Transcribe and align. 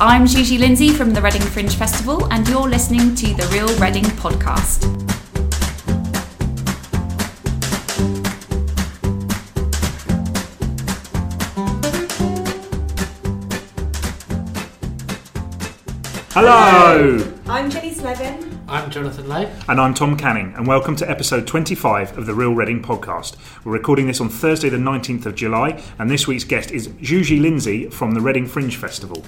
I'm 0.00 0.26
Gigi 0.26 0.58
Lindsay 0.58 0.88
from 0.88 1.14
the 1.14 1.22
Reading 1.22 1.40
Fringe 1.40 1.76
Festival, 1.76 2.26
and 2.32 2.48
you're 2.48 2.68
listening 2.68 3.14
to 3.14 3.26
the 3.34 3.48
Real 3.52 3.68
Reading 3.78 4.02
podcast. 4.02 4.82
Hello! 16.32 17.32
I'm 17.46 17.70
Jenny 17.70 17.94
Slevin. 17.94 18.58
I'm 18.66 18.90
Jonathan 18.90 19.28
Lowe. 19.28 19.48
And 19.68 19.80
I'm 19.80 19.94
Tom 19.94 20.16
Canning, 20.16 20.54
and 20.56 20.66
welcome 20.66 20.96
to 20.96 21.08
episode 21.08 21.46
25 21.46 22.18
of 22.18 22.26
the 22.26 22.34
Real 22.34 22.52
Reading 22.52 22.82
podcast. 22.82 23.36
We're 23.64 23.72
recording 23.74 24.08
this 24.08 24.20
on 24.20 24.28
Thursday, 24.28 24.68
the 24.68 24.76
19th 24.76 25.26
of 25.26 25.36
July, 25.36 25.80
and 26.00 26.10
this 26.10 26.26
week's 26.26 26.42
guest 26.42 26.72
is 26.72 26.88
Juji 26.88 27.40
Lindsay 27.40 27.88
from 27.90 28.14
the 28.14 28.20
Reading 28.20 28.46
Fringe 28.46 28.74
Festival. 28.74 29.24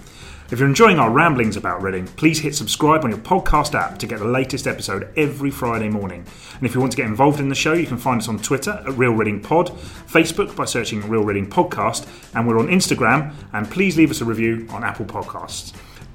If 0.49 0.61
you're 0.61 0.69
enjoying 0.69 1.01
our 1.01 1.11
ramblings 1.11 1.57
about 1.57 1.83
Reading, 1.83 2.07
please 2.07 2.39
hit 2.39 2.55
subscribe 2.55 3.03
on 3.03 3.11
your 3.11 3.19
podcast 3.19 3.75
app 3.75 3.99
to 3.99 4.07
get 4.07 4.21
the 4.21 4.27
latest 4.27 4.69
episode 4.69 5.09
every 5.17 5.51
Friday 5.51 5.89
morning. 5.89 6.25
And 6.55 6.63
if 6.63 6.73
you 6.73 6.79
want 6.81 6.93
to 6.93 6.97
get 6.97 7.07
involved 7.07 7.41
in 7.41 7.49
the 7.49 7.57
show, 7.57 7.73
you 7.73 7.85
can 7.85 7.99
find 7.99 8.21
us 8.21 8.29
on 8.29 8.39
Twitter 8.39 8.81
at 8.87 8.97
Real 8.97 9.11
Reading 9.11 9.41
Pod, 9.41 9.71
Facebook 10.07 10.55
by 10.55 10.65
searching 10.65 11.09
Real 11.09 11.25
Reading 11.25 11.51
Podcast, 11.51 12.07
and 12.33 12.47
we're 12.47 12.61
on 12.61 12.69
Instagram. 12.69 13.35
And 13.53 13.69
please 13.69 13.97
leave 13.97 14.13
us 14.13 14.21
a 14.21 14.25
review 14.25 14.69
on 14.71 14.85
Apple 14.85 15.07
Podcasts. 15.07 15.75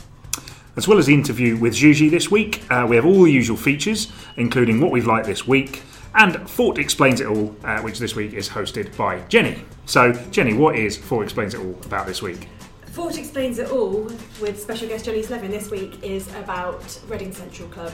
As 0.77 0.87
well 0.87 0.97
as 0.97 1.05
the 1.05 1.13
interview 1.13 1.57
with 1.57 1.73
Juji 1.73 2.09
this 2.09 2.31
week, 2.31 2.63
uh, 2.71 2.85
we 2.89 2.95
have 2.95 3.05
all 3.05 3.23
the 3.23 3.31
usual 3.31 3.57
features, 3.57 4.09
including 4.37 4.79
what 4.79 4.89
we've 4.89 5.05
liked 5.05 5.25
this 5.25 5.45
week, 5.45 5.83
and 6.15 6.49
Fort 6.49 6.77
Explains 6.77 7.19
It 7.19 7.27
All, 7.27 7.53
uh, 7.65 7.81
which 7.81 7.99
this 7.99 8.15
week 8.15 8.31
is 8.31 8.47
hosted 8.47 8.95
by 8.95 9.19
Jenny. 9.27 9.65
So, 9.85 10.13
Jenny, 10.31 10.53
what 10.53 10.77
is 10.77 10.95
Fort 10.95 11.25
Explains 11.25 11.53
It 11.53 11.59
All 11.59 11.77
about 11.83 12.07
this 12.07 12.21
week? 12.21 12.47
Fort 12.85 13.17
Explains 13.17 13.59
It 13.59 13.69
All 13.69 14.09
with 14.39 14.61
special 14.61 14.87
guest 14.87 15.03
Jenny 15.03 15.21
Slevin 15.23 15.51
this 15.51 15.69
week 15.69 16.01
is 16.03 16.33
about 16.35 16.97
Reading 17.09 17.33
Central 17.33 17.67
Club. 17.67 17.91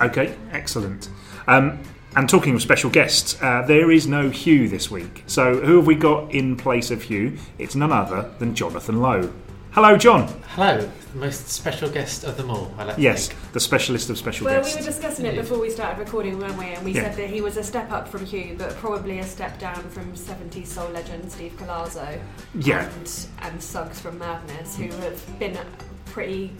Okay, 0.00 0.36
excellent. 0.52 1.08
Um, 1.48 1.82
and 2.14 2.28
talking 2.28 2.54
of 2.54 2.62
special 2.62 2.88
guests, 2.88 3.36
uh, 3.42 3.62
there 3.66 3.90
is 3.90 4.06
no 4.06 4.30
Hugh 4.30 4.68
this 4.68 4.92
week. 4.92 5.24
So, 5.26 5.60
who 5.60 5.76
have 5.76 5.86
we 5.88 5.96
got 5.96 6.32
in 6.32 6.56
place 6.56 6.92
of 6.92 7.02
Hugh? 7.02 7.36
It's 7.58 7.74
none 7.74 7.90
other 7.90 8.30
than 8.38 8.54
Jonathan 8.54 9.00
Lowe. 9.00 9.32
Hello, 9.76 9.94
John. 9.98 10.26
Hello, 10.54 10.88
the 11.12 11.18
most 11.18 11.48
special 11.48 11.90
guest 11.90 12.24
of 12.24 12.38
them 12.38 12.50
all. 12.50 12.72
I 12.78 12.84
like 12.84 12.96
to 12.96 13.02
Yes, 13.02 13.28
think. 13.28 13.52
the 13.52 13.60
specialist 13.60 14.08
of 14.08 14.16
special 14.16 14.46
guests. 14.46 14.54
Well, 14.56 14.64
we 14.64 14.70
guests. 14.84 14.86
were 14.86 14.92
discussing 15.02 15.26
it 15.26 15.36
before 15.36 15.58
we 15.58 15.68
started 15.68 15.98
recording, 15.98 16.38
weren't 16.38 16.56
we? 16.56 16.64
And 16.64 16.82
we 16.82 16.92
Yeah. 16.92 17.02
said 17.02 17.16
that 17.16 17.28
he 17.28 17.42
was 17.42 17.58
a 17.58 17.62
step 17.62 17.92
up 17.92 18.08
from 18.08 18.24
Hugh, 18.24 18.54
but 18.56 18.74
probably 18.78 19.18
a 19.18 19.24
step 19.24 19.58
down 19.60 19.82
from 19.90 20.16
70s 20.16 20.72
soul 20.72 20.88
legend 20.94 21.30
Steve 21.30 21.52
Colazzo. 21.58 22.18
Yeah. 22.54 22.88
And, 22.88 23.10
and 23.42 23.62
Suggs 23.62 24.00
from 24.00 24.18
Madness, 24.18 24.76
who 24.78 24.84
have 25.02 25.38
been 25.38 25.58
pretty 26.06 26.52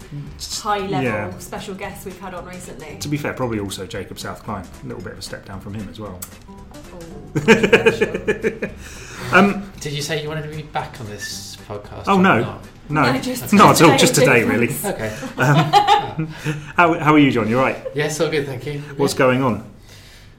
high 0.61 0.77
level 0.85 1.01
Yeah. 1.03 1.37
special 1.39 1.73
guests 1.73 2.05
we've 2.05 2.19
had 2.19 2.35
on 2.35 2.45
recently. 2.45 2.97
To 2.99 3.07
be 3.07 3.17
fair, 3.17 3.33
probably 3.33 3.59
also 3.59 3.87
Jacob 3.87 4.19
South 4.19 4.43
Klein. 4.43 4.63
A 4.83 4.87
little 4.87 5.01
bit 5.01 5.13
of 5.13 5.17
a 5.19 5.23
step 5.23 5.43
down 5.43 5.59
from 5.59 5.73
him 5.73 5.87
as 5.89 5.99
well. 5.99 6.19
Oh. 6.93 6.99
Um, 9.33 9.69
Did 9.81 9.91
you 9.91 10.01
say 10.01 10.21
you 10.21 10.29
wanted 10.29 10.43
to 10.49 10.55
be 10.55 10.61
back 10.61 11.01
on 11.01 11.07
this 11.07 11.57
podcast? 11.67 12.03
oh 12.07 12.15
or 12.17 12.21
no, 12.21 12.39
not? 12.39 12.63
No, 12.89 13.11
No, 13.11 13.19
just- 13.19 13.53
not 13.53 13.75
at 13.81 13.81
all. 13.87 13.97
just 13.97 13.99
Just 13.99 14.15
today, 14.15 14.41
today, 14.41 14.51
really. 14.51 14.73
Okay. 14.85 15.09
How, 16.75 16.93
how 16.99 17.13
are 17.13 17.19
you, 17.19 17.31
John? 17.31 17.47
You're 17.49 17.61
right. 17.61 17.77
Yes, 17.93 18.19
all 18.19 18.29
good, 18.29 18.45
thank 18.45 18.65
you. 18.65 18.79
What's 18.97 19.13
going 19.13 19.41
on? 19.43 19.69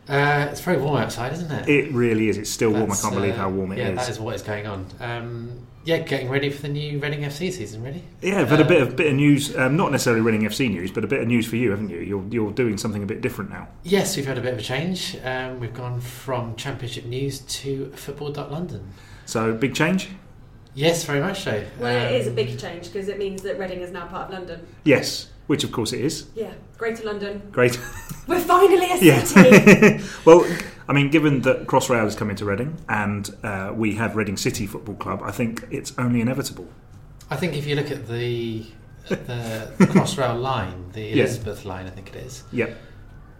Uh, 0.09 0.49
it's 0.51 0.61
very 0.63 0.79
warm 0.79 0.97
outside, 0.97 1.33
isn't 1.35 1.51
it? 1.51 1.69
It 1.69 1.93
really 1.93 2.29
is. 2.29 2.39
It's 2.39 2.49
still 2.51 2.71
warm. 2.71 2.91
I 2.91 2.97
can't 2.97 3.15
believe 3.15 3.35
uh, 3.35 3.39
how 3.39 3.51
warm 3.51 3.73
it 3.73 3.79
yeah, 3.79 3.89
is. 3.91 3.97
that 3.99 4.09
is 4.09 4.19
what 4.19 4.35
is 4.35 4.43
going 4.43 4.67
on. 4.67 4.87
Um, 5.01 5.67
yeah, 5.85 5.99
getting 5.99 6.29
ready 6.31 6.49
for 6.51 6.63
the 6.63 6.69
new 6.69 6.99
Reading 6.99 7.21
FC 7.21 7.53
season, 7.53 7.83
really. 7.83 8.03
Yeah, 8.23 8.45
but 8.45 8.59
a 8.61 8.65
Uh, 8.65 8.69
bit 8.69 8.83
of 8.83 8.97
bit 8.97 9.07
of 9.09 9.15
news. 9.15 9.55
Um, 9.57 9.77
not 9.77 9.93
necessarily 9.93 10.23
Reading 10.23 10.43
FC 10.43 10.71
news, 10.71 10.91
but 10.91 11.05
a 11.05 11.07
bit 11.07 11.21
of 11.21 11.29
news 11.29 11.47
for 11.47 11.57
you, 11.57 11.71
haven't 11.71 11.91
you? 11.91 11.99
You're 12.01 12.25
you're 12.31 12.51
doing 12.53 12.79
something 12.79 13.03
a 13.03 13.07
bit 13.07 13.21
different 13.21 13.51
now. 13.51 13.69
Yes, 13.85 14.17
we've 14.17 14.27
had 14.27 14.39
a 14.39 14.41
bit 14.41 14.55
of 14.55 14.59
a 14.59 14.63
change. 14.63 15.17
Um, 15.23 15.61
we've 15.61 15.75
gone 15.75 16.01
from 16.01 16.57
Championship 16.57 17.05
News 17.05 17.41
to 17.41 17.91
Football.London. 17.95 18.93
So 19.27 19.53
big 19.55 19.75
change. 19.75 20.09
Yes, 20.75 21.05
very 21.05 21.21
much 21.21 21.43
so. 21.43 21.65
well, 21.81 22.07
it 22.13 22.21
is 22.21 22.27
a 22.27 22.31
Um, 22.31 22.37
big 22.37 22.59
change 22.59 22.93
because 22.93 23.09
it 23.09 23.19
means 23.19 23.43
that 23.43 23.59
Reading 23.59 23.81
is 23.81 23.91
now 23.91 24.07
part 24.07 24.29
of 24.29 24.35
London. 24.35 24.67
Yes, 24.85 25.29
which 25.47 25.65
of 25.65 25.73
course 25.73 25.93
it 25.93 26.01
is. 26.01 26.27
Yeah, 26.35 26.53
Greater 26.77 27.05
London. 27.05 27.43
Great. 27.53 27.79
We're 28.29 28.41
finally 28.41 28.91
a 28.93 28.99
city! 29.25 30.05
Well, 30.25 30.47
I 30.89 30.93
mean, 30.93 31.11
given 31.11 31.43
that 31.43 31.67
Crossrail 31.67 32.07
is 32.07 32.15
coming 32.15 32.37
to 32.37 32.45
Reading 32.45 32.77
and 32.89 33.29
uh, 33.43 33.73
we 33.75 33.95
have 33.97 34.17
Reading 34.17 34.37
City 34.37 34.67
Football 34.67 34.95
Club, 34.97 35.21
I 35.23 35.31
think 35.33 35.67
it's 35.71 35.93
only 35.99 36.21
inevitable. 36.21 36.67
I 37.31 37.37
think 37.37 37.55
if 37.57 37.67
you 37.67 37.75
look 37.75 37.91
at 37.91 38.07
the 38.09 38.67
the, 39.09 39.73
the 39.79 39.87
Crossrail 39.87 40.39
line, 40.51 40.91
the 40.93 41.01
Yeah. 41.03 41.25
Elizabeth 41.25 41.65
line, 41.65 41.87
I 41.87 41.91
think 41.91 42.15
it 42.15 42.17
is. 42.17 42.45
Yep. 42.53 42.77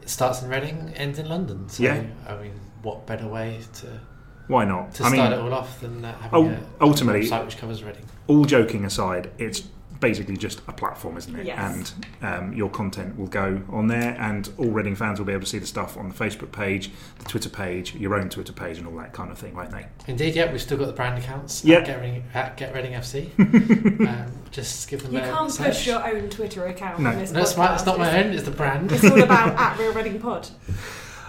It 0.03 0.09
starts 0.09 0.43
in 0.43 0.49
Reading, 0.49 0.93
ends 0.97 1.19
in 1.19 1.29
London. 1.29 1.69
So, 1.69 1.83
Yeah. 1.83 2.03
I 2.27 2.37
mean, 2.43 2.53
what 2.83 3.07
better 3.07 3.27
way 3.29 3.61
to, 3.81 4.01
Why 4.49 4.65
not? 4.65 4.95
to 4.95 5.05
I 5.05 5.09
start 5.13 5.31
mean, 5.31 5.39
it 5.39 5.43
all 5.43 5.55
off 5.55 5.81
than 5.81 6.05
uh, 6.05 6.17
having 6.19 6.47
ul- 6.47 6.53
a, 6.53 6.61
ultimately- 6.81 7.21
a 7.21 7.31
website 7.31 7.45
which 7.45 7.59
covers 7.59 7.83
Reading? 7.85 8.05
all 8.27 8.45
joking 8.45 8.85
aside, 8.85 9.31
it's 9.39 9.63
basically 10.01 10.37
just 10.37 10.61
a 10.69 10.73
platform, 10.73 11.17
isn't 11.17 11.35
it? 11.35 11.45
Yes. 11.45 11.93
And 12.23 12.25
um, 12.25 12.53
your 12.53 12.71
content 12.71 13.19
will 13.19 13.27
go 13.27 13.61
on 13.69 13.89
there, 13.89 14.17
and 14.21 14.49
all 14.57 14.71
Reading 14.71 14.95
fans 14.95 15.19
will 15.19 15.27
be 15.27 15.33
able 15.33 15.43
to 15.43 15.49
see 15.49 15.59
the 15.59 15.67
stuff 15.67 15.97
on 15.97 16.09
the 16.09 16.15
Facebook 16.15 16.53
page, 16.53 16.93
the 17.19 17.25
Twitter 17.25 17.49
page, 17.49 17.95
your 17.97 18.15
own 18.15 18.29
Twitter 18.29 18.53
page, 18.53 18.79
and 18.79 18.87
all 18.87 18.95
that 18.99 19.13
kind 19.13 19.33
of 19.33 19.39
thing, 19.39 19.55
won't 19.57 19.73
they? 19.73 19.87
Indeed, 20.07 20.37
yeah, 20.37 20.53
we've 20.53 20.63
still 20.63 20.79
got 20.79 20.87
the 20.87 20.93
brand 20.93 21.19
accounts 21.19 21.65
Yeah. 21.65 21.79
at, 21.79 21.87
Get 21.87 22.01
Reading, 22.01 22.25
at 22.33 22.57
Get 22.57 22.75
Reading 22.75 22.93
FC. 22.93 24.07
um, 24.09 24.31
just 24.53 24.89
give 24.89 25.03
them 25.03 25.13
You 25.13 25.19
a 25.19 25.23
can't 25.23 25.51
search. 25.51 25.67
push 25.67 25.87
your 25.89 26.07
own 26.07 26.31
Twitter 26.31 26.65
account 26.67 27.01
No. 27.01 27.11
on 27.11 27.19
this 27.19 27.33
No, 27.33 27.41
it's, 27.41 27.57
my, 27.57 27.75
it's 27.75 27.85
not 27.85 27.99
my 27.99 28.23
own, 28.23 28.33
it's 28.33 28.45
the 28.45 28.53
brand. 28.53 28.93
It's 28.93 29.05
all 29.05 29.21
about 29.21 29.49
at 29.59 29.79
Real 29.81 29.93
Reading 29.93 30.21
Pod. 30.21 30.49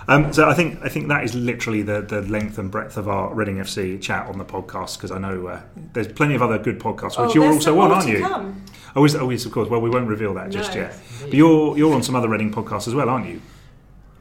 Um, 0.10 0.34
so 0.34 0.50
I 0.50 0.56
think 0.56 0.84
I 0.84 0.90
think 0.90 1.08
that 1.10 1.24
is 1.24 1.36
literally 1.36 1.84
the, 1.84 2.02
the 2.02 2.24
length 2.24 2.58
and 2.58 2.72
breadth 2.72 2.98
of 2.98 3.08
our 3.08 3.34
Reading 3.34 3.58
FC 3.58 4.02
chat 4.02 4.26
on 4.28 4.40
the 4.40 4.46
podcast 4.46 4.98
because 4.98 5.12
I 5.12 5.20
know 5.20 5.48
uh, 5.48 5.62
there's 5.94 6.12
plenty 6.12 6.34
of 6.34 6.42
other 6.42 6.58
good 6.58 6.80
podcasts 6.80 7.22
which 7.24 7.32
oh, 7.32 7.34
you're 7.36 7.46
also 7.46 7.72
some 7.72 7.78
on, 7.78 7.92
aren't 7.92 8.10
you? 8.10 8.20
Come. 8.22 8.66
Oh, 8.96 9.06
is, 9.06 9.16
oh, 9.16 9.30
yes, 9.30 9.46
of 9.46 9.52
course. 9.52 9.70
Well, 9.70 9.82
we 9.82 9.90
won't 9.90 10.08
reveal 10.08 10.34
that 10.34 10.50
just 10.50 10.74
No. 10.74 10.82
yet. 10.82 11.00
But 11.22 11.34
you're 11.34 11.78
you're 11.78 11.94
on 11.94 12.02
some 12.02 12.16
other 12.16 12.28
Reading 12.28 12.52
podcasts 12.52 12.88
as 12.88 12.96
well, 12.96 13.08
aren't 13.08 13.28
you? 13.28 13.40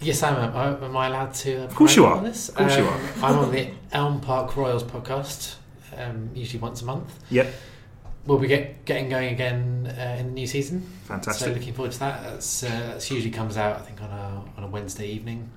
Yes, 0.00 0.22
I 0.22 0.28
am. 0.28 0.54
Am 0.54 0.84
am 0.84 0.96
I 0.96 1.06
allowed 1.06 1.34
to? 1.34 1.62
Uh, 1.62 1.64
Of 1.64 1.74
course 1.74 1.96
you 1.96 2.04
are. 2.04 2.22
This? 2.22 2.50
Of 2.50 2.56
course 2.56 2.76
you 2.76 2.86
Um, 2.86 3.00
I'm 3.22 3.38
on 3.38 3.50
the 3.50 3.70
Elm 3.92 4.20
Park 4.20 4.56
Royals 4.56 4.84
podcast, 4.84 5.56
um, 5.96 6.30
usually 6.34 6.60
once 6.60 6.82
a 6.82 6.84
month. 6.84 7.18
Yep. 7.30 7.52
We'll 8.26 8.38
be 8.38 8.46
get, 8.46 8.84
getting 8.84 9.08
going 9.08 9.32
again 9.32 9.92
uh, 9.98 10.16
in 10.20 10.26
the 10.26 10.32
new 10.32 10.46
season. 10.46 10.82
Fantastic. 11.04 11.46
So 11.48 11.52
looking 11.54 11.72
forward 11.72 11.92
to 11.92 11.98
that. 12.00 12.22
That's, 12.24 12.62
uh, 12.62 12.68
that's 12.68 13.10
usually 13.10 13.30
comes 13.30 13.56
out, 13.56 13.76
I 13.76 13.80
think, 13.80 14.02
on 14.02 14.10
a 14.10 14.44
on 14.58 14.64
a 14.64 14.66
Wednesday 14.66 15.08
evening, 15.08 15.50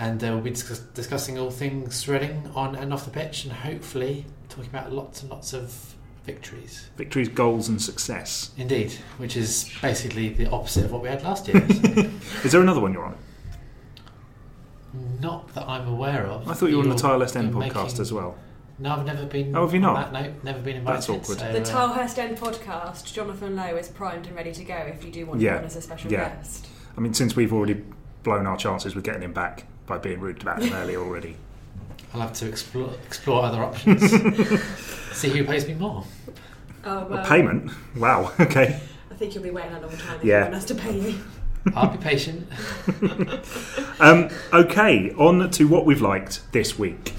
and 0.00 0.22
uh, 0.24 0.28
we'll 0.32 0.40
be 0.40 0.50
discuss- 0.50 0.80
discussing 0.94 1.38
all 1.38 1.50
things 1.50 2.08
Reading 2.08 2.50
on 2.54 2.74
and 2.74 2.92
off 2.92 3.04
the 3.04 3.10
pitch, 3.10 3.44
and 3.44 3.52
hopefully 3.52 4.24
talking 4.48 4.70
about 4.70 4.92
lots 4.92 5.20
and 5.22 5.30
lots 5.30 5.52
of 5.52 5.94
victories. 6.24 6.88
Victories, 6.96 7.28
goals, 7.28 7.68
and 7.68 7.80
success. 7.80 8.50
Indeed, 8.56 8.92
which 9.18 9.36
is 9.36 9.70
basically 9.82 10.30
the 10.30 10.46
opposite 10.50 10.84
of 10.86 10.92
what 10.92 11.02
we 11.02 11.08
had 11.08 11.22
last 11.22 11.46
year. 11.48 11.60
So, 11.68 11.74
Is 12.44 12.52
there 12.52 12.62
another 12.62 12.80
one 12.80 12.92
you're 12.92 13.04
on? 13.04 13.16
not 15.20 15.54
that 15.54 15.68
I'm 15.68 15.86
aware 15.86 16.26
of. 16.26 16.48
I 16.48 16.54
thought 16.54 16.70
you 16.70 16.76
were 16.78 16.82
on 16.82 16.88
the 16.88 16.96
You're- 16.96 17.08
Tilehurst 17.20 17.36
End 17.36 17.54
podcast 17.54 17.84
making- 17.84 18.00
as 18.00 18.12
well. 18.12 18.36
No, 18.78 18.92
I've 18.92 19.04
never 19.04 19.26
been. 19.26 19.54
Oh, 19.54 19.66
have 19.66 19.74
you 19.74 19.78
not? 19.80 20.10
That 20.10 20.24
note, 20.24 20.42
never 20.42 20.58
been 20.60 20.76
invited. 20.76 20.96
That's 20.96 21.08
awkward. 21.10 21.38
so, 21.38 21.52
The 21.52 21.60
uh, 21.60 21.64
Tilehurst 21.64 22.16
End 22.18 22.38
podcast, 22.38 23.12
Jonathan 23.12 23.54
Lowe 23.54 23.76
is 23.76 23.88
primed 23.88 24.26
and 24.26 24.34
ready 24.34 24.52
to 24.52 24.64
go 24.64 24.74
if 24.74 25.04
you 25.04 25.12
do 25.12 25.26
want 25.26 25.40
Yeah. 25.42 25.52
him 25.52 25.58
on 25.58 25.64
as 25.66 25.76
a 25.76 25.82
special 25.82 26.10
Yeah. 26.10 26.30
guest. 26.30 26.66
I 26.96 27.00
mean, 27.00 27.12
since 27.12 27.36
we've 27.36 27.52
already 27.52 27.84
blown 28.22 28.46
our 28.46 28.56
chances 28.56 28.94
with 28.94 29.04
getting 29.04 29.22
him 29.22 29.32
back 29.34 29.66
by 29.90 29.98
being 29.98 30.20
rude 30.20 30.40
about 30.40 30.62
him 30.62 30.72
earlier 30.72 31.00
already. 31.00 31.36
I'll 32.14 32.20
have 32.22 32.32
to 32.34 32.48
explore 32.48 32.90
explore 33.06 33.44
other 33.44 33.62
options. 33.62 34.10
See 35.12 35.28
who 35.28 35.44
pays 35.44 35.66
me 35.68 35.74
more. 35.74 36.04
Oh, 36.84 37.06
A 37.12 37.24
payment? 37.26 37.70
Wow. 37.96 38.32
Okay. 38.40 38.80
I 39.10 39.14
think 39.14 39.34
you'll 39.34 39.44
be 39.44 39.50
waiting 39.50 39.72
a 39.74 39.80
long 39.80 39.94
time 39.98 40.18
if 40.20 40.24
Yeah. 40.24 40.38
you 40.38 40.42
want 40.44 40.54
us 40.54 40.64
to 40.66 40.74
pay 40.74 40.98
you. 40.98 41.18
I'll 41.76 41.90
be 41.94 41.98
patient. 41.98 42.48
Um, 44.00 44.30
okay. 44.54 45.10
On 45.18 45.50
to 45.50 45.64
what 45.68 45.84
we've 45.84 46.00
liked 46.00 46.40
this 46.52 46.78
week. 46.78 47.12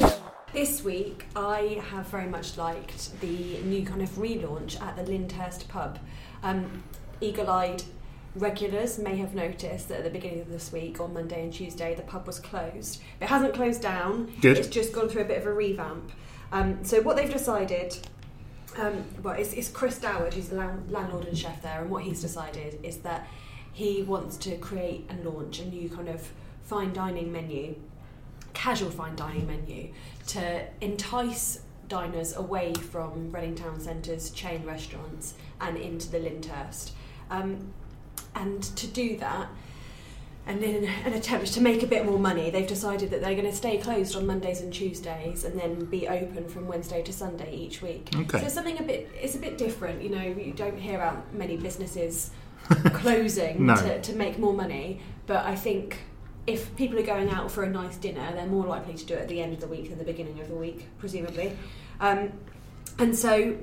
This 0.51 0.83
week, 0.83 1.25
I 1.35 1.79
have 1.91 2.07
very 2.07 2.27
much 2.27 2.57
liked 2.57 3.19
the 3.21 3.59
new 3.63 3.85
kind 3.85 4.01
of 4.01 4.09
relaunch 4.11 4.81
at 4.81 4.95
the 4.95 5.03
Lyndhurst 5.03 5.67
pub. 5.67 5.99
Um, 6.41 6.83
Eagle 7.21 7.49
eyed 7.51 7.83
regulars 8.35 8.97
may 8.97 9.17
have 9.17 9.35
noticed 9.35 9.89
that 9.89 9.99
at 9.99 10.03
the 10.03 10.09
beginning 10.09 10.41
of 10.41 10.49
this 10.49 10.71
week, 10.71 10.99
on 10.99 11.13
Monday 11.13 11.43
and 11.43 11.53
Tuesday, 11.53 11.95
the 11.95 12.03
pub 12.03 12.27
was 12.27 12.39
closed. 12.39 13.01
It 13.19 13.27
hasn't 13.27 13.53
closed 13.53 13.81
down, 13.81 14.31
Good. 14.41 14.57
it's 14.57 14.67
just 14.67 14.93
gone 14.93 15.09
through 15.09 15.23
a 15.23 15.25
bit 15.25 15.37
of 15.37 15.45
a 15.45 15.53
revamp. 15.53 16.11
Um, 16.51 16.83
so, 16.83 17.01
what 17.01 17.15
they've 17.15 17.31
decided 17.31 17.97
um, 18.77 19.03
well, 19.21 19.35
it's, 19.35 19.53
it's 19.53 19.69
Chris 19.69 19.99
Doward, 19.99 20.33
who's 20.33 20.49
the 20.49 20.55
land- 20.55 20.89
landlord 20.91 21.25
and 21.25 21.37
chef 21.37 21.61
there, 21.61 21.81
and 21.81 21.89
what 21.89 22.03
he's 22.03 22.21
decided 22.21 22.79
is 22.83 22.97
that 22.97 23.27
he 23.73 24.03
wants 24.03 24.37
to 24.37 24.57
create 24.57 25.05
and 25.09 25.25
launch 25.25 25.59
a 25.59 25.65
new 25.65 25.89
kind 25.89 26.09
of 26.09 26.31
fine 26.63 26.93
dining 26.93 27.31
menu, 27.31 27.75
casual 28.53 28.89
fine 28.89 29.15
dining 29.15 29.47
menu, 29.47 29.89
to 30.27 30.65
entice 30.79 31.61
diners 31.87 32.35
away 32.35 32.73
from 32.73 33.31
Reading 33.31 33.55
Town 33.55 33.79
Centre's 33.79 34.29
chain 34.31 34.65
restaurants 34.65 35.33
and 35.59 35.77
into 35.77 36.09
the 36.09 36.19
Lyndhurst. 36.19 36.91
Um, 37.29 37.73
and 38.35 38.63
to 38.63 38.87
do 38.87 39.17
that, 39.17 39.47
and 40.47 40.63
in 40.63 40.85
an 40.85 41.13
attempt 41.13 41.53
to 41.53 41.61
make 41.61 41.83
a 41.83 41.87
bit 41.87 42.05
more 42.05 42.17
money, 42.19 42.49
they've 42.49 42.67
decided 42.67 43.11
that 43.11 43.21
they're 43.21 43.35
going 43.35 43.49
to 43.49 43.55
stay 43.55 43.77
closed 43.77 44.15
on 44.15 44.25
Mondays 44.25 44.61
and 44.61 44.73
Tuesdays, 44.73 45.43
and 45.43 45.59
then 45.59 45.85
be 45.85 46.07
open 46.07 46.47
from 46.49 46.67
Wednesday 46.67 47.01
to 47.03 47.13
Sunday 47.13 47.55
each 47.55 47.81
week. 47.81 48.09
Okay. 48.15 48.39
So 48.39 48.45
it's 48.45 48.53
something 48.55 48.79
a 48.79 48.83
bit, 48.83 49.09
it's 49.19 49.35
a 49.35 49.39
bit 49.39 49.57
different. 49.57 50.01
You 50.01 50.09
know, 50.09 50.21
you 50.23 50.53
don't 50.53 50.77
hear 50.79 50.95
about 50.95 51.33
many 51.33 51.57
businesses 51.57 52.31
closing 52.93 53.65
No. 53.65 53.75
to, 53.75 54.01
to 54.01 54.15
make 54.15 54.39
more 54.39 54.53
money, 54.53 55.01
but 55.27 55.45
I 55.45 55.55
think 55.55 55.99
if 56.47 56.75
people 56.75 56.97
are 56.97 57.03
going 57.05 57.29
out 57.29 57.51
for 57.51 57.63
a 57.63 57.69
nice 57.69 57.97
dinner, 57.97 58.31
they're 58.33 58.47
more 58.47 58.65
likely 58.65 58.95
to 58.95 59.05
do 59.05 59.13
it 59.13 59.21
at 59.21 59.27
the 59.27 59.41
end 59.41 59.53
of 59.53 59.59
the 59.61 59.67
week 59.67 59.89
than 59.89 59.99
the 59.99 60.03
beginning 60.03 60.39
of 60.39 60.47
the 60.47 60.55
week, 60.55 60.87
presumably. 60.97 61.55
Um, 61.99 62.31
and 62.97 63.15
so, 63.15 63.57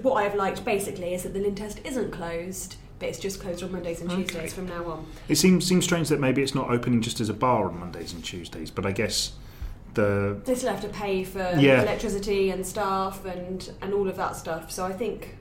what 0.00 0.14
I've 0.14 0.34
liked 0.34 0.64
basically 0.64 1.12
is 1.12 1.24
that 1.24 1.34
the 1.34 1.40
Lyndhurst 1.40 1.84
isn't 1.84 2.10
closed, 2.12 2.76
but 2.98 3.08
it's 3.08 3.18
just 3.18 3.40
closed 3.40 3.62
on 3.62 3.72
Mondays 3.72 4.00
and 4.00 4.10
Okay. 4.10 4.22
Tuesdays 4.22 4.54
from 4.54 4.66
now 4.66 4.84
on. 4.86 5.06
It 5.28 5.36
seems 5.36 5.66
seems 5.66 5.84
strange 5.84 6.08
that 6.08 6.20
maybe 6.20 6.42
it's 6.42 6.54
not 6.54 6.70
opening 6.70 7.02
just 7.02 7.20
as 7.20 7.28
a 7.28 7.34
bar 7.34 7.66
on 7.66 7.78
Mondays 7.80 8.12
and 8.12 8.24
Tuesdays, 8.24 8.70
but 8.70 8.86
I 8.86 8.92
guess 8.92 9.32
the 9.94 10.38
They 10.44 10.54
still 10.54 10.70
have 10.72 10.82
to 10.82 10.88
pay 10.88 11.24
for 11.24 11.38
Yeah. 11.58 11.82
electricity 11.82 12.50
and 12.50 12.66
staff 12.66 13.24
and, 13.24 13.70
and 13.80 13.94
all 13.94 14.08
of 14.08 14.16
that 14.16 14.36
stuff. 14.36 14.70
So 14.70 14.84
I 14.84 14.92
think. 14.92 15.36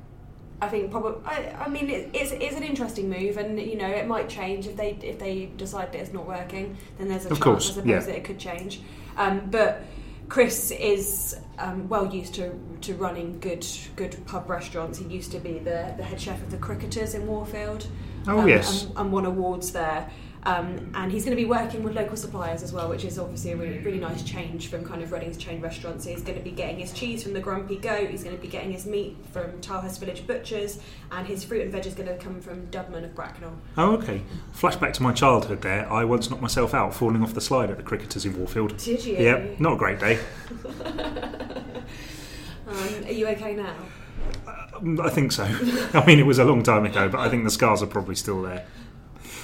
I 0.62 0.70
think 0.70 0.90
probably. 0.90 1.22
I, 1.26 1.66
I 1.66 1.68
mean, 1.68 1.90
it, 1.90 2.10
it's, 2.14 2.32
it's 2.32 2.56
an 2.56 2.64
interesting 2.64 3.10
move, 3.10 3.36
and 3.36 3.60
you 3.60 3.76
know, 3.76 3.90
it 3.90 4.08
might 4.08 4.30
change 4.30 4.66
if 4.68 4.78
they 4.78 4.98
if 5.04 5.20
they 5.20 5.50
decide 5.58 5.92
that 5.92 6.00
it's 6.00 6.14
not 6.14 6.26
working. 6.26 6.78
Then 6.98 7.10
there's 7.10 7.26
a 7.26 7.30
Of 7.30 7.40
chance, 7.40 7.44
course, 7.44 7.72
I 7.72 7.74
suppose, 7.74 7.90
yeah. 7.90 8.00
that 8.00 8.16
it 8.16 8.24
could 8.24 8.40
change. 8.40 8.80
Um, 9.18 9.42
but 9.52 9.84
Chris 10.30 10.72
is 10.72 11.36
um, 11.60 11.88
well 11.88 12.14
used 12.14 12.34
to, 12.36 12.58
to 12.82 12.94
running 12.96 13.40
good 13.40 13.66
good 13.96 14.18
pub 14.26 14.50
restaurants. 14.50 15.00
He 15.00 15.06
used 15.06 15.32
to 15.32 15.40
be 15.40 15.60
the, 15.60 15.94
the 15.98 16.04
head 16.04 16.20
chef 16.20 16.42
of 16.42 16.52
the 16.52 16.58
Cricketers 16.58 17.14
in 17.14 17.28
Warfield. 17.28 17.88
Oh, 18.28 18.40
um, 18.40 18.48
yes. 18.48 18.86
and, 18.86 18.98
and 18.98 19.12
won 19.12 19.26
awards 19.26 19.72
there. 19.72 20.10
Um, 20.46 20.92
and 20.94 21.12
he's 21.12 21.26
going 21.26 21.36
to 21.36 21.42
be 21.42 21.50
working 21.50 21.82
with 21.82 21.96
local 21.96 22.16
suppliers 22.16 22.62
as 22.62 22.72
well, 22.72 22.88
which 22.88 23.04
is 23.04 23.18
obviously 23.18 23.54
a 23.54 23.56
really, 23.56 23.80
really 23.80 24.00
nice 24.00 24.22
change 24.22 24.68
from 24.70 24.86
kind 24.86 25.02
of 25.02 25.12
Reading's 25.12 25.38
chain 25.38 25.60
restaurants. 25.60 26.04
So 26.04 26.12
he's 26.12 26.22
going 26.22 26.38
to 26.38 26.44
be 26.44 26.52
getting 26.52 26.78
his 26.78 26.92
cheese 26.94 27.24
from 27.24 27.34
the 27.34 27.40
Grumpy 27.40 27.78
Goat, 27.78 28.12
he's 28.12 28.24
going 28.24 28.36
to 28.36 28.42
be 28.42 28.48
getting 28.48 28.72
his 28.72 28.86
meat 28.86 29.18
from 29.32 29.54
Tilehurst 29.62 30.00
Village 30.00 30.28
Butchers, 30.28 30.80
and 31.12 31.28
his 31.28 31.44
fruit 31.44 31.64
and 31.64 31.72
veg 31.72 31.88
is 31.88 31.96
going 31.96 32.10
to 32.10 32.18
come 32.18 32.40
from 32.42 32.68
Dubman 32.68 33.04
of 33.04 33.16
Bracknell. 33.16 33.58
oh 33.78 33.94
okay. 33.94 34.22
Flashback 34.56 34.94
to 34.94 35.04
my 35.04 35.12
childhood. 35.14 35.62
There, 35.64 35.92
I 35.92 36.04
once 36.04 36.30
knocked 36.30 36.44
myself 36.44 36.76
out 36.76 36.94
falling 36.94 37.24
off 37.24 37.34
the 37.34 37.42
slide 37.42 37.72
at 37.72 37.78
the 37.78 37.84
cricketers 37.84 38.26
in 38.26 38.38
Warfield. 38.38 38.78
Did 38.78 39.04
you? 39.04 39.18
Yep, 39.18 39.60
not 39.60 39.74
a 39.74 39.78
great 39.78 40.00
day. 40.00 40.20
Um, 42.68 43.06
are 43.06 43.12
you 43.12 43.28
okay 43.28 43.56
now? 43.56 43.76
I 45.04 45.10
think 45.10 45.32
so. 45.32 45.44
I 45.94 46.04
mean, 46.06 46.20
it 46.20 46.26
was 46.26 46.40
a 46.40 46.44
long 46.44 46.64
time 46.64 46.86
ago, 46.86 47.08
but 47.08 47.20
I 47.20 47.30
think 47.30 47.44
the 47.44 47.52
scars 47.52 47.84
are 47.84 47.88
probably 47.88 48.16
still 48.16 48.42
there. 48.42 48.66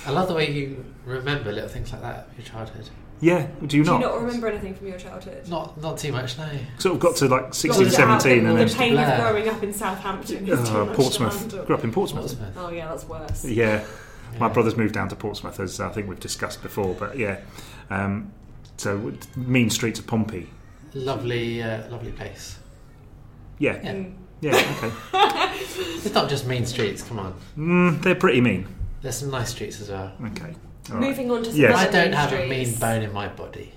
I 0.06 0.12
love 0.12 0.28
the 0.28 0.34
way 0.34 0.50
you 0.52 0.84
remember 1.06 1.52
little 1.52 1.70
things 1.70 1.92
like 1.92 2.02
that 2.02 2.28
of 2.30 2.38
your 2.38 2.46
childhood. 2.48 2.90
Yeah, 3.20 3.48
do 3.68 3.78
you 3.78 3.84
Do 3.84 3.92
not? 3.92 4.00
you 4.02 4.08
not 4.08 4.22
remember 4.22 4.48
anything 4.48 4.74
from 4.74 4.88
your 4.88 4.98
childhood? 4.98 5.48
Not 5.48 5.80
not 5.80 6.00
too 6.00 6.12
much, 6.12 6.38
no. 6.40 6.50
Sort 6.80 6.96
of 6.96 7.00
got 7.02 7.16
to 7.18 7.28
like 7.28 7.54
16, 7.54 7.84
Got 7.86 7.90
to 7.92 7.96
17, 7.96 8.44
the, 8.44 8.50
and 8.50 8.60
the 8.60 8.66
then 8.66 8.76
pain 8.76 8.92
of 8.98 9.06
Blair. 9.06 9.20
growing 9.32 9.48
up 9.48 9.62
in 9.62 9.72
Southampton 9.74 10.48
is 10.50 10.70
too 10.70 10.76
uh, 10.76 10.86
much 10.86 10.96
to 10.96 11.02
Portsmouth. 11.02 11.40
handle. 11.40 11.66
Grew 11.66 11.76
up 11.76 11.84
in 11.84 11.92
Portsmouth. 11.92 12.24
Portsmouth. 12.40 12.56
Oh 12.58 12.70
yeah, 12.72 12.88
that's 12.88 13.06
worse. 13.06 13.46
Yeah, 13.46 13.84
my 14.40 14.48
Yeah. 14.48 14.54
brothers 14.54 14.76
moved 14.76 14.96
down 14.96 15.10
to 15.10 15.16
Portsmouth, 15.16 15.60
as 15.60 15.80
I 15.80 15.90
think 15.90 16.10
we've 16.10 16.20
discussed 16.20 16.64
before. 16.64 16.96
But 16.96 17.16
yeah, 17.16 17.42
um, 17.92 18.32
so 18.78 19.14
mean 19.36 19.70
streets 19.70 20.00
of 20.00 20.08
Pompey. 20.08 20.50
Lovely, 20.96 21.62
uh, 21.62 21.88
lovely 21.92 22.12
place. 22.14 22.58
Yeah, 23.60 23.80
Yeah. 23.84 23.94
Mm. 23.94 24.14
yeah, 24.42 24.76
okay. 24.78 24.92
It's 26.04 26.14
not 26.16 26.28
just 26.28 26.48
mean 26.48 26.66
streets. 26.66 27.04
Come 27.04 27.20
on, 27.20 27.36
Mm, 27.56 28.02
they're 28.02 28.16
pretty 28.16 28.42
mean. 28.42 28.68
There's 29.02 29.16
some 29.18 29.32
nice 29.32 29.50
streets 29.50 29.82
as 29.82 29.90
well. 29.90 30.12
Okay, 30.28 30.54
all 30.90 30.98
right. 30.98 31.08
Moving 31.10 31.32
on 31.32 31.44
to 31.44 31.52
some 31.52 31.60
Yes. 31.60 31.76
I 31.78 31.86
don't 31.86 32.12
main 32.12 32.14
have 32.14 32.34
a 32.34 32.48
mean 32.48 32.66
streets. 32.66 32.80
bone 32.80 33.02
in 33.04 33.12
my 33.14 33.28
body. 33.28 33.72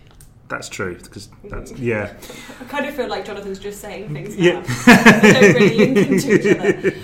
that's 0.48 0.68
true 0.68 0.94
because 0.96 1.28
that's 1.44 1.72
yeah. 1.72 2.12
I 2.60 2.64
kind 2.64 2.86
of 2.86 2.94
feel 2.94 3.08
like 3.08 3.24
Jonathan's 3.24 3.58
just 3.58 3.80
saying 3.80 4.12
things 4.12 4.36
Yeah. 4.36 4.60
now. 4.60 5.20
they 5.20 5.32
don't 5.32 5.54
really 5.54 5.94
link 5.94 6.10
into 6.10 6.34
each 6.34 6.56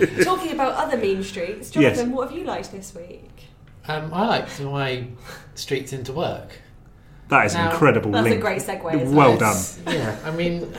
other. 0.07 0.23
Talking 0.23 0.51
about 0.51 0.73
other 0.75 0.97
mean 0.97 1.23
streets, 1.23 1.75
Yes. 1.75 1.95
Jonathan, 1.97 2.11
what 2.15 2.29
have 2.29 2.37
you 2.37 2.45
liked 2.45 2.71
this 2.71 2.93
week? 2.95 3.29
Um, 3.87 4.13
I 4.13 4.27
like 4.27 4.59
my 4.59 5.07
streets 5.55 5.91
into 5.91 6.13
work. 6.13 6.61
That 7.29 7.45
is 7.47 7.55
an 7.55 7.65
Now, 7.65 7.71
incredible 7.71 8.11
That's 8.11 8.25
link. 8.25 8.37
a 8.37 8.41
great 8.41 8.61
segue. 8.61 9.01
Isn't 9.01 9.15
Well 9.15 9.33
it? 9.35 9.39
done. 9.39 9.51
It's- 9.57 9.79
Yeah, 9.87 10.17
I 10.23 10.31
mean, 10.31 10.71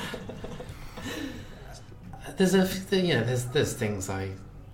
there's 2.36 2.54
a 2.54 2.68
you 2.96 3.14
know 3.14 3.24
there's 3.24 3.44
there's 3.46 3.72
things 3.74 4.08
I 4.08 4.30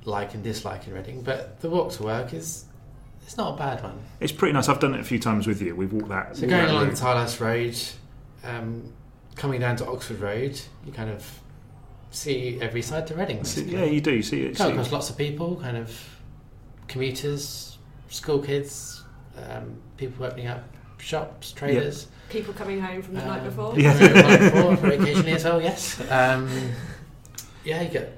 like 0.09 0.35
and 0.35 0.43
dislike 0.43 0.87
in 0.87 0.95
Reading, 0.95 1.23
but 1.23 1.61
the 1.61 1.69
walk 1.71 1.93
to 1.93 2.03
work 2.03 2.33
is 2.33 2.65
it's 3.23 3.37
not 3.37 3.55
a 3.55 3.57
bad 3.59 3.83
one. 3.83 3.99
It's 4.21 4.33
pretty 4.33 4.55
nice. 4.55 4.69
I've 4.69 4.81
done 4.81 4.95
it 4.95 5.01
a 5.01 5.05
few 5.05 5.19
times 5.19 5.47
with 5.47 5.61
you. 5.61 5.77
We've 5.77 5.93
walked 5.93 6.09
that. 6.09 6.37
So 6.37 6.47
going 6.47 6.65
that 6.65 6.71
along 6.71 6.89
route. 6.89 6.97
Tilehurst 6.97 7.41
Road, 7.41 7.79
um, 8.43 8.93
coming 9.37 9.61
down 9.61 9.77
to 9.77 9.87
Oxford 9.87 10.19
Road, 10.21 10.59
you 10.87 10.93
kind 10.93 11.11
of 11.11 11.25
see 12.11 12.59
every 12.63 12.81
side 12.83 13.07
to 13.09 13.15
Reading. 13.15 13.45
See- 13.45 13.65
yeah, 13.65 13.85
you 13.85 14.01
do. 14.01 14.23
See 14.23 14.43
it. 14.45 14.57
Come 14.57 14.69
see- 14.69 14.73
across 14.73 14.93
lots 14.93 15.11
of 15.11 15.19
people, 15.19 15.57
kind 15.57 15.77
of 15.77 15.93
commuters, 16.89 17.77
school 18.09 18.39
kids, 18.39 19.05
um, 19.37 19.77
people 19.99 20.25
opening 20.25 20.47
up 20.47 20.65
shops, 20.99 21.53
traders. 21.53 22.09
People 22.31 22.55
coming 22.55 22.81
home 22.81 23.03
from 23.03 23.15
the 23.15 23.25
night 23.25 23.41
Um, 23.41 23.45
before. 23.47 23.79
Yeah. 23.79 23.93
very 23.95 24.23
night 24.23 24.53
before, 24.53 24.77
very 24.77 24.97
occasionally 24.97 25.33
as 25.33 25.45
well. 25.45 25.61
Yes. 25.63 26.01
Um, 26.11 26.49
yeah, 27.65 27.83
you 27.83 27.89
get 27.91 28.18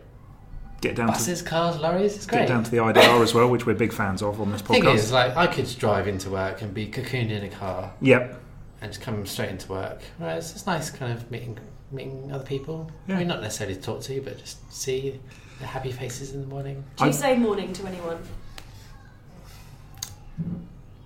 Get 0.80 0.96
down 0.96 1.08
buses, 1.08 1.42
cars, 1.42 1.76
lorries. 1.78 2.16
It's 2.16 2.24
to 2.24 2.30
great. 2.30 2.38
get 2.40 2.48
down 2.48 2.64
to 2.64 2.70
the 2.70 2.78
IDR 2.78 3.22
as 3.22 3.34
well, 3.34 3.48
which 3.50 3.66
we're 3.66 3.74
big 3.74 3.92
fans 3.92 4.22
of 4.22 4.40
on 4.40 4.50
this 4.50 4.62
podcast. 4.62 4.68
thing 4.68 4.82
podcast. 4.84 4.94
is, 4.94 5.12
like, 5.12 5.36
I 5.36 5.46
could 5.46 5.68
drive 5.78 6.08
into 6.08 6.30
work 6.30 6.62
and 6.62 6.72
be 6.72 6.86
cocooned 6.86 7.30
in 7.30 7.44
a 7.44 7.48
car 7.50 7.92
Yep. 8.00 8.40
and 8.80 8.90
just 8.90 9.02
come 9.02 9.26
straight 9.26 9.50
into 9.50 9.68
work. 9.70 10.00
Whereas 10.16 10.52
it's 10.52 10.66
nice, 10.66 10.88
kind 10.90 11.12
of 11.12 11.30
meeting 11.30 11.58
meeting 11.92 12.30
other 12.32 12.44
people. 12.44 12.88
Yeah. 13.08 13.16
I 13.16 13.18
mean, 13.18 13.28
not 13.28 13.42
necessarily 13.42 13.74
to 13.74 13.82
talk 13.82 14.00
to, 14.02 14.14
you 14.14 14.22
but 14.22 14.38
just 14.38 14.72
see 14.72 15.18
the 15.58 15.66
happy 15.66 15.90
faces 15.92 16.32
in 16.34 16.40
the 16.40 16.46
morning. 16.46 16.84
Do 16.96 17.04
you 17.04 17.10
I- 17.10 17.12
say 17.12 17.36
morning 17.36 17.72
to 17.74 17.86
anyone? 17.86 18.18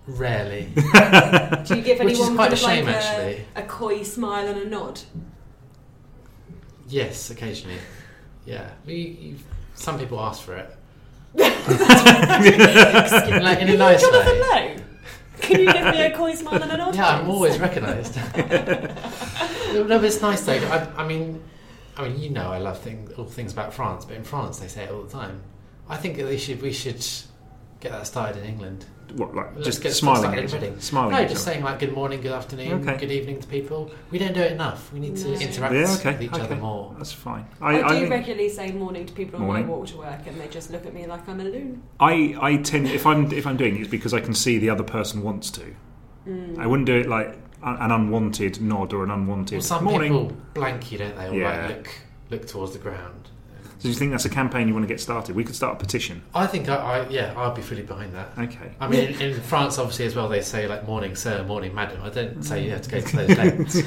Rarely, 0.07 0.69
Do 0.75 1.76
you 1.76 1.83
give 1.83 1.99
which 2.00 2.12
is 2.12 2.21
anyone 2.21 2.37
quite 2.37 2.50
kind 2.50 2.52
a 2.52 2.52
of 2.52 2.62
like 2.62 2.76
shame, 2.76 2.88
a, 2.88 2.90
actually. 2.90 3.45
a 3.57 3.62
coy 3.62 4.02
smile 4.02 4.47
and 4.47 4.59
a 4.61 4.69
nod? 4.69 5.00
Yes, 6.87 7.31
occasionally. 7.31 7.78
Yeah, 8.45 8.69
we, 8.85 8.95
you, 8.95 9.37
some 9.75 9.99
people 9.99 10.21
ask 10.21 10.43
for 10.43 10.57
it. 10.57 10.76
like 11.35 11.50
in 13.61 13.69
a 13.71 13.76
nice 13.76 14.00
Jonathan 14.00 14.40
way. 14.40 14.76
Lowe, 14.76 14.83
can 15.40 15.61
you 15.61 15.73
give 15.73 15.85
me 15.87 16.02
a 16.02 16.16
coy 16.16 16.35
smile 16.35 16.62
and 16.62 16.73
a 16.73 16.76
nod? 16.76 16.95
Yeah, 16.95 17.19
I'm 17.19 17.28
always 17.28 17.59
recognised. 17.59 18.16
no, 18.37 19.85
but 19.88 20.04
it's 20.04 20.23
nice 20.23 20.43
though. 20.43 20.52
I, 20.52 21.02
I 21.02 21.07
mean, 21.07 21.43
I 21.97 22.09
mean, 22.09 22.21
you 22.21 22.31
know, 22.31 22.52
I 22.52 22.59
love 22.59 22.81
thing, 22.81 23.09
all 23.19 23.25
things 23.25 23.52
about 23.52 23.75
France, 23.75 24.04
but 24.04 24.16
in 24.16 24.25
France 24.25 24.59
they 24.59 24.69
say 24.69 24.85
it 24.85 24.90
all 24.90 25.02
the 25.02 25.11
time. 25.11 25.43
I 25.88 25.97
think 25.97 26.16
that 26.16 26.25
they 26.25 26.38
should, 26.38 26.62
we 26.62 26.73
should 26.73 27.04
get 27.81 27.93
that 27.93 28.07
started 28.07 28.43
in 28.43 28.49
England. 28.49 28.87
What 29.13 29.35
like 29.35 29.55
Let's 29.57 29.79
just 29.79 29.99
smiling? 29.99 30.33
at 30.33 30.39
in 30.39 30.45
each- 30.45 30.53
Reading. 30.53 30.81
Smiling. 30.81 31.13
no, 31.15 31.23
just 31.23 31.33
each 31.33 31.39
saying 31.39 31.63
like 31.65 31.79
good 31.79 31.93
morning, 31.93 32.21
good 32.21 32.33
afternoon, 32.33 32.83
Okay. 32.89 32.97
good 32.99 33.13
evening 33.13 33.39
to 33.41 33.47
people. 33.47 33.91
We 34.11 34.19
don't 34.19 34.35
do 34.35 34.41
it 34.41 34.53
enough. 34.53 34.93
We 34.93 35.01
need 35.01 35.17
to 35.17 35.29
No. 35.29 35.35
interact 35.35 35.75
Yeah, 35.75 35.95
okay, 35.99 36.13
with 36.13 36.23
each 36.23 36.41
other 36.41 36.57
more. 36.57 36.95
That's 36.99 37.13
fine. 37.13 37.47
I, 37.61 37.81
I, 37.81 37.87
I, 37.87 37.89
do 37.95 37.99
think- 38.01 38.11
regularly 38.11 38.49
say 38.49 38.73
morning 38.73 39.07
to 39.07 39.13
people 39.13 39.37
on 39.41 39.47
Morning. 39.47 39.67
my 39.67 39.73
walk 39.73 39.87
to 39.89 39.99
work, 39.99 40.21
and 40.27 40.41
they 40.41 40.49
just 40.49 40.71
look 40.71 40.85
at 40.87 40.95
me 40.95 41.07
like 41.07 41.29
I'm 41.29 41.41
a 41.41 41.45
loon. 41.45 41.83
I, 42.01 42.35
I 42.41 42.57
tend 42.57 42.89
if 42.89 43.07
I'm 43.07 43.31
if 43.33 43.47
I'm 43.47 43.57
doing 43.57 43.77
it, 43.77 43.81
it's 43.83 43.91
because 43.91 44.13
I 44.15 44.21
can 44.21 44.35
see 44.35 44.59
the 44.59 44.71
other 44.71 44.85
person 44.85 45.23
wants 45.23 45.51
to. 45.53 45.75
Mm. 46.29 46.59
I 46.59 46.67
wouldn't 46.67 46.87
do 46.87 46.95
it 46.97 47.09
like 47.09 47.37
an 47.63 47.91
unwanted 47.91 48.61
nod 48.61 48.93
or 48.93 49.05
an 49.05 49.11
unwanted 49.11 49.57
Well, 49.59 49.63
some 49.63 49.85
morning. 49.85 50.13
people 50.13 50.37
blank 50.55 50.91
you, 50.93 50.99
don't 50.99 51.17
they? 51.17 51.29
Or 51.29 51.35
Yeah. 51.35 51.67
like 51.67 51.77
look 51.77 51.89
look 52.31 52.47
towards 52.47 52.73
the 52.73 52.79
ground. 52.79 53.31
So 53.85 53.88
do 53.88 53.93
you 53.93 53.99
think 53.99 54.12
that's 54.12 54.25
a 54.25 54.31
campaign 54.31 54.67
you 54.67 54.73
want 54.73 54.85
to 54.85 54.88
get 54.88 54.99
started? 54.99 55.37
We 55.37 55.45
could 55.45 55.55
start 55.55 55.75
a 55.75 55.79
petition. 55.79 56.23
I 56.35 56.47
think 56.47 56.71
I, 56.71 56.76
I 56.76 57.09
yeah, 57.11 57.35
I'd 57.37 57.55
be 57.55 57.61
fully 57.61 57.83
behind 57.83 58.14
that. 58.14 58.31
Okay. 58.38 58.73
I 58.81 58.88
mean, 58.88 59.11
in, 59.11 59.21
in 59.21 59.41
France, 59.43 59.79
obviously, 59.79 60.07
as 60.07 60.17
well, 60.17 60.26
they 60.26 60.41
say 60.41 60.67
like 60.67 60.87
morning 60.87 61.14
sir, 61.14 61.45
morning 61.45 61.75
madam. 61.75 62.00
I 62.03 62.09
don't 62.09 62.43
say 62.43 62.64
you 62.64 62.71
have 62.71 62.81
to 62.81 62.91
go 62.91 63.00
to 63.03 63.17
those 63.17 63.29
lengths, 63.37 63.83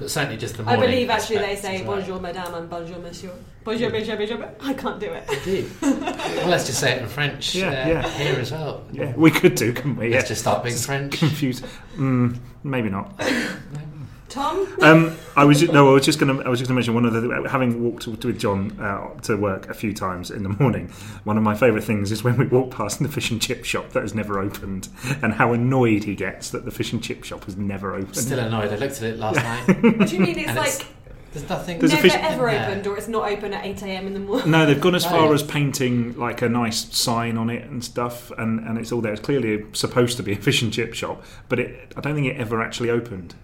but 0.00 0.10
certainly 0.10 0.38
just 0.38 0.56
the 0.56 0.62
morning. 0.62 0.82
I 0.82 0.86
believe 0.86 1.10
actually 1.10 1.40
they 1.40 1.56
say 1.56 1.74
is 1.74 1.80
right. 1.82 1.86
bonjour 1.88 2.20
madame 2.20 2.54
and 2.54 2.70
bonjour 2.70 2.98
monsieur. 3.00 3.32
Bonjour 3.64 3.90
monsieur, 3.90 4.16
monsieur. 4.16 4.50
I 4.62 4.72
can't 4.72 4.98
do 4.98 5.12
it. 5.12 5.26
They 5.26 5.44
do. 5.44 5.70
well, 5.82 6.48
let's 6.48 6.64
just 6.64 6.80
say 6.80 6.92
it 6.92 7.02
in 7.02 7.08
French 7.08 7.54
Yeah, 7.54 7.66
uh, 7.66 7.70
yeah. 7.88 8.08
here 8.12 8.40
as 8.40 8.50
well. 8.50 8.86
Yeah, 8.92 9.12
we 9.14 9.30
could 9.30 9.56
do, 9.56 9.74
couldn't 9.74 9.96
we? 9.96 10.08
Let's 10.08 10.24
Yeah. 10.24 10.28
just 10.28 10.40
start 10.40 10.64
being 10.64 10.76
French. 10.76 11.18
Confused. 11.18 11.66
Mm, 11.96 12.38
maybe 12.62 12.88
not. 12.88 13.20
Tom? 14.28 14.66
Um, 14.80 15.16
I 15.36 15.44
was 15.44 15.62
no, 15.62 15.90
I 15.90 15.92
was 15.92 16.04
just 16.04 16.18
going 16.18 16.36
to. 16.38 16.44
I 16.44 16.48
was 16.48 16.58
just 16.58 16.68
going 16.68 16.74
to 16.82 16.90
mention 16.90 16.94
one 16.94 17.04
of 17.04 17.12
the 17.12 17.48
having 17.48 17.82
walked 17.84 18.06
with 18.06 18.38
John 18.38 18.72
uh, 18.80 19.14
to 19.22 19.36
work 19.36 19.68
a 19.68 19.74
few 19.74 19.92
times 19.92 20.30
in 20.30 20.42
the 20.42 20.48
morning. 20.48 20.88
One 21.24 21.36
of 21.36 21.42
my 21.44 21.54
favourite 21.54 21.84
things 21.84 22.10
is 22.10 22.24
when 22.24 22.36
we 22.38 22.46
walk 22.46 22.70
past 22.70 23.00
the 23.00 23.08
fish 23.08 23.30
and 23.30 23.40
chip 23.40 23.64
shop 23.64 23.90
that 23.90 24.02
has 24.02 24.14
never 24.14 24.40
opened, 24.40 24.88
and 25.22 25.34
how 25.34 25.52
annoyed 25.52 26.04
he 26.04 26.14
gets 26.16 26.50
that 26.50 26.64
the 26.64 26.70
fish 26.70 26.92
and 26.92 27.02
chip 27.02 27.22
shop 27.22 27.44
has 27.44 27.56
never 27.56 27.94
opened. 27.94 28.16
Still 28.16 28.38
annoyed. 28.40 28.72
I 28.72 28.76
looked 28.76 28.96
at 28.96 29.02
it 29.02 29.18
last 29.18 29.36
night. 29.36 29.82
What 29.98 30.08
do 30.08 30.16
you 30.16 30.22
mean 30.22 30.38
it's 30.38 30.48
And 30.48 30.56
like 30.58 30.68
it's- 30.68 30.88
There's 31.32 31.48
nothing. 31.48 31.78
There's 31.78 31.92
a 31.92 31.96
never 31.96 32.08
fish- 32.08 32.18
ever 32.20 32.50
Yeah. 32.50 32.66
opened 32.68 32.86
or 32.86 32.96
it's 32.96 33.08
not 33.08 33.30
open 33.30 33.52
at 33.52 33.64
8am 33.64 34.06
in 34.06 34.14
the 34.14 34.20
morning? 34.20 34.50
No, 34.50 34.66
they've 34.66 34.80
gone 34.80 34.94
as 34.94 35.04
far 35.04 35.26
No. 35.26 35.32
as 35.32 35.42
painting 35.42 36.16
like 36.18 36.42
a 36.42 36.48
nice 36.48 36.96
sign 36.96 37.36
on 37.36 37.50
it 37.50 37.64
and 37.68 37.84
stuff, 37.84 38.30
and, 38.38 38.60
and 38.66 38.78
it's 38.78 38.90
all 38.90 39.00
there. 39.00 39.12
It's 39.12 39.20
clearly 39.20 39.64
supposed 39.72 40.16
to 40.16 40.22
be 40.22 40.32
a 40.32 40.36
fish 40.36 40.62
and 40.62 40.72
chip 40.72 40.94
shop, 40.94 41.22
but 41.48 41.58
it, 41.60 41.92
I 41.96 42.00
don't 42.00 42.14
think 42.14 42.26
it 42.28 42.36
ever 42.36 42.62
actually 42.62 42.90
opened 42.90 43.34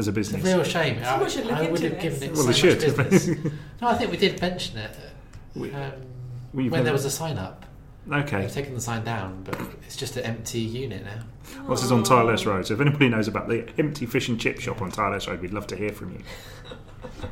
as 0.00 0.08
a 0.08 0.10
It's 0.18 0.30
a 0.30 0.32
business. 0.34 0.44
real 0.54 0.64
shame. 0.64 1.02
Someone 1.04 1.26
I, 1.26 1.30
should 1.30 1.44
look 1.46 1.54
I 1.54 1.70
would 1.70 1.84
into 1.84 1.88
have 1.90 2.00
given 2.02 2.18
this. 2.20 2.28
it 2.28 2.32
Well, 2.34 2.42
so 2.42 2.46
they 2.48 2.58
should. 2.58 2.96
business. 2.96 3.28
no, 3.80 3.88
I 3.88 3.94
think 3.94 4.10
we 4.10 4.16
did 4.16 4.40
mention 4.40 4.78
it 4.78 4.96
We- 5.54 5.72
um, 5.72 5.92
We've 6.52 6.72
when 6.72 6.80
there 6.82 6.86
never- 6.86 6.94
was 6.94 7.04
a 7.04 7.10
sign 7.10 7.38
up. 7.38 7.64
okay. 8.12 8.40
They've 8.40 8.52
taken 8.52 8.74
the 8.74 8.80
sign 8.80 9.04
down, 9.04 9.42
but 9.44 9.56
it's 9.86 9.96
just 9.96 10.16
an 10.16 10.24
empty 10.24 10.58
unit 10.60 11.04
now. 11.04 11.22
Well, 11.62 11.76
this 11.76 11.84
is 11.84 11.92
on 11.92 12.02
Tilehurst 12.02 12.44
Road, 12.46 12.66
so 12.66 12.74
if 12.74 12.80
anybody 12.80 13.08
knows 13.08 13.28
about 13.28 13.48
the 13.48 13.68
empty 13.78 14.06
fish 14.06 14.28
and 14.28 14.40
chip 14.40 14.58
shop 14.60 14.82
on 14.82 14.90
Tilehurst 14.90 15.28
Road, 15.28 15.40
we'd 15.40 15.52
love 15.52 15.66
to 15.68 15.76
hear 15.76 15.92
from 15.92 16.12
you. 16.12 16.20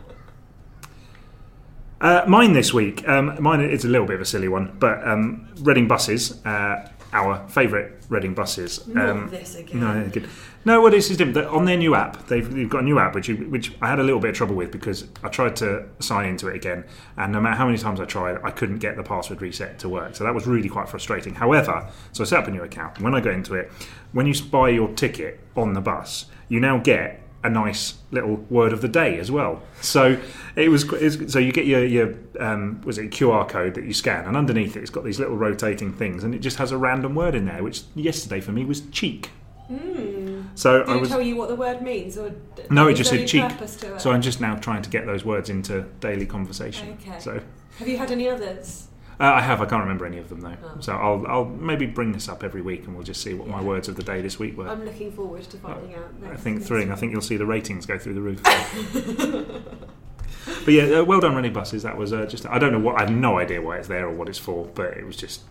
Uh, 2.00 2.24
mine 2.28 2.52
this 2.52 2.72
week, 2.72 3.06
um, 3.08 3.36
mine 3.42 3.60
is 3.60 3.84
a 3.84 3.88
little 3.88 4.06
bit 4.06 4.14
of 4.14 4.20
a 4.20 4.24
silly 4.24 4.46
one, 4.48 4.76
but 4.78 5.04
um, 5.06 5.48
Reading 5.62 5.88
buses, 5.88 6.44
uh, 6.46 6.88
our 7.12 7.44
favourite 7.48 7.90
Reading 8.08 8.34
buses. 8.34 8.86
Not 8.86 9.08
Um, 9.08 9.28
this 9.30 9.56
again. 9.56 9.80
no, 9.80 9.94
they're 9.94 10.08
good. 10.08 10.28
No, 10.68 10.82
well, 10.82 10.90
this 10.90 11.10
is 11.10 11.16
different. 11.16 11.48
On 11.48 11.64
their 11.64 11.78
new 11.78 11.94
app, 11.94 12.26
they've, 12.26 12.46
they've 12.52 12.68
got 12.68 12.82
a 12.82 12.84
new 12.84 12.98
app 12.98 13.14
which 13.14 13.26
you, 13.26 13.36
which 13.36 13.72
I 13.80 13.88
had 13.88 14.00
a 14.00 14.02
little 14.02 14.20
bit 14.20 14.32
of 14.32 14.36
trouble 14.36 14.54
with 14.54 14.70
because 14.70 15.08
I 15.24 15.30
tried 15.30 15.56
to 15.56 15.88
sign 15.98 16.28
into 16.28 16.48
it 16.48 16.56
again, 16.56 16.84
and 17.16 17.32
no 17.32 17.40
matter 17.40 17.56
how 17.56 17.64
many 17.64 17.78
times 17.78 18.00
I 18.00 18.04
tried, 18.04 18.38
I 18.44 18.50
couldn't 18.50 18.76
get 18.76 18.94
the 18.94 19.02
password 19.02 19.40
reset 19.40 19.78
to 19.78 19.88
work. 19.88 20.14
So 20.14 20.24
that 20.24 20.34
was 20.34 20.46
really 20.46 20.68
quite 20.68 20.90
frustrating. 20.90 21.34
However, 21.34 21.88
so 22.12 22.22
I 22.22 22.26
set 22.26 22.40
up 22.40 22.48
a 22.48 22.50
new 22.50 22.60
account, 22.60 22.96
and 22.96 23.04
when 23.04 23.14
I 23.14 23.20
go 23.20 23.30
into 23.30 23.54
it, 23.54 23.72
when 24.12 24.26
you 24.26 24.34
buy 24.44 24.68
your 24.68 24.88
ticket 24.88 25.40
on 25.56 25.72
the 25.72 25.80
bus, 25.80 26.26
you 26.50 26.60
now 26.60 26.76
get 26.76 27.22
a 27.42 27.48
nice 27.48 27.94
little 28.10 28.34
word 28.50 28.74
of 28.74 28.82
the 28.82 28.88
day 28.88 29.18
as 29.18 29.30
well. 29.30 29.62
So 29.80 30.20
it 30.54 30.68
was 30.68 30.86
so 31.32 31.38
you 31.38 31.50
get 31.50 31.64
your 31.64 31.82
your 31.82 32.14
um, 32.40 32.82
was 32.82 32.98
it 32.98 33.10
QR 33.10 33.48
code 33.48 33.72
that 33.76 33.84
you 33.84 33.94
scan, 33.94 34.26
and 34.26 34.36
underneath 34.36 34.76
it, 34.76 34.80
it's 34.80 34.90
got 34.90 35.02
these 35.02 35.18
little 35.18 35.38
rotating 35.38 35.94
things, 35.94 36.24
and 36.24 36.34
it 36.34 36.40
just 36.40 36.58
has 36.58 36.72
a 36.72 36.76
random 36.76 37.14
word 37.14 37.34
in 37.34 37.46
there, 37.46 37.62
which 37.62 37.84
yesterday 37.94 38.42
for 38.42 38.52
me 38.52 38.66
was 38.66 38.82
cheek. 38.90 39.30
Mm. 39.70 40.17
So 40.58 40.80
Did 40.80 40.88
I 40.88 40.96
it 40.96 41.00
was 41.00 41.08
tell 41.08 41.22
you 41.22 41.36
what 41.36 41.48
the 41.48 41.54
word 41.54 41.82
means? 41.82 42.18
Or 42.18 42.34
No, 42.68 42.88
it 42.88 42.94
just 42.94 43.10
said 43.10 43.28
cheek. 43.28 43.42
purpose 43.42 43.76
to 43.76 43.94
it? 43.94 44.00
so 44.00 44.10
I'm 44.10 44.20
just 44.20 44.40
now 44.40 44.56
trying 44.56 44.82
to 44.82 44.90
get 44.90 45.06
those 45.06 45.24
words 45.24 45.50
into 45.50 45.82
daily 46.00 46.26
conversation. 46.26 46.98
Okay. 47.00 47.20
So 47.20 47.40
Have 47.78 47.86
you 47.86 47.96
had 47.96 48.10
any 48.10 48.28
others? 48.28 48.88
uh, 49.20 49.24
I 49.24 49.40
have 49.40 49.62
I 49.62 49.66
can't 49.66 49.82
remember 49.82 50.04
any 50.04 50.18
of 50.18 50.28
them 50.28 50.40
though. 50.40 50.56
Oh. 50.64 50.80
So 50.80 50.94
I'll 50.94 51.24
I'll 51.28 51.44
maybe 51.44 51.86
bring 51.86 52.10
this 52.10 52.28
up 52.28 52.42
every 52.42 52.60
week, 52.60 52.86
and 52.86 52.96
we'll 52.96 53.04
just 53.04 53.22
see 53.22 53.34
what 53.34 53.46
my 53.46 53.62
words 53.62 53.86
of 53.86 53.94
the 53.94 54.02
day 54.02 54.20
this 54.20 54.40
week 54.40 54.58
were. 54.58 54.68
I'm 54.68 54.84
looking 54.84 55.12
forward 55.12 55.44
to 55.44 55.58
finding 55.58 55.94
out. 55.94 56.12
I 56.32 56.34
think 56.34 56.64
thrilling. 56.64 56.90
I 56.90 56.96
think 56.96 57.12
you'll 57.12 57.20
see 57.20 57.36
the 57.36 57.46
ratings 57.46 57.86
go 57.86 57.96
through 57.96 58.14
the 58.14 58.20
roof. 58.20 58.42
but 60.64 60.74
yeah, 60.74 60.98
uh, 60.98 61.04
well 61.04 61.20
done, 61.20 61.36
Reading 61.36 61.52
buses. 61.52 61.84
That 61.84 61.96
was 61.96 62.12
uh, 62.12 62.26
just 62.26 62.46
I 62.46 62.58
don't 62.58 62.72
know 62.72 62.80
what 62.80 62.96
I 62.96 63.02
have 63.02 63.12
no 63.12 63.38
idea 63.38 63.62
why 63.62 63.76
it's 63.76 63.86
there 63.86 64.08
or 64.08 64.12
what 64.12 64.28
it's 64.28 64.38
for, 64.38 64.64
but 64.74 64.96
it 64.96 65.06
was 65.06 65.16
just 65.16 65.42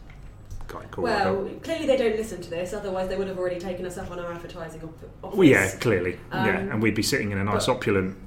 quite 0.67 0.89
cool. 0.91 1.03
Well, 1.05 1.49
clearly 1.63 1.85
they 1.85 1.97
don't 1.97 2.15
listen 2.15 2.41
to 2.41 2.49
this, 2.49 2.73
otherwise 2.73 3.09
they 3.09 3.15
would 3.17 3.27
have 3.27 3.37
already 3.39 3.59
taken 3.59 3.85
us 3.85 3.97
up 3.97 4.11
on 4.11 4.19
our 4.19 4.31
advertising 4.31 4.81
op- 4.83 5.09
office. 5.23 5.37
well, 5.37 5.47
yeah, 5.47 5.69
clearly, 5.79 6.19
yeah, 6.31 6.59
Um, 6.59 6.71
and 6.71 6.81
we'd 6.83 6.95
be 6.95 7.03
sitting 7.03 7.31
in 7.31 7.37
a 7.37 7.43
nice 7.43 7.65
but- 7.67 7.73
opulent 7.77 8.17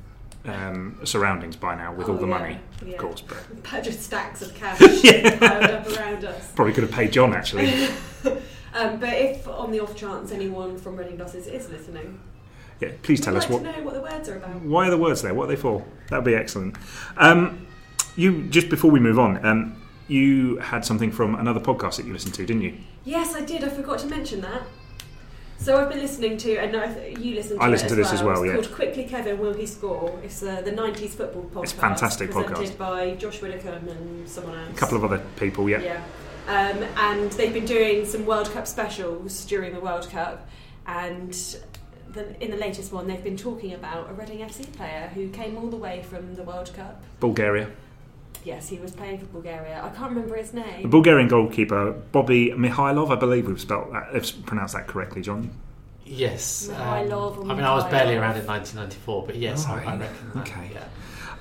um, 0.47 0.99
surroundings 1.05 1.55
by 1.57 1.75
now 1.75 1.93
with 1.93 2.09
Oh, 2.09 2.13
all 2.13 2.19
the 2.19 2.27
yeah, 2.27 2.39
money, 2.39 2.59
yeah. 2.85 2.93
of 2.93 2.99
course. 2.99 3.21
But 3.21 3.85
stacks 3.93 4.41
of 4.43 4.55
cash 4.55 4.79
piled 5.39 5.43
up 5.71 5.87
around 5.99 6.25
us. 6.25 6.51
probably 6.53 6.73
could 6.73 6.85
have 6.85 6.93
paid 6.93 7.13
John 7.13 7.35
actually. 7.35 7.89
Um, 8.73 9.01
but 9.01 9.13
if, 9.15 9.49
on 9.49 9.73
the 9.73 9.81
off 9.81 9.97
chance, 9.97 10.31
anyone 10.31 10.79
from 10.79 10.95
Reading 10.95 11.17
Buses 11.17 11.49
is 11.49 11.69
listening, 11.71 12.21
Yeah, 12.79 12.93
please 13.03 13.21
tell 13.21 13.37
us 13.37 13.43
like 13.51 13.51
what 13.51 13.63
know 13.65 13.83
what 13.83 13.95
the 13.95 14.01
words 14.01 14.29
are 14.29 14.37
about. 14.37 14.63
Why 14.63 14.87
are 14.87 14.91
the 14.91 14.97
words 14.97 15.23
there? 15.23 15.35
What 15.35 15.47
are 15.47 15.49
they 15.49 15.57
for? 15.57 15.85
That'd 16.09 16.25
be 16.25 16.37
excellent. 16.37 16.77
Um, 17.17 17.67
you 18.15 18.45
just 18.45 18.69
before 18.69 18.93
we 18.93 19.01
move 19.01 19.19
on, 19.19 19.45
um, 19.45 19.80
you 20.11 20.59
had 20.59 20.85
something 20.85 21.11
from 21.11 21.35
another 21.35 21.61
podcast 21.61 21.97
that 21.97 22.07
you 22.07 22.13
listened 22.13 22.35
to, 22.35 22.47
didn't 22.47 22.63
you? 22.63 22.77
Yes, 23.05 23.35
I 23.35 23.43
did. 23.43 23.65
I 23.65 23.69
forgot 23.69 23.99
to 24.01 24.07
mention 24.07 24.41
that. 24.41 24.63
So 25.59 25.77
I've 25.77 25.91
been 25.91 25.99
listening 25.99 26.39
to, 26.39 26.57
and 26.57 26.75
I 26.75 27.09
you 27.21 27.35
listened 27.35 27.61
to 27.61 27.65
I 27.65 27.69
listened 27.69 27.91
to 27.91 27.95
this 27.95 28.13
as 28.13 28.23
well, 28.23 28.43
It's 28.43 28.47
yeah. 28.49 28.55
called 28.55 28.73
Quickly 28.75 29.05
Kevin, 29.05 29.39
Will 29.39 29.53
He 29.53 29.67
Score? 29.67 30.19
It's 30.25 30.43
uh, 30.43 30.63
the 30.63 30.73
90s 30.73 31.11
football 31.11 31.45
podcast. 31.53 31.63
It's 31.65 31.73
a 31.75 31.77
fantastic 31.77 32.31
presented 32.31 32.57
podcast. 32.57 32.79
by 32.79 33.15
Josh 33.17 33.43
Widdicombe 33.43 33.89
and 33.89 34.29
someone 34.29 34.59
else. 34.59 34.73
A 34.73 34.75
couple 34.79 34.97
of 34.97 35.05
other 35.05 35.23
people, 35.37 35.69
yeah. 35.69 35.83
Yeah. 35.83 36.03
Um, 36.49 36.83
and 36.97 37.31
they've 37.33 37.53
been 37.53 37.67
doing 37.67 38.07
some 38.07 38.25
World 38.25 38.51
Cup 38.53 38.67
specials 38.67 39.45
during 39.45 39.75
the 39.75 39.81
World 39.81 40.09
Cup, 40.09 40.49
and 40.87 41.33
the, 42.09 42.43
in 42.43 42.51
the 42.51 42.57
latest 42.57 42.91
one, 42.91 43.07
they've 43.07 43.23
been 43.23 43.37
talking 43.37 43.75
about 43.75 44.09
a 44.09 44.15
Reading 44.15 44.39
FC 44.39 44.73
player 44.73 45.11
who 45.15 45.29
came 45.29 45.59
all 45.59 45.69
the 45.69 45.77
way 45.77 46.03
from 46.03 46.35
the 46.37 46.43
World 46.43 46.73
Cup. 46.75 47.03
Bulgaria. 47.21 47.69
Yes, 48.45 48.69
he 48.69 48.79
was 48.79 48.93
playing 48.93 49.19
for 49.19 49.27
Bulgaria. 49.27 49.83
I 49.85 49.89
can't 49.97 50.11
remember 50.11 50.37
his 50.37 50.53
name. 50.55 50.83
The. 50.83 50.89
Bulgarian 50.89 51.29
goalkeeper 51.29 51.93
Bobby 52.13 52.51
Mihailov, 52.53 53.11
I 53.11 53.17
believe 53.17 53.47
we've 53.47 53.61
spelled 53.61 53.93
that, 53.93 54.15
have 54.15 54.47
pronounced 54.47 54.75
that 54.75 54.87
correctly, 54.87 55.21
John. 55.23 55.51
Yes. 56.05 56.69
um, 56.71 56.77
Mikhailov 56.77 57.39
or 57.39 57.43
I 57.51 57.55
mean, 57.55 57.65
I 57.65 57.75
was 57.75 57.85
barely 57.85 58.17
around 58.17 58.37
in 58.37 58.47
1994, 58.47 59.27
but 59.27 59.37
yes, 59.37 59.67
I, 59.67 59.73
I 59.73 59.75
Right. 59.85 60.01
reckon 60.01 60.31
that. 60.35 60.41
Okay. 60.49 60.71
Yeah. 60.75 60.85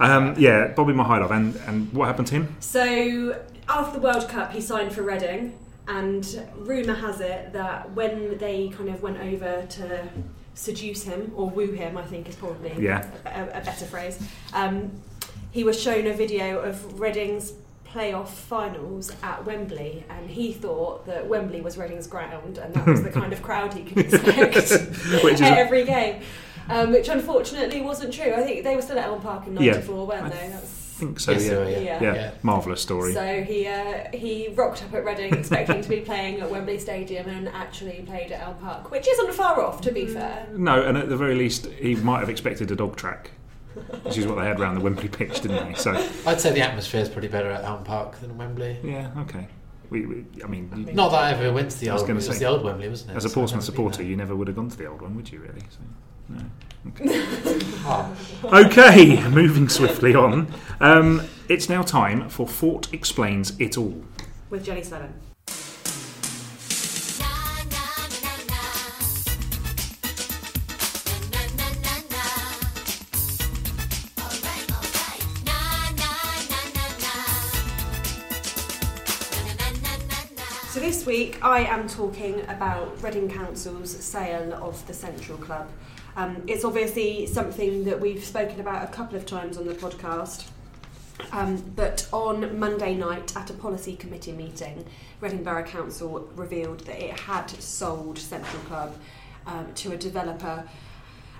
Um, 0.02 0.36
yeah, 0.38 0.68
Bobby 0.68 0.94
Mihailov, 0.94 1.32
and 1.32 1.56
and 1.68 1.92
what 1.94 2.06
happened 2.08 2.28
to 2.28 2.36
him? 2.36 2.56
So 2.60 3.38
after 3.68 4.00
the 4.00 4.04
World 4.06 4.28
Cup, 4.30 4.52
he 4.54 4.62
signed 4.62 4.94
for 4.94 5.02
Reading, 5.02 5.58
and 5.88 6.46
rumour 6.58 6.94
has 6.96 7.20
it 7.22 7.52
that 7.54 7.92
when 7.94 8.38
they 8.38 8.70
kind 8.70 8.90
of 8.90 9.02
went 9.02 9.20
over 9.20 9.66
to 9.78 10.08
seduce 10.54 11.04
him 11.04 11.32
or 11.36 11.50
woo 11.50 11.72
him, 11.72 11.98
I 11.98 12.04
think 12.04 12.30
is 12.30 12.36
probably 12.36 12.74
Yeah. 12.78 13.10
a, 13.26 13.44
a 13.60 13.62
better 13.62 13.86
phrase. 13.86 14.22
Um, 14.54 14.92
he 15.52 15.64
was 15.64 15.80
shown 15.80 16.08
a 16.08 16.14
video 16.14 16.60
of 16.60 17.00
Reading's 17.00 17.54
playoff 17.88 18.28
finals 18.28 19.12
at 19.24 19.46
Wembley, 19.46 20.06
and 20.10 20.30
he 20.30 20.54
thought 20.54 21.06
that 21.08 21.28
Wembley 21.28 21.62
was 21.62 21.78
Reading's 21.78 22.06
ground, 22.08 22.58
and 22.60 22.74
that 22.76 22.86
was 22.86 23.02
the 23.04 23.10
kind 23.22 23.34
of 23.34 23.42
crowd 23.42 23.74
he 23.74 23.84
could 23.84 23.98
expect 23.98 24.72
at 25.42 25.58
every 25.58 25.86
game. 25.86 26.22
Um, 26.70 26.92
which 26.92 27.10
unfortunately 27.10 27.82
wasn't 27.82 28.14
true. 28.14 28.32
I 28.32 28.44
think 28.44 28.64
they 28.64 28.76
were 28.76 28.84
still 28.84 29.00
at 29.00 29.06
Elm 29.08 29.22
Park 29.22 29.48
in 29.48 29.58
Yeah. 29.58 29.72
'94, 29.72 30.06
weren't 30.06 30.26
I 30.26 30.30
they? 30.30 30.48
That's, 30.50 30.96
I 30.98 31.00
think 31.00 31.20
so. 31.20 31.32
Yes, 31.32 31.46
yeah. 31.46 31.56
they 31.64 31.86
Yeah. 31.86 32.04
yeah, 32.04 32.14
Yeah. 32.14 32.32
marvelous 32.44 32.80
story. 32.82 33.12
So 33.14 33.42
he 33.42 33.66
uh, 33.66 34.04
he 34.14 34.50
rocked 34.50 34.84
up 34.84 34.94
at 34.94 35.04
Reading 35.04 35.34
expecting 35.34 35.82
to 35.82 35.90
be 35.90 36.02
playing 36.02 36.42
at 36.42 36.52
Wembley 36.52 36.78
Stadium 36.78 37.28
and 37.28 37.48
actually 37.50 38.04
played 38.06 38.32
at 38.32 38.42
Elm 38.42 38.58
Park, 38.58 38.92
which 38.92 39.08
isn't 39.08 39.34
far 39.34 39.60
off, 39.64 39.82
to 39.82 39.92
be 39.92 40.06
fair. 40.06 40.46
No, 40.54 40.80
and 40.84 40.96
at 40.96 41.10
the 41.10 41.18
very 41.18 41.34
least, 41.34 41.66
he 41.66 41.96
might 41.96 42.20
have 42.20 42.30
expected 42.30 42.70
a 42.70 42.76
dog 42.76 42.96
track, 42.98 43.32
which 44.04 44.18
is 44.18 44.26
what 44.28 44.36
they 44.36 44.46
had 44.46 44.60
around 44.60 44.76
the 44.76 44.82
Wembley 44.82 45.08
pitch, 45.10 45.42
didn't 45.42 45.68
they? 45.68 45.74
So 45.76 45.92
I'd 46.26 46.40
say 46.42 46.52
the 46.54 46.62
atmosphere 46.62 47.02
is 47.02 47.10
pretty 47.10 47.28
better 47.28 47.50
at 47.52 47.64
Elm 47.64 47.84
Park 47.84 48.20
than 48.20 48.38
Wembley. 48.38 48.78
yeah, 48.84 49.12
okay. 49.20 49.48
We, 49.90 50.06
we 50.06 50.26
I 50.44 50.48
mean, 50.48 50.72
you- 50.88 50.94
Not 50.94 51.10
that 51.12 51.22
I 51.24 51.32
ever 51.32 51.52
went 51.52 51.72
to 51.72 51.80
the 51.80 51.90
I 51.90 51.94
was 51.94 52.02
old. 52.04 52.10
It 52.10 52.14
gonna 52.14 52.18
was 52.18 52.26
say, 52.28 52.38
the 52.40 52.46
old 52.46 52.64
Wembley, 52.64 52.90
wasn't 52.90 53.12
it? 53.12 53.18
as 53.18 53.26
a 53.26 53.30
Portsmouth 53.30 53.62
never 53.62 53.72
been 53.72 53.76
supporter, 53.76 54.04
you 54.04 54.16
never 54.16 54.36
would 54.36 54.48
have 54.48 54.56
gone 54.56 54.70
to 54.70 54.78
the 54.78 54.86
old 54.86 55.02
one, 55.02 55.16
would 55.16 55.32
you? 55.32 55.40
Really? 55.40 55.62
So, 55.70 55.80
no. 56.30 56.46
Ah, 57.86 58.12
Okay, 58.46 59.28
moving 59.30 59.68
swiftly 59.68 60.14
on. 60.16 60.54
Um, 60.80 61.24
it's 61.48 61.70
now 61.70 61.82
time 61.82 62.30
for 62.30 62.48
Fort 62.48 62.94
explains 62.94 63.60
it 63.60 63.78
all. 63.78 64.04
With 64.50 64.64
Jenny 64.64 64.82
Slevin. 64.84 65.14
I 81.42 81.62
am 81.62 81.88
talking 81.88 82.42
about 82.50 83.02
Reading 83.02 83.30
Council's 83.30 83.92
sale 83.92 84.54
of 84.54 84.86
the 84.88 84.94
Central 84.94 85.38
Club. 85.38 85.70
Um, 86.18 86.44
it's 86.48 86.66
obviously 86.66 87.28
something 87.28 87.86
that 87.86 88.02
we've 88.02 88.24
spoken 88.24 88.60
about 88.60 88.84
a 88.84 88.92
couple 88.92 89.16
of 89.16 89.26
times 89.26 89.58
on 89.58 89.66
the 89.66 89.74
podcast. 89.74 90.50
Um, 91.32 91.64
but 91.78 92.08
on 92.12 92.60
Monday 92.60 92.94
night 92.94 93.38
at 93.38 93.50
a 93.50 93.54
policy 93.54 93.96
committee 93.96 94.34
meeting, 94.34 94.86
Reading 95.22 95.44
Borough 95.44 95.64
Council 95.64 96.30
revealed 96.36 96.82
that 96.82 97.02
it 97.02 97.18
had 97.18 97.50
sold 97.50 98.18
Central 98.18 98.62
Club 98.64 98.96
um, 99.46 99.74
to 99.76 99.94
a 99.94 99.98
developer 99.98 100.68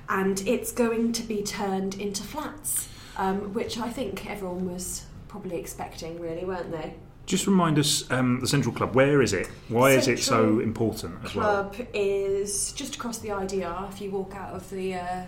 and 0.08 0.42
it's 0.48 0.72
going 0.72 1.12
to 1.14 1.24
be 1.24 1.44
turned 1.44 1.96
into 1.96 2.24
flats, 2.24 2.88
um, 3.18 3.54
which 3.54 3.78
I 3.78 3.90
think 3.90 4.30
everyone 4.30 4.72
was 4.72 5.06
probably 5.28 5.58
expecting, 5.58 6.20
really, 6.20 6.46
weren't 6.46 6.72
they? 6.72 6.96
Just 7.30 7.46
remind 7.46 7.78
us, 7.78 8.10
um, 8.10 8.40
the 8.40 8.48
Central 8.48 8.74
Club, 8.74 8.96
where 8.96 9.22
is 9.22 9.34
it? 9.34 9.46
Why 9.68 9.92
is 9.92 10.08
it 10.08 10.18
so 10.18 10.60
important 10.60 11.24
as 11.24 11.36
well? 11.36 11.66
Club 11.70 11.88
is 11.94 12.72
just 12.72 12.96
across 12.96 13.20
the 13.20 13.30
IDR 13.30 13.88
if 13.94 14.02
you 14.02 14.10
walk 14.10 14.34
out 14.36 14.52
of 14.56 14.68
the 14.72 14.96
uh, 14.96 15.26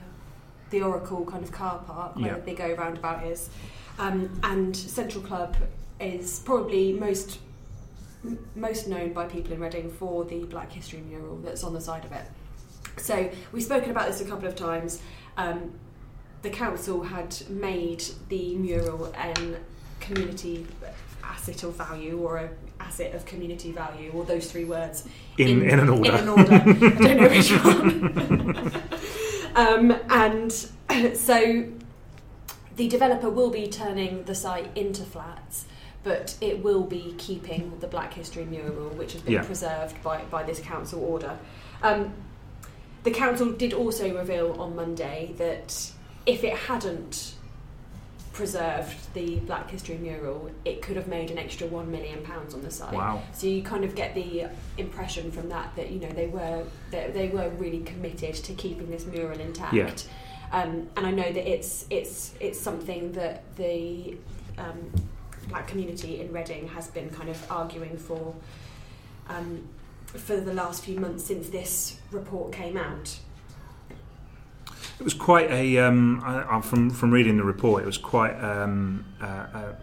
the 0.72 0.82
Oracle 0.82 1.24
kind 1.26 1.44
of 1.44 1.52
car 1.52 1.78
park 1.86 2.16
where 2.16 2.26
Yeah. 2.26 2.34
the 2.38 2.42
big 2.42 2.60
O 2.60 2.74
roundabout 2.74 3.24
is. 3.28 3.52
Um, 4.00 4.32
and 4.42 4.76
Central 4.76 5.24
Club 5.24 5.56
is 6.00 6.40
probably 6.40 6.92
most 6.94 7.38
m- 8.26 8.40
most 8.56 8.88
known 8.88 9.14
by 9.14 9.28
people 9.28 9.54
in 9.54 9.60
Reading 9.60 9.92
for 9.92 10.26
the 10.26 10.44
Black 10.46 10.72
History 10.72 11.02
mural 11.08 11.38
that's 11.38 11.64
on 11.64 11.76
the 11.76 11.82
side 11.82 12.04
of 12.04 12.12
it. 12.14 12.26
So 12.98 13.30
we've 13.52 13.62
spoken 13.62 13.92
about 13.92 14.08
this 14.08 14.22
a 14.22 14.26
couple 14.26 14.48
of 14.48 14.56
times. 14.56 15.04
Um, 15.38 15.76
the 16.42 16.50
council 16.50 17.04
had 17.04 17.36
made 17.48 18.04
the 18.30 18.56
mural 18.56 19.14
an 19.16 19.58
community 20.00 20.66
asset 21.32 21.64
of 21.64 21.76
value 21.76 22.18
or 22.20 22.38
a 22.38 22.50
asset 22.80 23.14
of 23.16 23.26
community 23.26 23.72
value 23.72 24.12
or 24.14 24.26
those 24.26 24.52
three 24.52 24.66
words 24.66 25.08
In, 25.38 25.62
in, 25.64 25.80
an 25.80 25.90
order. 25.90 26.12
in 26.12 26.18
an 26.20 26.30
order. 26.30 26.54
I 26.54 26.74
don't 26.74 27.18
know 27.22 27.30
which 27.30 27.52
one. 27.52 28.82
um, 29.56 29.92
and 30.10 30.52
so 31.18 31.66
the 32.76 32.88
developer 32.88 33.30
will 33.30 33.50
be 33.52 33.68
turning 33.68 34.24
the 34.24 34.34
site 34.36 34.70
into 34.76 35.04
flats, 35.04 35.66
but 36.04 36.36
it 36.42 36.64
will 36.64 36.84
be 36.84 37.14
keeping 37.18 37.78
the 37.80 37.88
Black 37.88 38.14
History 38.14 38.46
mural, 38.46 38.90
which 38.90 39.14
has 39.14 39.22
been 39.22 39.34
Yeah. 39.34 39.44
preserved 39.44 40.02
by, 40.04 40.24
by 40.32 40.44
this 40.44 40.60
council 40.60 41.04
order. 41.04 41.38
Um, 41.84 42.14
the 43.04 43.12
council 43.12 43.52
did 43.52 43.74
also 43.74 44.16
reveal 44.18 44.60
on 44.60 44.76
Monday 44.76 45.34
that 45.38 45.92
if 46.26 46.44
it 46.44 46.56
hadn't 46.56 47.34
preserved 48.42 49.14
the 49.14 49.36
Black 49.42 49.70
History 49.70 50.00
mural, 50.00 50.50
it 50.66 50.82
could 50.82 50.96
have 50.96 51.08
made 51.08 51.30
an 51.30 51.38
extra 51.38 51.68
one 51.68 51.92
million 51.92 52.24
pounds 52.24 52.56
on 52.56 52.64
the 52.64 52.72
site. 52.72 52.92
Wow. 52.92 53.22
So 53.34 53.46
you 53.46 53.62
kind 53.62 53.84
of 53.84 53.94
get 53.94 54.16
the 54.16 54.48
impression 54.80 55.32
from 55.32 55.48
that 55.50 55.76
that 55.76 55.92
you 55.92 56.00
know 56.00 56.10
they 56.10 56.26
were 56.26 56.64
they, 56.90 57.12
they 57.14 57.28
were 57.28 57.50
really 57.50 57.82
committed 57.82 58.34
to 58.34 58.54
keeping 58.54 58.90
this 58.90 59.06
mural 59.06 59.40
intact. 59.40 59.76
Yeah. 59.76 59.94
Um, 60.52 60.90
and 60.98 61.06
I 61.06 61.12
know 61.12 61.32
that 61.32 61.48
it's 61.48 61.86
it's 61.92 62.34
it's 62.40 62.60
something 62.60 63.12
that 63.12 63.44
the 63.58 64.18
um, 64.58 64.92
black 65.48 65.68
community 65.68 66.20
in 66.20 66.34
Reading 66.34 66.68
has 66.70 66.88
been 66.88 67.12
kind 67.12 67.30
of 67.30 67.52
arguing 67.52 67.96
for 67.96 68.34
um, 69.30 69.70
for 70.08 70.38
the 70.38 70.54
last 70.56 70.84
few 70.84 71.00
months 71.00 71.24
since 71.26 71.50
this 71.50 72.00
report 72.10 72.54
came 72.54 72.76
out. 72.76 73.20
It 75.02 75.04
was 75.04 75.16
quite 75.16 75.50
a 75.50 75.80
um, 75.80 76.22
I, 76.24 76.58
I, 76.58 76.62
from 76.62 76.92
from 76.92 77.10
reading 77.10 77.38
the 77.38 77.44
report. 77.44 77.82
It 77.82 77.88
was 77.88 77.98
quite 77.98 78.36
um, 78.40 79.04
uh, 79.20 79.26
uh, 79.26 79.74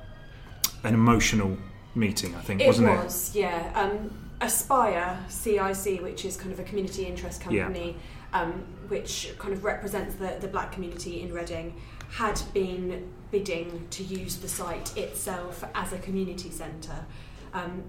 an 0.85 0.95
emotional 0.95 1.59
meeting. 1.97 2.37
I 2.37 2.41
think, 2.41 2.61
It 2.61 2.69
wasn't 2.69 2.91
it? 2.91 2.93
It 2.93 3.05
was, 3.05 3.35
yeah. 3.35 3.73
Um, 3.75 4.17
Aspire 4.41 5.19
CIC, 5.29 6.03
which 6.03 6.25
is 6.25 6.37
kind 6.37 6.53
of 6.53 6.61
a 6.61 6.63
community 6.63 7.05
interest 7.05 7.43
Yeah. 7.51 7.65
company, 7.65 7.97
um, 8.33 8.65
which 8.87 9.35
kind 9.39 9.53
of 9.53 9.65
represents 9.65 10.15
the, 10.15 10.37
the 10.41 10.47
black 10.47 10.71
community 10.71 11.21
in 11.23 11.35
Reading, 11.35 11.75
had 12.13 12.41
been 12.55 13.13
bidding 13.33 13.89
to 13.91 14.05
use 14.05 14.37
the 14.37 14.47
site 14.47 14.97
itself 14.97 15.65
as 15.75 15.93
a 15.93 15.99
community 15.99 16.51
centre. 16.53 17.05
Um, 17.53 17.83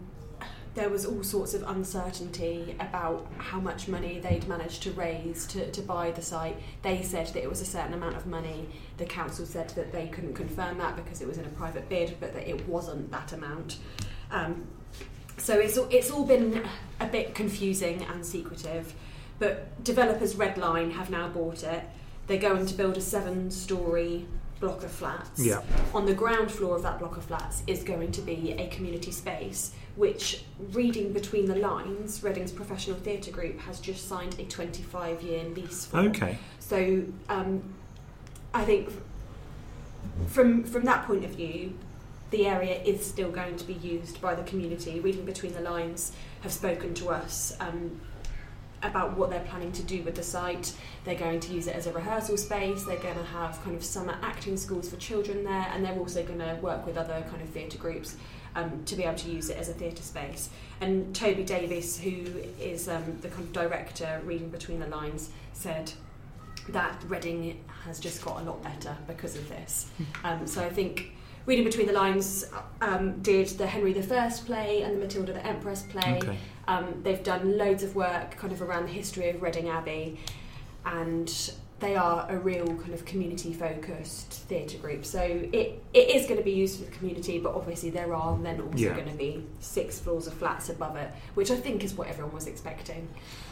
there 0.76 0.90
was 0.90 1.06
all 1.06 1.24
sorts 1.24 1.54
of 1.54 1.64
uncertainty 1.64 2.76
about 2.80 3.28
how 3.38 3.60
much 3.60 3.88
money 3.88 4.20
they'd 4.20 4.48
managed 4.48 4.84
to 4.84 4.92
raise 4.92 5.48
to, 5.48 5.70
to 5.72 5.82
buy 5.82 6.12
the 6.12 6.22
site. 6.22 6.58
They 6.84 7.02
said 7.02 7.28
that 7.28 7.44
it 7.44 7.50
was 7.50 7.62
a 7.62 7.66
certain 7.66 7.94
amount 7.94 8.16
of 8.16 8.28
money. 8.28 8.70
The 8.98 9.06
council 9.06 9.46
said 9.46 9.70
that 9.72 9.92
they 9.92 10.08
couldn't 10.08 10.36
confirm 10.36 10.78
that 10.78 10.96
because 10.96 11.22
it 11.22 11.28
was 11.28 11.38
in 11.38 11.46
a 11.46 11.50
private 11.50 11.90
bid, 11.90 12.18
but 12.20 12.34
that 12.34 12.48
it 12.48 12.68
wasn't 12.68 13.12
that 13.12 13.34
amount. 13.34 13.78
Um, 14.32 14.68
so 15.38 15.58
it's 15.58 15.78
all, 15.78 15.88
it's 15.90 16.12
all 16.12 16.26
been 16.26 16.68
a 17.00 17.08
bit 17.08 17.34
confusing 17.34 18.04
and 18.04 18.26
secretive. 18.26 18.94
But 19.40 19.84
developers 19.84 20.36
Redline 20.36 20.92
have 20.92 21.10
now 21.10 21.30
bought 21.30 21.64
it. 21.64 21.84
They're 22.28 22.38
going 22.38 22.66
to 22.68 22.74
build 22.76 22.98
a 22.98 23.02
seven-story 23.02 24.28
block 24.60 24.84
of 24.84 24.92
flats. 24.92 25.44
Yeah. 25.44 25.62
On 25.94 26.06
the 26.06 26.14
ground 26.14 26.52
floor 26.52 26.76
of 26.76 26.84
that 26.84 27.00
block 27.00 27.18
of 27.18 27.26
flats 27.26 27.64
is 27.66 27.82
going 27.84 28.12
to 28.12 28.22
be 28.22 28.52
a 28.52 28.68
community 28.68 29.12
space, 29.12 29.74
which, 29.96 30.44
reading 30.72 31.14
between 31.14 31.46
the 31.46 31.56
lines, 31.56 32.24
Reading's 32.24 32.52
professional 32.52 32.98
theatre 32.98 33.32
group 33.32 33.60
has 33.62 33.80
just 33.80 34.08
signed 34.08 34.36
a 34.40 34.44
25-year 34.44 35.46
lease 35.56 35.86
for. 35.86 36.00
Okay. 36.00 36.38
So 36.60 37.04
um, 37.28 37.64
I 38.54 38.64
think 38.64 38.92
from 40.28 40.64
from 40.64 40.86
that 40.86 41.06
point 41.06 41.26
of 41.26 41.32
view, 41.32 41.74
the 42.32 42.48
area 42.48 42.82
is 42.84 43.06
still 43.06 43.32
going 43.32 43.58
to 43.58 43.66
be 43.66 43.74
used 43.74 44.22
by 44.22 44.36
the 44.36 44.44
community. 44.44 45.00
Reading 45.00 45.26
between 45.26 45.54
the 45.54 45.62
lines 45.62 46.12
have 46.42 46.52
spoken 46.52 46.94
to 46.96 47.10
us 47.10 47.56
um, 47.60 48.00
about 48.84 49.18
what 49.18 49.30
they're 49.30 49.40
planning 49.42 49.72
to 49.74 49.84
do 49.84 50.04
with 50.04 50.16
the 50.16 50.24
site. 50.24 50.74
They're 51.04 51.16
going 51.16 51.40
to 51.42 51.54
use 51.54 51.68
it 51.68 51.76
as 51.76 51.88
a 51.88 51.94
rehearsal 51.94 52.38
space. 52.38 52.84
They're 52.84 52.98
going 52.98 53.18
to 53.18 53.24
have 53.24 53.62
kind 53.64 53.76
of 53.76 53.84
summer 53.84 54.18
acting 54.22 54.58
schools 54.58 54.90
for 54.90 54.98
children 54.98 55.44
there, 55.44 55.68
and 55.74 55.84
they're 55.84 55.98
also 55.98 56.24
going 56.24 56.40
to 56.40 56.58
work 56.62 56.86
with 56.86 56.98
other 56.98 57.24
kind 57.30 57.42
of 57.42 57.50
theatre 57.50 57.78
groups 57.78 58.16
um, 58.56 58.84
to 58.86 58.96
be 58.96 59.04
able 59.04 59.18
to 59.18 59.30
use 59.30 59.50
it 59.50 59.58
as 59.58 59.70
a 59.70 59.74
theatre 59.74 60.04
space. 60.04 60.50
And 60.82 61.14
Toby 61.16 61.44
Davis, 61.44 62.00
who 62.00 62.12
is 62.60 62.88
um, 62.88 63.18
the 63.22 63.30
kind 63.30 63.44
of 63.44 63.54
director 63.54 64.22
reading 64.26 64.50
between 64.50 64.80
the 64.80 64.88
lines, 64.88 65.30
said 65.54 65.92
that 66.70 67.04
Reading 67.08 67.64
has 67.86 68.00
just 68.00 68.24
got 68.24 68.42
a 68.42 68.44
lot 68.44 68.62
better 68.64 68.96
because 69.08 69.36
of 69.36 69.48
this. 69.50 69.90
Um, 70.24 70.46
so 70.46 70.64
I 70.64 70.70
think 70.70 71.12
reading 71.46 71.66
between 71.66 71.88
the 71.88 71.94
lines 71.94 72.46
um, 72.82 73.22
did 73.22 73.48
the 73.50 73.66
Henry 73.66 73.98
I 74.00 74.30
play 74.46 74.84
and 74.84 74.96
the 74.96 75.00
Matilda 75.00 75.34
the 75.34 75.46
Empress 75.46 75.84
play. 75.84 76.20
Okay. 76.22 76.38
Um, 76.68 77.02
they've 77.04 77.24
done 77.24 77.58
loads 77.58 77.82
of 77.84 77.96
work 77.96 78.38
kind 78.38 78.54
of 78.54 78.62
around 78.62 78.86
the 78.86 78.92
history 78.92 79.30
of 79.30 79.42
Reading 79.42 79.70
Abbey, 79.70 80.20
and 80.86 81.52
they 81.80 81.96
are 81.96 82.26
a 82.30 82.38
real 82.38 82.68
kind 82.78 82.94
of 82.94 83.06
community 83.06 83.54
focused 83.54 84.34
theatre 84.50 84.78
group. 84.78 85.06
So 85.06 85.22
it, 85.22 85.82
it 85.94 86.10
is 86.10 86.26
going 86.26 86.38
to 86.38 86.44
be 86.44 86.52
used 86.52 86.80
for 86.80 86.86
the 86.86 86.92
community, 86.92 87.40
but 87.40 87.54
obviously 87.56 87.90
there 87.90 88.14
are 88.14 88.38
then 88.38 88.60
also 88.60 88.78
Yeah. 88.78 88.94
going 88.96 89.10
to 89.10 89.16
be 89.18 89.46
six 89.60 89.98
floors 90.00 90.28
of 90.28 90.34
flats 90.34 90.70
above 90.70 90.98
it, 90.98 91.10
which 91.36 91.52
I 91.52 91.56
think 91.56 91.84
is 91.84 91.94
what 91.94 92.08
everyone 92.10 92.34
was 92.34 92.48
expecting. 92.48 93.08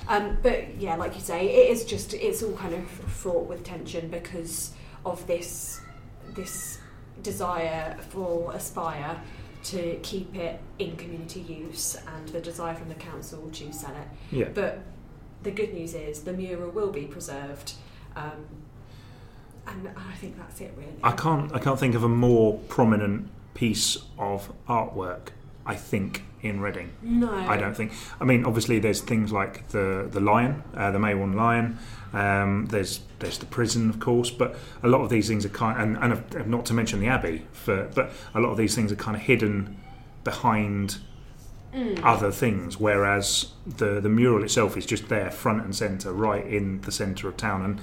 Um, 0.09 0.37
but 0.43 0.75
yeah, 0.77 0.95
like 0.97 1.15
you 1.15 1.21
say, 1.21 1.47
it 1.47 1.71
is 1.71 1.85
just 1.85 2.13
it's 2.13 2.43
all 2.43 2.53
kind 2.57 2.73
of 2.73 2.85
fraught 2.89 3.47
with 3.47 3.63
tension 3.63 4.09
because 4.09 4.71
of 5.05 5.25
this 5.27 5.79
this 6.35 6.79
desire 7.23 7.97
for 8.09 8.53
Aspire 8.53 9.19
to 9.63 9.99
keep 10.03 10.35
it 10.35 10.59
in 10.79 10.95
community 10.97 11.41
use 11.41 11.97
and 12.15 12.27
the 12.29 12.39
desire 12.39 12.75
from 12.75 12.89
the 12.89 12.95
council 12.95 13.49
to 13.51 13.71
sell 13.73 13.91
it. 13.95 14.35
Yeah. 14.35 14.49
But 14.53 14.79
the 15.43 15.51
good 15.51 15.73
news 15.73 15.93
is 15.93 16.21
the 16.21 16.33
mural 16.33 16.69
will 16.71 16.91
be 16.91 17.05
preserved. 17.05 17.73
Um, 18.17 18.45
and 19.67 19.89
I 19.95 20.15
think 20.15 20.37
that's 20.37 20.61
it, 20.61 20.73
really. 20.77 20.93
I 21.03 21.11
can't 21.11 21.53
I 21.53 21.59
can't 21.59 21.79
think 21.79 21.95
of 21.95 22.03
a 22.03 22.09
more 22.09 22.57
prominent 22.67 23.29
piece 23.53 23.97
of 24.17 24.51
artwork. 24.67 25.29
I 25.65 25.75
think 25.75 26.23
in 26.41 26.61
Reading. 26.61 26.91
No. 27.01 27.33
I 27.33 27.57
don't 27.57 27.75
think. 27.75 27.91
I 28.21 28.23
mean, 28.23 28.45
obviously, 28.45 28.79
there's 28.79 29.01
things 29.01 29.31
like 29.31 29.69
the 29.69 30.07
the 30.09 30.19
lion, 30.19 30.63
uh, 30.75 30.91
the 30.91 30.99
Maiwand 30.99 31.35
lion. 31.35 31.77
Um, 32.13 32.67
there's 32.67 33.01
there's 33.19 33.37
the 33.37 33.45
prison, 33.45 33.89
of 33.89 33.99
course, 33.99 34.29
but 34.29 34.55
a 34.83 34.87
lot 34.87 35.01
of 35.01 35.09
these 35.09 35.27
things 35.27 35.45
are 35.45 35.49
kind, 35.49 35.97
and, 35.97 36.13
and 36.13 36.47
not 36.47 36.65
to 36.67 36.73
mention 36.73 36.99
the 36.99 37.07
abbey. 37.07 37.45
For 37.51 37.89
but 37.93 38.11
a 38.33 38.39
lot 38.39 38.51
of 38.51 38.57
these 38.57 38.75
things 38.75 38.91
are 38.91 38.95
kind 38.95 39.17
of 39.17 39.23
hidden 39.23 39.77
behind 40.23 40.99
Mm. 41.77 42.03
other 42.03 42.31
things, 42.31 42.79
whereas 42.79 43.51
the 43.67 44.01
the 44.01 44.09
mural 44.09 44.43
itself 44.43 44.75
is 44.77 44.85
just 44.85 45.09
there, 45.09 45.29
front 45.29 45.63
and 45.63 45.75
centre, 45.75 46.11
right 46.11 46.43
in 46.43 46.81
the 46.81 46.91
centre 46.91 47.27
of 47.27 47.37
town. 47.37 47.63
And 47.63 47.81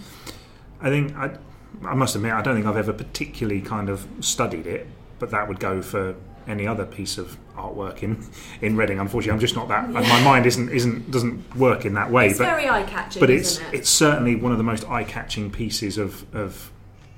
I 0.81 0.89
think 0.91 1.17
I, 1.17 1.39
I 1.85 1.95
must 1.95 2.17
admit, 2.17 2.33
I 2.33 2.43
don't 2.43 2.57
think 2.57 2.67
I've 2.67 2.77
ever 2.77 2.93
particularly 2.93 3.61
kind 3.61 3.89
of 3.89 4.09
studied 4.19 4.67
it, 4.67 4.89
but 5.21 5.31
that 5.31 5.47
would 5.47 5.61
go 5.61 5.81
for 5.81 6.17
any 6.49 6.67
other 6.67 6.85
piece 6.85 7.19
of 7.19 7.37
artwork 7.57 8.03
in 8.03 8.27
in 8.61 8.77
Reading. 8.77 8.99
Unfortunately, 8.99 9.33
I'm 9.33 9.41
just 9.41 9.55
not 9.55 9.69
that. 9.69 9.89
My 9.91 10.23
mind 10.25 10.47
isn't 10.47 10.71
isn't 10.71 11.13
doesn't 11.13 11.55
work 11.55 11.85
in 11.85 11.95
that 11.95 12.11
way. 12.11 12.31
It's 12.31 12.39
but 12.39 12.47
very 12.47 12.69
eye 12.69 12.83
catching, 12.83 13.21
but 13.21 13.31
it's 13.31 13.59
isn't 13.59 13.75
it? 13.75 13.77
it's 13.79 13.91
certainly 13.91 14.35
one 14.35 14.51
of 14.51 14.59
the 14.59 14.65
most 14.65 14.89
eye 14.89 15.05
catching 15.05 15.53
pieces 15.53 15.99
of 15.99 16.27
of 16.35 16.73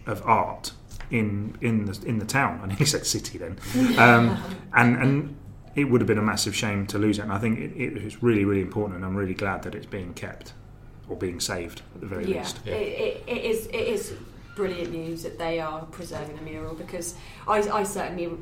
of 0.06 0.22
art 0.26 0.72
in 1.10 1.56
in 1.62 1.86
the 1.86 1.98
in 2.04 2.18
the 2.18 2.26
town. 2.26 2.60
I 2.62 2.66
nearly 2.66 2.84
said 2.84 3.06
city 3.06 3.38
then, 3.38 3.58
um, 3.98 4.36
and 4.74 4.96
and 4.96 5.36
it 5.76 5.84
would 5.84 6.00
have 6.00 6.08
been 6.08 6.18
a 6.18 6.22
massive 6.22 6.56
shame 6.56 6.86
to 6.88 6.98
lose 6.98 7.18
it. 7.18 7.22
And 7.22 7.32
I 7.32 7.38
think 7.38 7.58
it, 7.58 7.76
it 7.76 7.96
is 7.98 8.22
really 8.22 8.44
really 8.44 8.62
important, 8.62 8.96
and 8.96 9.04
I'm 9.04 9.16
really 9.16 9.34
glad 9.34 9.62
that 9.62 9.74
it's 9.74 9.86
being 9.86 10.14
kept 10.14 10.54
or 11.08 11.16
being 11.16 11.38
saved 11.38 11.82
at 11.94 12.00
the 12.00 12.06
very 12.06 12.26
yeah, 12.26 12.38
least. 12.38 12.60
Yeah. 12.64 12.74
It, 12.74 13.00
it, 13.00 13.24
it 13.26 13.44
is. 13.44 13.66
It 13.66 13.74
is 13.74 14.14
brilliant 14.56 14.90
news 14.90 15.22
that 15.22 15.38
they 15.38 15.60
are 15.60 15.84
preserving 15.84 16.34
the 16.34 16.42
mural 16.42 16.74
because 16.74 17.14
I, 17.46 17.58
I 17.58 17.82
certainly 17.82 18.38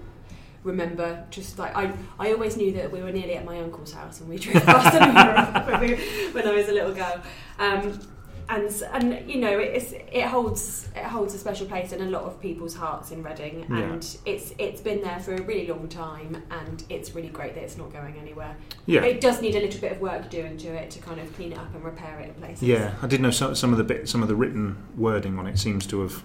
remember 0.62 1.24
just 1.28 1.58
like 1.58 1.76
I, 1.76 1.92
I 2.18 2.32
always 2.32 2.56
knew 2.56 2.72
that 2.72 2.90
we 2.90 3.02
were 3.02 3.10
nearly 3.10 3.34
at 3.34 3.44
my 3.44 3.60
uncle's 3.60 3.92
house 3.92 4.20
and 4.20 4.30
we 4.30 4.38
drove 4.38 4.64
past 4.64 4.92
the 4.92 5.12
mural 5.12 5.80
when, 5.80 6.32
when 6.32 6.48
I 6.48 6.54
was 6.54 6.68
a 6.68 6.72
little 6.72 6.94
girl. 6.94 7.20
Um, 7.58 8.00
and 8.48 8.70
and 8.92 9.30
you 9.30 9.40
know 9.40 9.58
it's 9.58 9.92
it 9.92 10.24
holds 10.24 10.88
it 10.94 11.04
holds 11.04 11.34
a 11.34 11.38
special 11.38 11.66
place 11.66 11.92
in 11.92 12.00
a 12.02 12.10
lot 12.10 12.22
of 12.22 12.40
people's 12.40 12.74
hearts 12.74 13.10
in 13.10 13.22
Reading, 13.22 13.66
Yeah. 13.70 13.78
and 13.78 14.16
it's 14.26 14.52
it's 14.58 14.80
been 14.80 15.00
there 15.02 15.20
for 15.20 15.34
a 15.34 15.42
really 15.42 15.66
long 15.66 15.88
time, 15.88 16.42
and 16.50 16.84
it's 16.88 17.14
really 17.14 17.28
great 17.28 17.54
that 17.54 17.62
it's 17.62 17.76
not 17.76 17.92
going 17.92 18.16
anywhere. 18.18 18.56
Yeah. 18.86 19.02
It 19.02 19.20
does 19.20 19.40
need 19.40 19.54
a 19.54 19.60
little 19.60 19.80
bit 19.80 19.92
of 19.92 20.00
work 20.00 20.30
doing 20.30 20.56
to 20.58 20.68
it 20.68 20.90
to 20.92 20.98
kind 21.00 21.20
of 21.20 21.34
clean 21.34 21.52
it 21.52 21.58
up 21.58 21.74
and 21.74 21.84
repair 21.84 22.20
it 22.20 22.28
in 22.28 22.34
places. 22.34 22.62
Yeah, 22.62 22.94
I 23.02 23.06
did 23.06 23.20
know 23.20 23.30
some, 23.30 23.54
some 23.54 23.72
of 23.72 23.78
the 23.78 23.84
bit, 23.84 24.08
some 24.08 24.22
of 24.22 24.28
the 24.28 24.36
written 24.36 24.76
wording 24.96 25.38
on 25.38 25.46
it 25.46 25.58
seems 25.58 25.86
to 25.86 26.00
have 26.02 26.22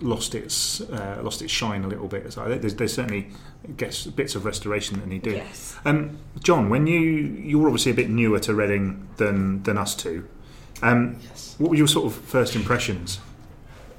lost 0.00 0.34
its 0.34 0.80
uh, 0.82 1.20
lost 1.22 1.40
its 1.40 1.52
shine 1.52 1.84
a 1.84 1.88
little 1.88 2.08
bit. 2.08 2.32
So 2.32 2.46
there's, 2.58 2.74
there's 2.74 2.92
certainly 2.92 3.28
gets 3.76 4.06
bits 4.06 4.34
of 4.34 4.44
restoration 4.44 4.98
that 5.00 5.06
need 5.06 5.22
doing. 5.22 5.36
Yes. 5.36 5.76
Um, 5.84 6.18
John, 6.42 6.68
when 6.68 6.86
you 6.86 7.00
you 7.00 7.58
were 7.58 7.68
obviously 7.68 7.92
a 7.92 7.94
bit 7.94 8.10
newer 8.10 8.38
to 8.40 8.54
Reading 8.54 9.08
than 9.16 9.62
than 9.62 9.78
us 9.78 9.94
two. 9.94 10.28
Um, 10.84 11.16
Yes. 11.22 11.54
what 11.58 11.70
were 11.70 11.76
your 11.76 11.88
sort 11.88 12.06
of 12.06 12.14
first 12.14 12.54
impressions 12.56 13.20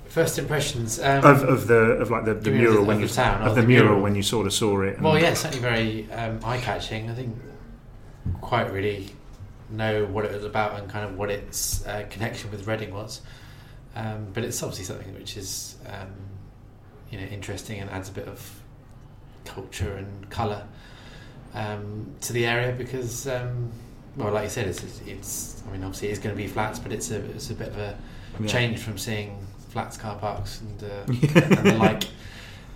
First 0.07 0.39
impressions. 0.39 1.01
Um, 1.01 1.25
of, 1.25 1.43
of 1.43 1.67
the 1.67 1.75
of 1.75 2.09
like 2.09 2.23
the, 2.23 2.35
the 2.35 2.49
mural 2.49 2.83
of 2.83 2.87
when 2.87 3.01
you 3.01 3.07
town, 3.09 3.41
of 3.41 3.53
the, 3.53 3.59
the 3.59 3.67
mural, 3.67 3.87
mural? 3.87 4.01
when 4.01 4.15
you 4.15 4.23
sort 4.23 4.47
of 4.47 4.53
saw 4.53 4.81
it? 4.81 5.01
Well, 5.01 5.19
yeah, 5.19 5.33
certainly 5.33 5.61
very 5.61 6.09
um, 6.13 6.39
eye 6.41 6.57
catching. 6.59 7.09
I 7.09 7.13
think 7.15 7.35
quite 8.39 8.71
really 8.71 9.09
know 9.69 10.05
what 10.05 10.23
it 10.23 10.31
was 10.31 10.45
about 10.45 10.79
and 10.79 10.89
kind 10.89 11.03
of 11.03 11.17
what 11.17 11.29
its 11.29 11.85
uh, 11.85 12.05
connection 12.09 12.49
with 12.49 12.65
Reading 12.65 12.93
was. 12.93 13.19
Um, 13.93 14.27
but 14.33 14.45
it's 14.45 14.63
obviously 14.63 14.85
something 14.85 15.13
which 15.15 15.35
is 15.35 15.75
um, 15.87 16.13
you 17.09 17.19
know 17.19 17.25
interesting 17.25 17.81
and 17.81 17.89
adds 17.89 18.07
a 18.07 18.13
bit 18.13 18.29
of 18.29 18.61
culture 19.43 19.97
and 19.97 20.29
colour 20.29 20.65
um, 21.53 22.13
to 22.21 22.31
the 22.31 22.45
area 22.45 22.71
because, 22.71 23.27
um, 23.27 23.71
well, 24.15 24.31
like 24.31 24.43
you 24.45 24.49
said, 24.49 24.67
it's, 24.67 24.83
it's 25.05 25.63
I 25.67 25.71
mean 25.71 25.83
obviously 25.83 26.09
it's 26.09 26.19
going 26.19 26.35
to 26.35 26.41
be 26.41 26.47
flats, 26.47 26.79
but 26.79 26.91
it's 26.91 27.11
a 27.11 27.17
it's 27.31 27.49
a 27.49 27.53
bit 27.55 27.69
of 27.69 27.77
a 27.77 27.97
Yeah. 28.39 28.47
change 28.47 28.79
from 28.79 28.97
seeing 28.97 29.45
flats, 29.69 29.97
car 29.97 30.15
parks, 30.17 30.61
and, 30.61 30.83
uh, 30.83 30.87
and 31.07 31.67
the 31.67 31.77
like 31.77 32.03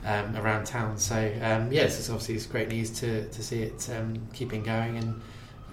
um, 0.06 0.36
around 0.38 0.66
town. 0.66 0.98
So 0.98 1.16
um, 1.42 1.72
yes, 1.72 1.98
it's 2.00 2.10
obviously 2.10 2.36
it's 2.36 2.46
great 2.46 2.70
news 2.70 2.90
to, 3.02 3.28
to 3.30 3.44
see 3.44 3.62
it 3.64 3.90
um, 3.98 4.28
keeping 4.34 4.64
going. 4.64 4.98
And 4.98 5.22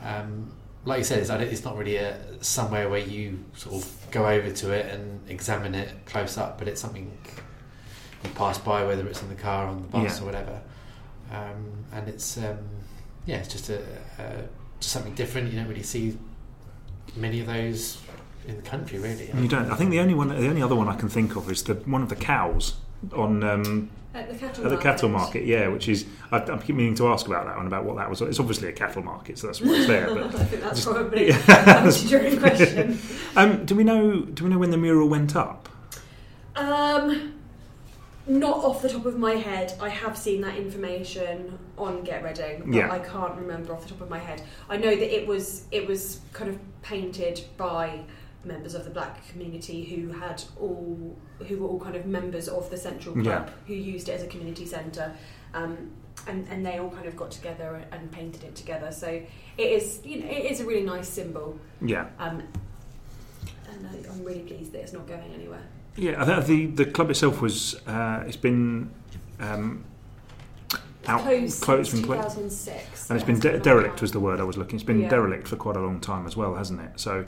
um, 0.02 0.52
like 0.85 0.98
you 0.98 1.05
said, 1.05 1.18
it's, 1.20 1.31
it's 1.31 1.64
not 1.64 1.76
really 1.76 1.96
a 1.96 2.18
somewhere 2.42 2.88
where 2.88 3.00
you 3.00 3.44
sort 3.57 3.76
of 3.76 4.07
go 4.11 4.26
over 4.26 4.50
to 4.50 4.70
it 4.72 4.87
and 4.92 5.20
examine 5.29 5.74
it 5.74 5.90
close 6.07 6.37
up, 6.38 6.59
but 6.59 6.68
it's 6.68 6.81
something 6.81 7.16
you 8.24 8.31
pass 8.31 8.59
by, 8.59 8.85
whether 8.85 9.07
it's 9.07 9.22
in 9.22 9.29
the 9.29 9.35
car, 9.35 9.64
or 9.66 9.68
on 9.68 9.83
the 9.83 9.88
bus, 9.88 10.18
Yeah. 10.18 10.22
or 10.22 10.26
whatever. 10.26 10.61
Um, 11.33 11.85
and 11.92 12.09
it's 12.09 12.37
um, 12.38 12.59
yeah, 13.26 13.37
it's 13.38 13.48
just 13.52 13.68
a, 13.70 13.81
a 14.18 14.44
something 14.81 15.15
different. 15.15 15.53
You 15.53 15.59
don't 15.59 15.69
really 15.69 15.83
see 15.83 16.17
many 17.17 17.41
of 17.41 17.47
those 17.47 17.99
in 18.47 18.57
the 18.57 18.62
country, 18.62 18.99
really. 18.99 19.31
You 19.35 19.49
don't. 19.49 19.71
I 19.71 19.75
think 19.77 19.91
the 19.91 20.01
only 20.01 20.15
one, 20.15 20.29
the 20.29 20.49
only 20.49 20.62
other 20.62 20.75
one 20.77 20.89
I 20.89 20.97
can 20.97 21.09
think 21.09 21.37
of 21.37 21.51
is 21.51 21.62
the 21.65 21.75
one 21.75 22.03
of 22.03 22.09
the 22.09 22.17
cows 22.17 22.75
on 23.12 23.43
um, 23.45 23.91
At 24.15 24.29
the 24.29 24.35
cattle 24.39 24.65
at 24.65 24.69
the 24.71 24.77
market. 24.77 24.83
cattle 24.83 25.09
market. 25.09 25.45
Yeah, 25.47 25.69
which 25.69 25.89
is 25.89 26.07
I, 26.31 26.39
I 26.39 26.59
keep 26.59 26.77
meaning 26.77 26.95
to 26.97 27.09
ask 27.09 27.27
about 27.27 27.47
that 27.47 27.57
one 27.57 27.67
about 27.67 27.85
what 27.85 27.97
that 27.97 28.09
was. 28.09 28.21
It's 28.23 28.39
obviously 28.41 28.69
a 28.69 28.73
cattle 28.73 29.03
market, 29.03 29.39
so 29.39 29.47
that's 29.49 29.61
why 29.61 29.75
it's 29.77 29.87
there. 29.87 30.11
I 30.11 30.15
But 30.29 30.33
think 30.49 30.62
that's 30.62 30.85
Just- 30.85 30.89
probably 30.89 31.29
Yeah. 31.29 31.37
answered 31.85 32.11
your 32.11 32.41
question. 32.41 32.99
um, 33.37 33.65
do 33.67 33.75
we 33.75 33.85
know? 33.85 34.21
Do 34.23 34.45
we 34.45 34.51
know 34.51 34.59
when 34.59 34.71
the 34.71 34.79
mural 34.79 35.09
went 35.09 35.35
up? 35.37 35.69
Um, 36.55 37.35
not 38.27 38.57
off 38.65 38.83
the 38.83 38.89
top 38.89 39.07
of 39.07 39.17
my 39.19 39.35
head. 39.35 39.73
I 39.81 39.89
have 39.89 40.17
seen 40.19 40.41
that 40.43 40.57
information 40.57 41.59
on 41.79 42.03
Get 42.03 42.23
Reading, 42.25 42.62
but 42.67 42.75
Yeah. 42.75 42.91
I 42.91 42.99
can't 42.99 43.35
remember 43.37 43.73
off 43.73 43.83
the 43.85 43.91
top 43.91 44.01
of 44.01 44.11
my 44.11 44.19
head. 44.19 44.43
I 44.69 44.77
know 44.77 44.95
that 44.95 45.15
it 45.17 45.27
was 45.27 45.65
it 45.71 45.87
was 45.87 46.21
kind 46.33 46.51
of 46.51 46.59
painted 46.83 47.45
by 47.57 48.01
members 48.45 48.75
of 48.75 48.85
the 48.85 48.91
black 48.91 49.27
community 49.29 49.85
who 49.85 50.09
had 50.12 50.43
all 50.61 51.17
who 51.49 51.59
were 51.59 51.69
all 51.69 51.81
kind 51.81 51.97
of 51.97 52.07
members 52.07 52.49
of 52.49 52.69
the 52.71 52.77
central 52.77 53.15
club 53.15 53.25
Yeah. 53.49 53.51
who 53.67 53.75
used 53.75 54.09
it 54.09 54.12
as 54.12 54.23
a 54.23 54.27
community 54.29 54.67
centre. 54.67 55.12
Um, 55.55 55.91
and, 56.27 56.49
and 56.49 56.65
they 56.67 56.79
all 56.79 56.91
kind 56.91 57.07
of 57.07 57.15
got 57.15 57.31
together 57.31 57.85
and 57.93 58.11
painted 58.11 58.43
it 58.43 58.57
together. 58.57 58.91
So 58.91 59.07
it 59.07 59.62
is, 59.62 60.01
you 60.05 60.21
know, 60.21 60.27
it 60.27 60.47
is 60.51 60.61
a 60.61 60.65
really 60.65 60.83
nice 60.83 61.09
symbol. 61.09 61.59
Yeah, 61.81 62.07
Um, 62.19 62.43
and 63.71 63.87
I, 63.87 64.11
I'm 64.11 64.25
really 64.25 64.41
pleased 64.41 64.73
that 64.73 64.81
it's 64.81 64.93
not 64.93 65.07
going 65.07 65.33
anywhere. 65.35 65.62
Yeah. 65.97 66.25
The 66.41 66.67
the 66.67 66.85
club 66.87 67.11
itself 67.11 67.41
was. 67.41 67.75
Uh, 67.87 68.25
it's 68.27 68.37
been. 68.37 68.91
Um, 69.41 69.85
out, 71.09 71.23
closed, 71.23 71.63
closed 71.63 71.91
since 71.93 72.01
and 72.03 72.07
clo- 72.07 72.17
2006. 72.17 73.11
and 73.11 73.17
it's 73.17 73.25
been 73.27 73.39
de- 73.39 73.61
derelict 73.61 74.03
was 74.03 74.11
the 74.11 74.19
word 74.19 74.41
I 74.41 74.45
was 74.45 74.57
looking. 74.57 74.75
It's 74.77 74.85
been 74.85 75.01
Yeah. 75.01 75.09
derelict 75.09 75.47
for 75.47 75.55
quite 75.57 75.77
a 75.77 75.81
long 75.81 76.01
time 76.01 76.27
as 76.27 76.37
well, 76.37 76.57
hasn't 76.57 76.81
it? 76.81 76.99
So, 76.99 77.27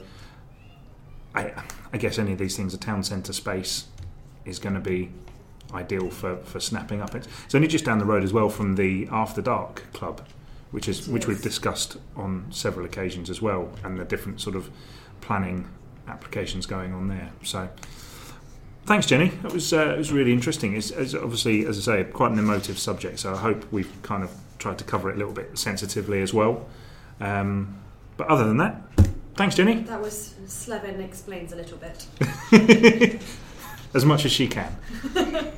I, 1.35 1.53
I 1.93 1.97
guess 1.99 2.19
any 2.19 2.33
of 2.33 2.39
these 2.39 2.57
things, 2.57 2.75
a 2.75 2.79
town 2.79 3.05
centre 3.05 3.33
space 3.33 3.87
is 4.45 4.59
going 4.59 4.75
to 4.75 4.81
be 4.81 5.11
ideal 5.73 6.11
for, 6.11 6.39
for 6.39 6.59
snapping 6.59 7.01
up. 7.03 7.15
It's, 7.15 7.29
it's 7.45 7.55
only 7.55 7.69
just 7.69 7.85
down 7.85 7.99
the 7.99 8.05
road 8.05 8.25
as 8.25 8.33
well 8.33 8.49
from 8.49 8.75
the 8.75 9.07
After 9.13 9.41
Dark 9.43 9.85
Club, 9.93 10.27
which 10.73 10.89
is 10.89 11.07
which 11.09 11.29
we've 11.29 11.43
discussed 11.43 11.99
on 12.17 12.47
several 12.51 12.85
occasions 12.85 13.31
as 13.31 13.41
well, 13.41 13.71
and 13.85 13.97
the 13.99 14.05
different 14.05 14.41
sort 14.41 14.57
of 14.57 14.71
planning 15.21 15.69
applications 16.09 16.67
going 16.67 16.93
on 16.95 17.07
there. 17.09 17.31
So. 17.45 17.69
Thanks, 18.89 19.05
Jenny. 19.05 19.29
That 19.43 19.53
was 19.53 19.71
uh, 19.75 19.91
it 19.91 19.99
was 19.99 20.13
really 20.13 20.33
interesting. 20.33 20.75
It's, 20.75 20.91
it's 20.91 21.13
obviously, 21.13 21.67
as 21.67 21.77
I 21.87 22.05
say, 22.05 22.05
quite 22.05 22.33
an 22.33 22.39
emotive 22.39 22.79
subject. 22.79 23.19
So 23.19 23.35
I 23.35 23.37
hope 23.37 23.71
we've 23.71 23.93
kind 24.01 24.25
of 24.25 24.31
tried 24.59 24.79
to 24.79 24.85
cover 24.85 25.11
it 25.11 25.17
a 25.17 25.19
little 25.19 25.35
bit 25.35 25.59
sensitively 25.59 26.23
as 26.23 26.33
well. 26.33 26.67
Um, 27.21 27.77
but 28.17 28.29
other 28.29 28.47
than 28.47 28.57
that, 28.57 28.81
thanks, 29.35 29.57
Jenny, 29.57 29.83
That 29.83 30.01
was 30.01 30.35
Slevin 30.47 31.03
explains 31.03 31.53
a 31.53 31.57
little 31.57 31.77
bit. 31.77 33.21
as 33.95 34.07
much 34.07 34.25
as 34.25 34.33
she 34.33 34.49
can. 34.49 34.75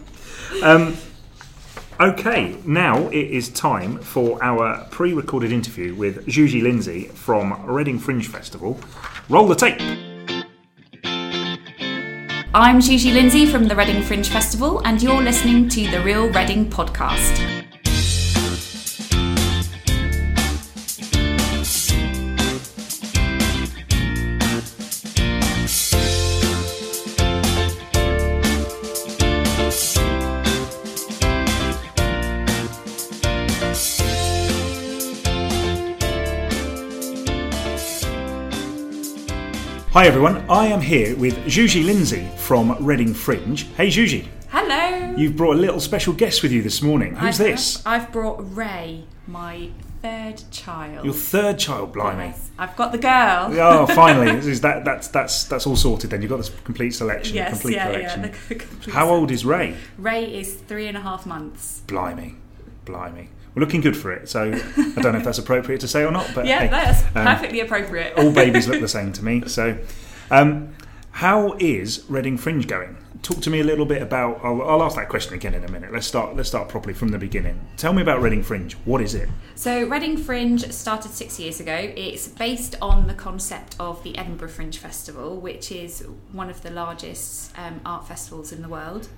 um, 0.64 0.96
okay, 2.00 2.56
now 2.64 3.06
it 3.10 3.30
is 3.30 3.48
time 3.48 4.00
for 4.00 4.42
our 4.42 4.88
pre-recorded 4.90 5.52
interview 5.52 5.94
with 5.94 6.26
Juji 6.26 6.64
Lindsay 6.64 7.04
from 7.04 7.64
Reading 7.64 8.00
Fringe 8.00 8.26
Festival. 8.26 8.80
Roll 9.28 9.46
the 9.46 9.54
tape. 9.54 10.09
I'm 12.52 12.80
Gigi 12.80 13.12
Lindsay 13.12 13.46
from 13.46 13.68
the 13.68 13.76
Reading 13.76 14.02
Fringe 14.02 14.28
Festival, 14.28 14.82
and 14.84 15.00
you're 15.00 15.22
listening 15.22 15.68
to 15.68 15.88
the 15.88 16.00
Real 16.00 16.28
Reading 16.30 16.68
podcast. 16.68 17.59
Hi 40.00 40.06
everyone, 40.06 40.38
I 40.48 40.68
am 40.68 40.80
here 40.80 41.14
with 41.14 41.36
Juji 41.44 41.84
Lindsay 41.84 42.26
from 42.38 42.74
Reading 42.82 43.12
Fringe. 43.12 43.64
Hey 43.74 43.88
Juji, 43.88 44.26
Hello. 44.48 45.14
you've 45.14 45.36
brought 45.36 45.56
a 45.56 45.58
little 45.58 45.78
special 45.78 46.14
guest 46.14 46.42
with 46.42 46.52
you 46.52 46.62
this 46.62 46.80
morning. 46.80 47.14
Who's 47.16 47.38
I've- 47.38 47.50
this? 47.50 47.84
Uh, 47.84 47.90
I've 47.90 48.10
brought 48.10 48.38
Ray, 48.56 49.04
my 49.26 49.68
third 50.00 50.42
child. 50.50 51.04
Your 51.04 51.12
third 51.12 51.58
child, 51.58 51.92
blimey. 51.92 52.28
Yes, 52.28 52.48
I've 52.58 52.74
got 52.76 52.92
the 52.92 52.98
girl. 52.98 53.50
Oh, 53.60 53.84
finally! 53.88 54.30
Is 54.50 54.62
that 54.62 54.86
that's 54.86 55.08
that's 55.08 55.44
that's 55.44 55.66
all 55.66 55.76
sorted? 55.76 56.08
Then 56.08 56.22
you've 56.22 56.30
got 56.30 56.38
this 56.38 56.48
complete 56.64 56.92
selection, 56.92 57.36
Yes, 57.36 57.50
complete 57.50 57.74
yeah, 57.74 57.86
collection. 57.92 58.20
yeah. 58.22 58.34
the 58.48 58.54
complete 58.54 58.94
How 58.94 59.10
old 59.10 59.30
is 59.30 59.44
Ray? 59.44 59.76
Ray 59.98 60.34
is 60.34 60.54
three 60.54 60.86
and 60.86 60.96
a 60.96 61.00
half 61.02 61.26
months. 61.26 61.82
Blimey, 61.86 62.36
blimey. 62.86 63.28
We're 63.54 63.60
looking 63.60 63.80
good 63.80 63.96
for 63.96 64.12
it. 64.12 64.28
So 64.28 64.52
I 64.52 65.00
don't 65.00 65.12
know 65.12 65.18
if 65.18 65.24
that's 65.24 65.38
appropriate 65.46 65.80
to 65.80 65.88
say 65.88 66.04
or 66.04 66.10
not, 66.10 66.30
but 66.34 66.46
yeah, 66.46 66.60
hey, 66.60 66.68
that's 66.68 67.04
um, 67.16 67.26
perfectly 67.26 67.60
appropriate. 67.60 68.16
all 68.16 68.32
babies 68.32 68.68
look 68.68 68.80
the 68.80 68.88
same 68.88 69.12
to 69.14 69.24
me. 69.24 69.42
So, 69.46 69.78
um, 70.30 70.74
how 71.12 71.56
is 71.58 72.04
Reading 72.08 72.38
Fringe 72.38 72.66
going? 72.66 72.96
Talk 73.22 73.42
to 73.42 73.50
me 73.50 73.60
a 73.60 73.64
little 73.64 73.84
bit 73.84 74.00
about. 74.00 74.40
I'll, 74.42 74.62
I'll 74.62 74.82
ask 74.82 74.96
that 74.96 75.10
question 75.10 75.34
again 75.34 75.52
in 75.52 75.64
a 75.64 75.70
minute. 75.70 75.92
Let's 75.92 76.06
start. 76.06 76.36
Let's 76.36 76.48
start 76.48 76.68
properly 76.70 76.94
from 76.94 77.08
the 77.08 77.18
beginning. 77.18 77.60
Tell 77.76 77.92
me 77.92 78.00
about 78.00 78.22
Reading 78.22 78.42
Fringe. 78.42 78.72
What 78.86 79.02
is 79.02 79.14
it? 79.14 79.28
So, 79.56 79.86
Reading 79.86 80.16
Fringe 80.16 80.72
started 80.72 81.10
six 81.10 81.38
years 81.38 81.60
ago. 81.60 81.74
It's 81.74 82.28
based 82.28 82.76
on 82.80 83.08
the 83.08 83.14
concept 83.14 83.76
of 83.78 84.02
the 84.04 84.16
Edinburgh 84.16 84.48
Fringe 84.48 84.78
Festival, 84.78 85.38
which 85.38 85.70
is 85.70 86.06
one 86.32 86.48
of 86.48 86.62
the 86.62 86.70
largest 86.70 87.52
um, 87.58 87.80
art 87.84 88.08
festivals 88.08 88.52
in 88.52 88.62
the 88.62 88.68
world. 88.68 89.08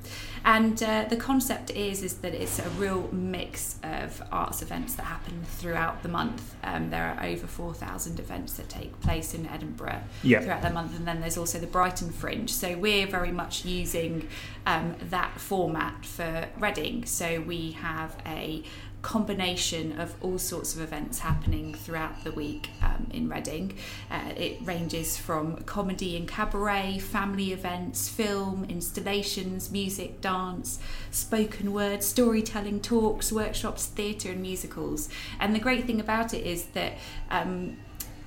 And 0.45 0.83
uh, 0.83 1.05
the 1.09 1.17
concept 1.17 1.71
is 1.71 2.03
is 2.03 2.15
that 2.19 2.35
it's 2.35 2.59
a 2.59 2.69
real 2.71 3.09
mix 3.13 3.77
of 3.83 4.23
arts 4.33 4.61
events 4.63 4.95
that 4.97 5.05
happen 5.05 5.43
throughout 5.45 6.03
the 6.03 6.09
month. 6.09 6.55
Um, 6.65 6.91
there 6.91 7.05
are 7.17 7.25
over 7.25 7.47
four 7.47 7.75
thousand 7.75 8.19
events 8.19 8.55
that 8.55 8.69
take 8.69 9.01
place 9.01 9.35
in 9.35 9.47
Edinburgh 9.47 10.03
Yeah. 10.23 10.41
throughout 10.41 10.63
the 10.63 10.71
month, 10.71 10.97
and 10.97 11.07
then 11.07 11.21
there's 11.21 11.39
also 11.39 11.59
the 11.59 11.67
Brighton 11.69 12.11
Fringe. 12.11 12.51
So 12.51 12.77
we're 12.77 13.07
very 13.07 13.31
much 13.33 13.65
using 13.65 14.29
um, 14.67 14.97
that 15.11 15.41
format 15.41 16.05
for 16.05 16.49
Reading. 16.59 17.07
So 17.07 17.41
we 17.41 17.73
have 17.73 18.17
a 18.27 18.65
combination 19.03 19.99
of 20.01 20.15
all 20.23 20.38
sorts 20.38 20.75
of 20.75 20.81
events 20.81 21.19
happening 21.19 21.75
throughout 21.75 22.23
the 22.25 22.33
week 22.33 22.71
um, 22.83 23.09
in 23.12 23.29
Reading. 23.29 23.77
Uh, 24.11 24.33
it 24.37 24.59
ranges 24.65 25.17
from 25.17 25.57
comedy 25.65 26.17
and 26.17 26.29
cabaret, 26.29 26.99
family 26.99 27.53
events, 27.53 28.09
film, 28.09 28.65
installations, 28.69 29.71
music, 29.71 30.21
dance, 30.21 30.79
spoken 31.11 31.73
word, 31.73 32.03
storytelling, 32.03 32.81
talks, 32.81 33.33
workshops, 33.33 33.87
theatre, 33.87 34.31
and 34.31 34.41
musicals. 34.41 35.09
And 35.41 35.55
the 35.55 35.61
great 35.61 35.85
thing 35.85 36.01
about 36.01 36.33
it 36.33 36.47
is 36.47 36.67
that 36.67 36.95
um, 37.31 37.77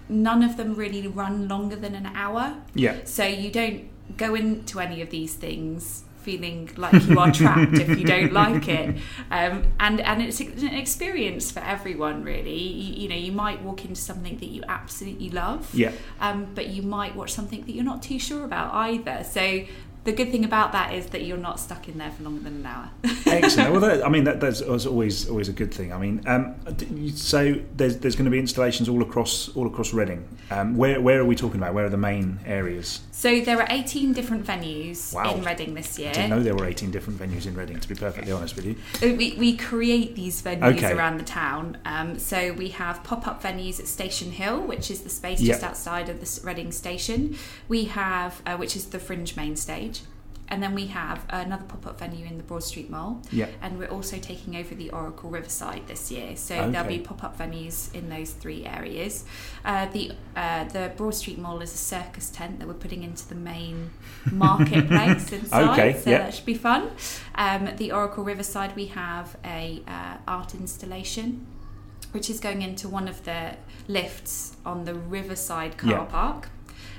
none 0.10 0.44
of 0.44 0.58
them 0.58 0.76
really 0.76 1.08
run 1.08 1.48
longer 1.48 1.76
than 1.76 1.96
an 1.96 2.08
hour. 2.08 2.58
Yeah. 2.74 2.98
So 3.06 3.26
you 3.26 3.50
don't 3.50 3.88
go 4.18 4.36
into 4.36 4.80
any 4.80 5.02
of 5.02 5.10
these 5.10 5.34
things 5.36 6.05
feeling 6.26 6.70
like 6.76 7.06
you 7.08 7.20
are 7.20 7.32
trapped 7.32 7.78
if 7.78 7.88
you 8.00 8.04
don't 8.04 8.34
like 8.34 8.68
it. 8.68 8.98
Um, 9.30 9.56
and 9.80 10.02
and 10.02 10.22
it's 10.22 10.40
an 10.40 10.74
experience 10.84 11.52
for 11.52 11.60
everyone, 11.60 12.24
really. 12.24 12.58
You, 12.58 13.04
you, 13.04 13.10
know, 13.10 13.16
you 13.16 13.32
might 13.32 13.62
walk 13.62 13.86
into 13.86 14.02
something 14.02 14.38
that 14.38 14.50
you 14.56 14.64
absolutely 14.68 15.30
love, 15.30 15.70
Yeah. 15.74 15.92
um, 16.20 16.48
but 16.56 16.68
you 16.68 16.82
might 16.82 17.16
watch 17.16 17.32
something 17.32 17.62
that 17.66 17.74
you're 17.76 17.90
not 17.94 18.02
too 18.02 18.20
sure 18.20 18.44
about 18.44 18.74
either. 18.74 19.24
So 19.24 19.66
the 20.06 20.12
good 20.14 20.32
thing 20.32 20.46
about 20.46 20.72
that 20.72 20.94
is 20.94 21.08
that 21.08 21.24
you're 21.26 21.36
not 21.38 21.60
stuck 21.60 21.88
in 21.90 21.98
there 21.98 22.12
for 22.12 22.24
longer 22.24 22.44
than 22.44 22.58
an 22.58 22.66
hour. 22.66 22.90
Excellent. 23.26 23.72
Well, 23.72 23.82
that, 23.88 24.06
I 24.06 24.10
mean, 24.10 24.24
that, 24.26 24.40
that's 24.40 24.62
always 24.62 25.28
always 25.28 25.50
a 25.50 25.54
good 25.54 25.74
thing. 25.74 25.92
I 25.92 25.98
mean, 25.98 26.22
um, 26.28 26.56
so 27.16 27.60
there's 27.76 27.98
there's 27.98 28.16
going 28.16 28.26
to 28.26 28.32
be 28.32 28.40
installations 28.40 28.88
all 28.88 29.02
across 29.02 29.50
all 29.56 29.68
across 29.68 29.94
Reading. 29.94 30.28
Um, 30.52 30.78
where 30.78 31.02
where 31.02 31.20
are 31.20 31.26
we 31.26 31.36
talking 31.36 31.60
about? 31.60 31.74
Where 31.74 31.86
are 31.86 31.90
the 31.90 31.98
main 31.98 32.40
areas? 32.46 33.02
So 33.12 33.42
there 33.42 33.60
are 33.60 33.68
18 33.70 34.14
different 34.14 34.46
venues 34.46 35.14
Wow. 35.14 35.34
in 35.36 35.44
Reading 35.44 35.74
this 35.74 35.98
year. 35.98 36.10
I 36.10 36.14
didn't 36.14 36.30
know 36.30 36.44
there 36.44 36.56
were 36.56 36.66
18 36.66 36.92
different 36.92 37.20
venues 37.20 37.48
in 37.48 37.56
Reading. 37.56 37.80
To 37.80 37.88
be 37.88 37.96
perfectly 37.96 38.32
honest 38.32 38.56
with 38.56 38.66
you. 38.66 38.76
Uh, 39.02 39.16
We, 39.16 39.36
we 39.40 39.58
create 39.58 40.16
these 40.16 40.42
venues 40.42 40.78
Okay. 40.78 40.92
around 40.92 41.18
the 41.20 41.24
town. 41.26 41.78
Um, 41.86 42.20
so 42.20 42.54
we 42.54 42.70
have 42.70 43.04
pop 43.04 43.28
up 43.28 43.42
venues 43.42 43.80
at 43.80 43.88
Station 43.88 44.32
Hill, 44.32 44.60
which 44.62 44.92
is 44.92 45.02
the 45.02 45.10
space 45.10 45.42
Yep. 45.42 45.54
just 45.56 45.64
outside 45.64 46.10
of 46.10 46.20
the 46.20 46.42
Reading 46.46 46.72
station. 46.72 47.38
We 47.68 47.86
have, 47.86 48.42
uh, 48.46 48.58
which 48.58 48.76
is 48.76 48.86
the 48.88 49.00
Fringe 49.00 49.36
main 49.36 49.56
stage. 49.56 49.95
And 50.48 50.62
then 50.62 50.76
we 50.76 50.86
have 50.88 51.26
another 51.30 51.64
pop 51.64 51.88
up 51.88 51.98
venue 52.00 52.24
in 52.26 52.38
the 52.38 52.44
Broad 52.44 52.64
Street 52.64 52.90
Mall. 52.92 53.20
Yeah. 53.32 53.48
And 53.64 53.80
we're 53.80 53.88
also 53.88 54.20
taking 54.20 54.56
over 54.56 54.76
the 54.76 54.92
Oracle 54.92 55.30
Riverside 55.32 55.88
this 55.88 56.12
year. 56.12 56.36
So 56.36 56.56
Okay. 56.56 56.72
there'll 56.72 56.88
be 56.88 57.00
pop 57.00 57.24
up 57.24 57.38
venues 57.40 57.92
in 57.96 58.10
those 58.10 58.30
three 58.32 58.64
areas. 58.66 59.26
Uh, 59.64 59.88
the 59.88 60.12
uh, 60.36 60.66
the 60.66 60.92
Broad 60.96 61.16
Street 61.16 61.40
Mall 61.40 61.62
is 61.62 61.74
a 61.74 61.78
circus 61.78 62.30
tent 62.30 62.60
that 62.60 62.68
we're 62.68 62.76
putting 62.76 63.02
into 63.02 63.28
the 63.28 63.34
main 63.36 63.90
marketplace 64.32 65.32
inside. 65.40 65.72
Okay, 65.80 66.00
so 66.00 66.10
yeah. 66.12 66.18
that 66.20 66.34
should 66.34 66.46
be 66.46 66.54
fun. 66.54 66.92
Um, 67.36 67.70
the 67.78 67.92
Oracle 67.92 68.24
Riverside, 68.24 68.76
we 68.76 68.86
have 68.88 69.38
a 69.44 69.82
uh, 69.88 70.18
art 70.28 70.54
installation, 70.54 71.46
which 72.12 72.30
is 72.30 72.40
going 72.40 72.62
into 72.62 72.88
one 72.88 73.08
of 73.08 73.24
the 73.26 73.56
lifts 73.88 74.56
on 74.66 74.86
the 74.86 74.94
Riverside 74.94 75.78
car 75.78 75.92
Yeah. 75.92 76.06
park. 76.06 76.50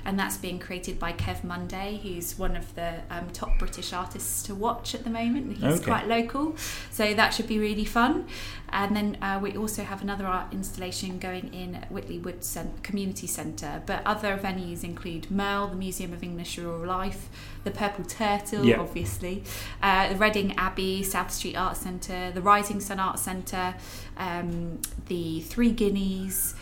And 0.07 0.17
that's 0.17 0.37
being 0.37 0.57
created 0.57 0.99
by 0.99 1.11
Kev 1.11 1.43
Munday, 1.43 1.99
who's 2.01 2.39
one 2.39 2.55
of 2.55 2.73
the 2.75 2.93
um, 3.11 3.27
top 3.33 3.59
British 3.59 3.91
artists 3.91 4.41
to 4.43 4.55
watch 4.55 4.95
at 4.95 5.03
the 5.03 5.09
moment. 5.09 5.57
He's 5.57 5.63
Okay. 5.81 5.83
quite 5.83 6.07
local, 6.07 6.55
so 6.89 7.13
that 7.13 7.33
should 7.33 7.45
be 7.47 7.59
really 7.59 7.83
fun. 7.83 8.25
And 8.69 8.95
then 8.95 9.17
uh, 9.21 9.39
we 9.43 9.57
also 9.57 9.83
have 9.83 10.01
another 10.01 10.25
art 10.25 10.53
installation 10.53 11.19
going 11.19 11.53
in 11.53 11.75
at 11.75 11.91
Whitley 11.91 12.19
Wood 12.19 12.45
Cent- 12.45 12.83
Community 12.83 13.27
Centre. 13.27 13.83
But 13.85 14.01
other 14.05 14.37
venues 14.37 14.81
include 14.85 15.29
MERL, 15.29 15.67
the 15.67 15.75
Museum 15.75 16.13
of 16.13 16.23
English 16.23 16.57
Rural 16.57 16.85
Life, 16.87 17.27
the 17.65 17.71
Purple 17.71 18.05
Turtle, 18.05 18.63
Yeah. 18.65 18.79
obviously, 18.79 19.43
uh, 19.83 20.07
the 20.07 20.15
Reading 20.15 20.55
Abbey, 20.57 21.03
South 21.03 21.31
Street 21.33 21.57
Art 21.57 21.75
Centre, 21.75 22.31
the 22.31 22.41
Rising 22.41 22.79
Sun 22.79 23.01
Art 23.01 23.19
Centre, 23.19 23.75
um, 24.15 24.79
the 25.07 25.41
Three 25.41 25.71
Guineas, 25.71 26.55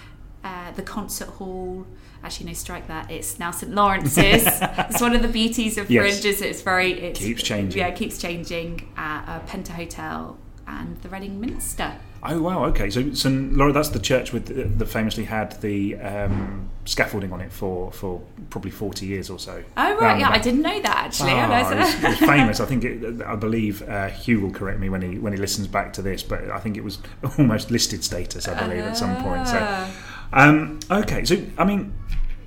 uh, 0.43 0.71
the 0.71 0.81
Concert 0.81 1.29
Hall. 1.37 1.85
Actually, 2.25 2.47
no, 2.47 2.53
strike 2.53 2.87
that. 2.87 3.11
It's 3.11 3.37
now 3.37 3.51
St 3.51 3.71
Lawrence's. 3.73 4.43
it's 4.47 4.99
one 4.99 5.15
of 5.15 5.21
the 5.21 5.27
beauties 5.27 5.77
of 5.77 5.89
Yes. 5.91 6.19
Fringe. 6.19 6.25
is 6.33 6.41
It's 6.41 6.61
very 6.63 6.91
it's, 6.93 7.19
Keeps 7.19 7.43
changing. 7.43 7.79
Yeah, 7.79 7.87
it 7.87 7.95
keeps 7.95 8.17
changing. 8.17 8.91
at 8.97 9.25
uh, 9.27 9.39
Penta 9.45 9.69
Hotel 9.69 10.37
and 10.67 10.99
the 11.03 11.09
Reading 11.09 11.39
Minster. 11.39 11.93
Oh 12.23 12.41
wow. 12.41 12.65
Okay. 12.65 12.89
So, 12.89 13.13
so 13.13 13.29
Laura, 13.29 13.71
that's 13.71 13.89
the 13.89 13.99
church 13.99 14.33
with 14.33 14.47
the, 14.47 14.63
that 14.63 14.87
famously 14.87 15.25
had 15.25 15.61
the 15.61 15.95
um, 15.97 16.67
scaffolding 16.85 17.31
on 17.31 17.39
it 17.41 17.51
for 17.51 17.91
for 17.91 18.19
probably 18.49 18.71
40 18.71 19.05
years 19.05 19.29
or 19.29 19.37
so. 19.37 19.63
Oh 19.77 19.95
right, 19.97 20.19
yeah, 20.19 20.31
I 20.31 20.39
didn't 20.39 20.63
know 20.63 20.81
that 20.81 20.97
actually. 21.05 21.33
Ah, 21.33 21.69
know- 21.69 21.77
it, 21.77 22.03
was, 22.03 22.17
famous. 22.17 22.59
I 22.59 22.65
think 22.65 22.83
it, 22.83 23.21
I 23.21 23.35
believe 23.35 23.87
uh, 23.87 24.07
Hugh 24.07 24.41
will 24.41 24.49
correct 24.49 24.79
me 24.79 24.89
when 24.89 25.03
he 25.03 25.19
when 25.19 25.33
he 25.33 25.37
listens 25.39 25.67
back 25.67 25.93
to 25.93 26.01
this, 26.01 26.23
but 26.23 26.49
I 26.49 26.59
think 26.59 26.75
it 26.77 26.83
was 26.83 26.97
almost 27.37 27.69
listed 27.69 28.03
status. 28.03 28.47
I 28.47 28.59
believe 28.59 28.83
at 28.83 28.97
some 28.97 29.15
point. 29.17 29.47
So, 29.47 29.59
Ah. 29.61 29.91
Um, 30.33 30.79
okay. 30.89 31.25
So 31.25 31.43
I 31.57 31.63
mean, 31.63 31.93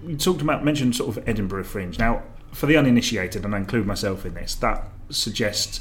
we 0.05 0.17
talked 0.17 0.43
about 0.43 0.65
mentioned 0.65 0.97
sort 0.97 1.17
of 1.17 1.29
Edinburgh 1.29 1.65
Fringe. 1.65 1.99
Now, 1.99 2.23
for 2.53 2.67
the 2.67 2.77
uninitiated, 2.77 3.45
and 3.45 3.55
I 3.55 3.59
include 3.59 3.87
myself 3.87 4.25
in 4.25 4.35
this, 4.35 4.55
that 4.57 4.89
suggests 5.11 5.81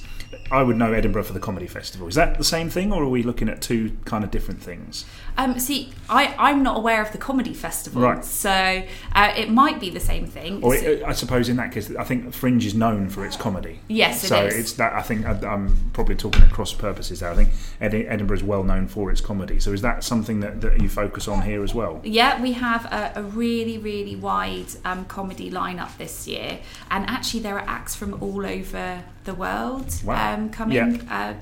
I 0.51 0.63
would 0.63 0.77
know 0.77 0.93
Edinburgh 0.93 1.23
for 1.23 1.33
the 1.33 1.39
comedy 1.39 1.67
festival. 1.67 2.07
Is 2.07 2.15
that 2.15 2.37
the 2.37 2.43
same 2.43 2.69
thing, 2.69 2.91
or 2.91 3.03
are 3.03 3.09
we 3.09 3.23
looking 3.23 3.49
at 3.49 3.61
two 3.61 3.97
kind 4.05 4.23
of 4.23 4.31
different 4.31 4.61
things? 4.61 5.05
Um, 5.37 5.59
see, 5.59 5.91
I, 6.09 6.33
I'm 6.39 6.63
not 6.63 6.77
aware 6.77 7.01
of 7.01 7.11
the 7.11 7.17
comedy 7.19 7.53
festival, 7.53 8.01
Right. 8.01 8.25
so 8.25 8.83
uh, 9.13 9.33
it 9.37 9.51
might 9.51 9.79
be 9.79 9.89
the 9.91 9.99
same 9.99 10.25
thing. 10.25 10.63
Or 10.63 10.73
it, 10.73 11.03
I 11.03 11.11
suppose 11.11 11.47
in 11.47 11.57
that 11.57 11.71
case, 11.71 11.91
I 11.95 12.03
think 12.03 12.33
Fringe 12.33 12.65
is 12.65 12.73
known 12.73 13.07
for 13.09 13.23
its 13.25 13.35
comedy. 13.35 13.79
Yes, 13.87 14.23
it 14.23 14.27
so 14.27 14.45
is. 14.45 14.55
it's 14.57 14.73
that 14.73 14.93
I 14.93 15.01
think 15.03 15.25
I- 15.27 15.39
I'm 15.47 15.91
probably 15.93 16.15
talking 16.15 16.41
at 16.41 16.51
cross 16.51 16.73
purposes 16.73 17.19
there. 17.19 17.29
I 17.31 17.35
think 17.35 17.49
Edinburgh 17.79 18.37
is 18.37 18.43
well 18.43 18.63
known 18.63 18.87
for 18.87 19.11
its 19.11 19.21
comedy. 19.21 19.59
So 19.59 19.73
is 19.73 19.81
that 19.83 20.03
something 20.03 20.39
that, 20.39 20.61
that 20.61 20.81
you 20.81 20.89
focus 20.89 21.27
on 21.27 21.43
here 21.43 21.63
as 21.63 21.75
well? 21.75 22.01
Yeah, 22.03 22.41
we 22.41 22.53
have 22.53 22.85
a, 22.85 23.11
a 23.17 23.23
really, 23.23 23.77
really 23.77 24.15
wide 24.15 24.67
um, 24.85 25.05
comedy 25.05 25.51
lineup 25.51 25.95
this 25.97 26.27
year, 26.27 26.59
and 26.89 27.05
actually 27.07 27.41
there 27.41 27.55
are 27.59 27.67
acts 27.67 27.93
from 27.95 28.17
all 28.23 28.45
over 28.45 29.03
the 29.25 29.33
world 29.35 29.93
Wow. 30.03 30.33
um, 30.33 30.49
coming. 30.49 31.01
Uh, 31.09 31.35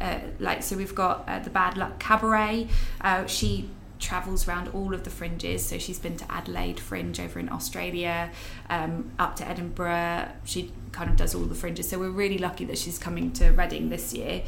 uh, 0.00 0.18
like 0.38 0.62
so, 0.62 0.76
we've 0.76 0.94
got 0.94 1.24
uh, 1.28 1.38
the 1.38 1.50
Bad 1.50 1.76
Luck 1.76 1.98
Cabaret. 1.98 2.68
Uh, 3.00 3.26
she 3.26 3.68
travels 3.98 4.46
around 4.46 4.68
all 4.68 4.92
of 4.92 5.04
the 5.04 5.10
fringes, 5.10 5.64
so 5.64 5.78
she's 5.78 5.98
been 5.98 6.16
to 6.16 6.30
Adelaide 6.30 6.78
Fringe 6.78 7.18
over 7.18 7.38
in 7.38 7.50
Australia, 7.50 8.30
um, 8.68 9.10
up 9.18 9.36
to 9.36 9.48
Edinburgh. 9.48 10.28
She 10.44 10.72
kind 10.92 11.10
of 11.10 11.16
does 11.16 11.34
all 11.34 11.42
the 11.42 11.54
fringes, 11.54 11.88
so 11.88 11.98
we're 11.98 12.10
really 12.10 12.38
lucky 12.38 12.64
that 12.66 12.78
she's 12.78 12.98
coming 12.98 13.32
to 13.32 13.50
Reading 13.50 13.88
this 13.88 14.12
year. 14.12 14.42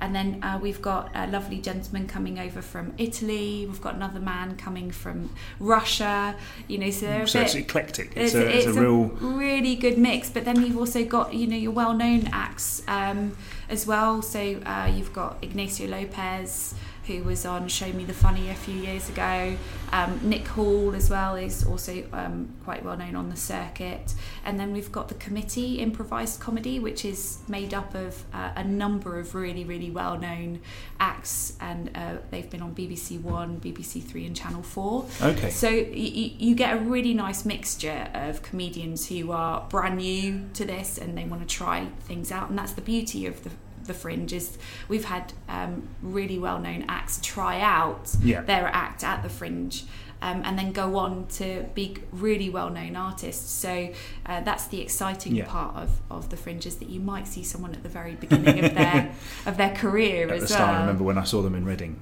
And 0.00 0.14
then 0.14 0.42
uh, 0.42 0.58
we've 0.60 0.82
got 0.82 1.10
a 1.14 1.26
lovely 1.28 1.60
gentleman 1.60 2.08
coming 2.08 2.38
over 2.38 2.60
from 2.60 2.94
Italy. 2.98 3.64
We've 3.66 3.80
got 3.80 3.94
another 3.94 4.20
man 4.20 4.56
coming 4.56 4.90
from 4.90 5.30
Russia. 5.60 6.34
You 6.66 6.78
know, 6.78 6.90
so 6.90 7.24
So 7.26 7.38
bit, 7.38 7.46
it's 7.46 7.54
eclectic. 7.54 8.12
It's, 8.16 8.34
it's, 8.34 8.34
a, 8.34 8.56
it's 8.56 8.66
it's 8.66 8.76
a 8.76 8.80
real. 8.80 9.04
really 9.04 9.76
good 9.76 9.96
mix. 9.96 10.30
But 10.30 10.44
then 10.44 10.60
you've 10.62 10.76
also 10.76 11.04
got 11.04 11.32
you 11.32 11.46
know 11.46 11.56
your 11.56 11.70
well-known 11.70 12.28
acts 12.32 12.82
um, 12.88 13.36
as 13.68 13.86
well. 13.86 14.22
So 14.22 14.38
uh, 14.40 14.90
you've 14.94 15.12
got 15.12 15.38
Ignacio 15.42 15.88
Lopez, 15.88 16.74
who 17.06 17.22
was 17.22 17.44
on 17.44 17.68
Show 17.68 17.92
Me 17.92 18.04
the 18.04 18.12
Funny 18.14 18.48
a 18.50 18.54
few 18.54 18.74
years 18.74 19.08
ago. 19.08 19.56
Um, 19.92 20.18
Nick 20.22 20.46
Hall 20.48 20.94
as 20.94 21.10
well 21.10 21.36
is 21.36 21.64
also 21.64 22.02
um, 22.12 22.48
quite 22.64 22.84
well 22.84 22.96
known 22.96 23.14
on 23.14 23.28
the 23.28 23.36
circuit. 23.36 24.14
And 24.44 24.58
then 24.58 24.72
we've 24.72 24.90
got 24.90 25.08
the 25.08 25.14
committee 25.14 25.80
improvised 25.80 26.40
comedy, 26.40 26.78
which 26.78 27.04
is 27.04 27.38
made 27.48 27.74
up 27.74 27.94
of 27.94 28.24
uh, 28.32 28.52
a 28.56 28.64
number 28.64 29.18
of 29.18 29.34
really 29.34 29.64
really 29.64 29.90
well-known 29.90 30.60
acts, 31.00 31.56
and 31.60 31.90
uh, 31.94 32.16
they've 32.30 32.48
been 32.48 32.62
on 32.62 32.74
BBC 32.74 33.20
One, 33.20 33.60
BBC 33.60 34.02
Three, 34.02 34.24
and 34.26 34.34
Channel 34.34 34.62
Four. 34.62 35.06
Okay. 35.20 35.50
So 35.50 35.68
y- 35.68 35.84
y- 35.92 36.32
you 36.38 36.54
get 36.54 36.74
a 36.76 36.80
really 36.80 37.14
nice 37.14 37.44
mixture 37.44 38.08
of 38.14 38.42
comedians 38.42 39.08
who 39.08 39.30
are 39.32 39.66
brand 39.68 39.98
new 39.98 40.48
to 40.54 40.64
this 40.64 40.98
and 40.98 41.16
they 41.16 41.24
want 41.24 41.42
to 41.42 41.48
try 41.48 41.86
things 42.00 42.32
out, 42.32 42.48
and 42.50 42.58
that's 42.58 42.72
the 42.72 42.80
beauty 42.82 43.26
of 43.26 43.44
the 43.44 43.50
the 43.86 43.94
fringe 43.94 44.32
is 44.32 44.56
we've 44.88 45.04
had 45.04 45.32
um, 45.48 45.88
really 46.02 46.38
well 46.38 46.58
known 46.58 46.84
acts 46.88 47.18
try 47.22 47.60
out 47.60 48.14
Yeah. 48.22 48.42
their 48.42 48.66
act 48.68 49.04
at 49.04 49.22
the 49.22 49.28
fringe. 49.28 49.84
Um, 50.22 50.40
and 50.42 50.58
then 50.58 50.72
go 50.72 50.96
on 50.96 51.26
to 51.32 51.66
be 51.74 51.98
really 52.10 52.48
well-known 52.48 52.96
artists. 52.96 53.50
So 53.50 53.92
uh, 54.24 54.40
that's 54.40 54.66
the 54.68 54.80
exciting 54.80 55.34
Yeah. 55.34 55.44
part 55.44 55.76
of, 55.76 56.00
of 56.10 56.30
the 56.30 56.36
fringe 56.38 56.64
is 56.64 56.76
that 56.76 56.88
you 56.88 56.98
might 56.98 57.26
see 57.26 57.42
someone 57.42 57.74
at 57.74 57.82
the 57.82 57.90
very 57.90 58.14
beginning 58.14 58.64
of 58.64 58.74
their 58.74 59.12
of 59.46 59.58
their 59.58 59.74
career 59.74 60.28
At 60.28 60.36
as 60.36 60.40
the 60.42 60.48
start, 60.48 60.68
well. 60.70 60.76
I 60.76 60.80
remember 60.80 61.04
when 61.04 61.18
I 61.18 61.24
saw 61.24 61.42
them 61.42 61.54
in 61.54 61.66
Reading. 61.66 62.00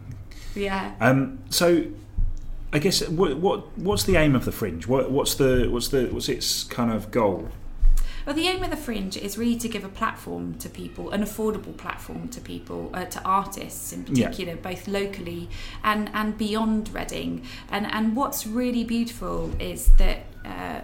Yeah. 0.54 0.92
Um, 1.00 1.40
so, 1.50 1.84
I 2.72 2.78
guess 2.78 3.08
what, 3.08 3.38
what 3.38 3.76
what's 3.76 4.04
the 4.04 4.14
aim 4.16 4.36
of 4.36 4.44
the 4.44 4.52
Fringe? 4.52 4.86
What, 4.86 5.10
what's 5.10 5.34
the 5.34 5.66
what's 5.68 5.88
the 5.88 6.06
what's 6.06 6.28
its 6.28 6.62
kind 6.62 6.92
of 6.92 7.10
goal? 7.10 7.48
Well, 8.26 8.34
the 8.36 8.46
aim 8.48 8.62
of 8.62 8.70
the 8.70 8.76
Fringe 8.76 9.16
is 9.16 9.36
really 9.36 9.56
to 9.56 9.68
give 9.68 9.84
a 9.84 9.88
platform 9.88 10.54
to 10.58 10.68
people, 10.68 11.10
an 11.10 11.22
affordable 11.22 11.76
platform 11.76 12.28
to 12.28 12.40
people, 12.40 12.90
uh, 12.94 13.04
to 13.06 13.22
artists 13.24 13.92
in 13.92 14.06
Yeah. 14.06 14.28
particular, 14.28 14.56
both 14.56 14.86
locally 14.88 15.48
and, 15.82 16.10
and 16.14 16.38
beyond 16.38 16.90
Reading. 16.94 17.42
And 17.70 17.86
and 17.92 18.14
what's 18.16 18.46
really 18.46 18.84
beautiful 18.84 19.50
is 19.60 19.90
that. 19.98 20.18
Uh, 20.44 20.80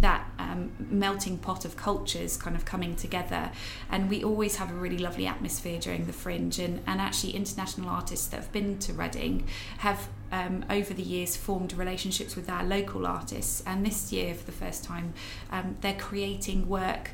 that 0.00 0.28
um, 0.38 0.72
melting 0.78 1.38
pot 1.38 1.64
of 1.64 1.76
cultures 1.76 2.36
kind 2.36 2.56
of 2.56 2.64
coming 2.64 2.96
together. 2.96 3.50
And 3.90 4.10
we 4.10 4.24
always 4.24 4.56
have 4.56 4.70
a 4.70 4.74
really 4.74 4.98
lovely 4.98 5.26
atmosphere 5.26 5.78
during 5.78 6.06
the 6.06 6.12
Fringe. 6.12 6.58
And, 6.58 6.82
and 6.86 7.00
actually, 7.00 7.32
international 7.34 7.88
artists 7.88 8.26
that 8.28 8.36
have 8.36 8.52
been 8.52 8.78
to 8.80 8.92
Reading 8.92 9.46
have 9.78 10.08
um, 10.32 10.64
over 10.68 10.92
the 10.94 11.02
years 11.02 11.36
formed 11.36 11.72
relationships 11.74 12.34
with 12.36 12.50
our 12.50 12.64
local 12.64 13.06
artists. 13.06 13.62
And 13.66 13.86
this 13.86 14.12
year, 14.12 14.34
for 14.34 14.44
the 14.44 14.52
first 14.52 14.84
time, 14.84 15.14
um, 15.50 15.76
they're 15.80 15.94
creating 15.94 16.68
work 16.68 17.10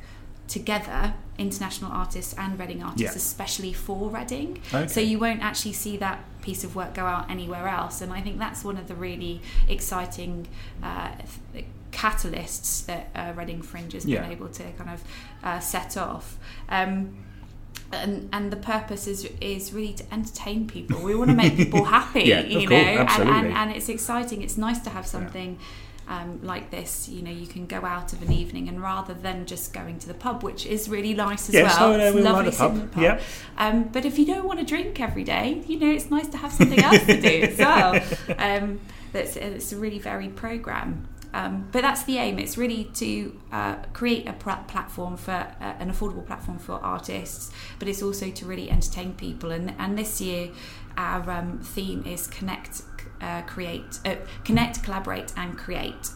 together 0.48 1.14
international 1.38 1.92
artists 1.92 2.34
and 2.36 2.58
Reading 2.58 2.82
artists, 2.82 3.02
Yeah. 3.02 3.16
especially 3.16 3.72
for 3.72 4.08
Reading. 4.10 4.60
Okay. 4.72 4.88
So 4.88 5.00
you 5.00 5.18
won't 5.18 5.42
actually 5.42 5.74
see 5.74 5.96
that 5.98 6.24
piece 6.42 6.64
of 6.64 6.74
work 6.74 6.94
go 6.94 7.04
out 7.04 7.30
anywhere 7.30 7.68
else. 7.68 8.00
And 8.00 8.12
I 8.12 8.20
think 8.20 8.38
that's 8.38 8.64
one 8.64 8.76
of 8.76 8.88
the 8.88 8.94
really 8.94 9.42
exciting 9.68 10.48
uh, 10.82 11.12
th- 11.52 11.66
catalysts 11.92 12.84
that 12.86 13.08
uh, 13.14 13.32
Reading 13.36 13.62
Fringe 13.62 13.92
has 13.92 14.04
Yeah. 14.06 14.22
been 14.22 14.32
able 14.32 14.48
to 14.48 14.64
kind 14.72 14.90
of 14.90 15.04
uh, 15.42 15.60
set 15.60 15.96
off. 15.96 16.38
Um, 16.68 17.16
and, 17.92 18.28
and 18.32 18.52
the 18.52 18.56
purpose 18.56 19.06
is 19.08 19.28
is 19.40 19.72
really 19.72 19.94
to 19.94 20.14
entertain 20.14 20.66
people. 20.68 21.00
We 21.02 21.14
want 21.16 21.30
to 21.30 21.36
make 21.36 21.56
people 21.56 21.84
happy, 21.98 22.22
Yeah, 22.22 22.40
you 22.42 22.68
know, 22.68 22.76
and, 22.76 23.28
and, 23.28 23.46
and 23.52 23.70
it's 23.72 23.88
exciting. 23.88 24.42
It's 24.42 24.56
nice 24.56 24.78
to 24.80 24.90
have 24.90 25.06
something 25.06 25.58
um, 26.06 26.38
like 26.42 26.70
this. 26.70 27.08
You 27.08 27.22
know, 27.22 27.32
you 27.32 27.48
can 27.48 27.66
go 27.66 27.84
out 27.84 28.12
of 28.12 28.22
an 28.22 28.32
evening, 28.32 28.68
and 28.68 28.80
rather 28.80 29.12
than 29.14 29.44
just 29.44 29.72
going 29.72 29.98
to 30.00 30.06
the 30.06 30.14
pub, 30.14 30.44
which 30.44 30.66
is 30.66 30.88
really 30.88 31.14
nice 31.14 31.48
as 31.48 31.54
Yes, 31.56 31.80
well, 31.80 31.98
no, 31.98 32.04
it's 32.06 32.14
we 32.14 32.22
lovely 32.22 32.52
pub. 32.52 32.92
pub. 32.92 33.02
Yeah. 33.02 33.20
Um, 33.58 33.84
but 33.92 34.04
if 34.04 34.18
you 34.20 34.26
don't 34.26 34.44
want 34.44 34.60
to 34.60 34.64
drink 34.64 35.00
every 35.00 35.24
day, 35.24 35.62
you 35.66 35.78
know, 35.80 35.90
it's 35.90 36.10
nice 36.10 36.28
to 36.28 36.36
have 36.36 36.52
something 36.52 36.78
else 36.80 37.04
to 37.06 37.20
do 37.20 37.42
as 37.42 37.58
well. 37.66 38.00
Um, 38.38 38.78
that's 39.12 39.34
it's 39.36 39.72
a 39.72 39.76
really 39.76 39.98
varied 39.98 40.36
program. 40.36 41.08
Um, 41.32 41.68
but 41.70 41.82
that's 41.82 42.02
the 42.04 42.18
aim. 42.18 42.38
It's 42.38 42.58
really 42.58 42.84
to 42.94 43.40
uh, 43.52 43.76
create 43.92 44.28
a 44.28 44.32
pla- 44.32 44.62
platform 44.64 45.16
for 45.16 45.32
uh, 45.32 45.74
an 45.78 45.90
affordable 45.90 46.26
platform 46.26 46.58
for 46.58 46.74
artists, 46.74 47.52
but 47.78 47.88
it's 47.88 48.02
also 48.02 48.30
to 48.30 48.46
really 48.46 48.70
entertain 48.70 49.14
people. 49.14 49.50
And 49.52 49.74
and 49.78 49.96
this 49.96 50.20
year, 50.20 50.50
our 50.96 51.30
um, 51.30 51.60
theme 51.60 52.04
is 52.04 52.26
connect, 52.26 52.82
uh, 53.20 53.42
create, 53.42 54.00
uh, 54.04 54.16
connect, 54.44 54.82
collaborate, 54.82 55.32
and 55.36 55.56
create. 55.56 56.10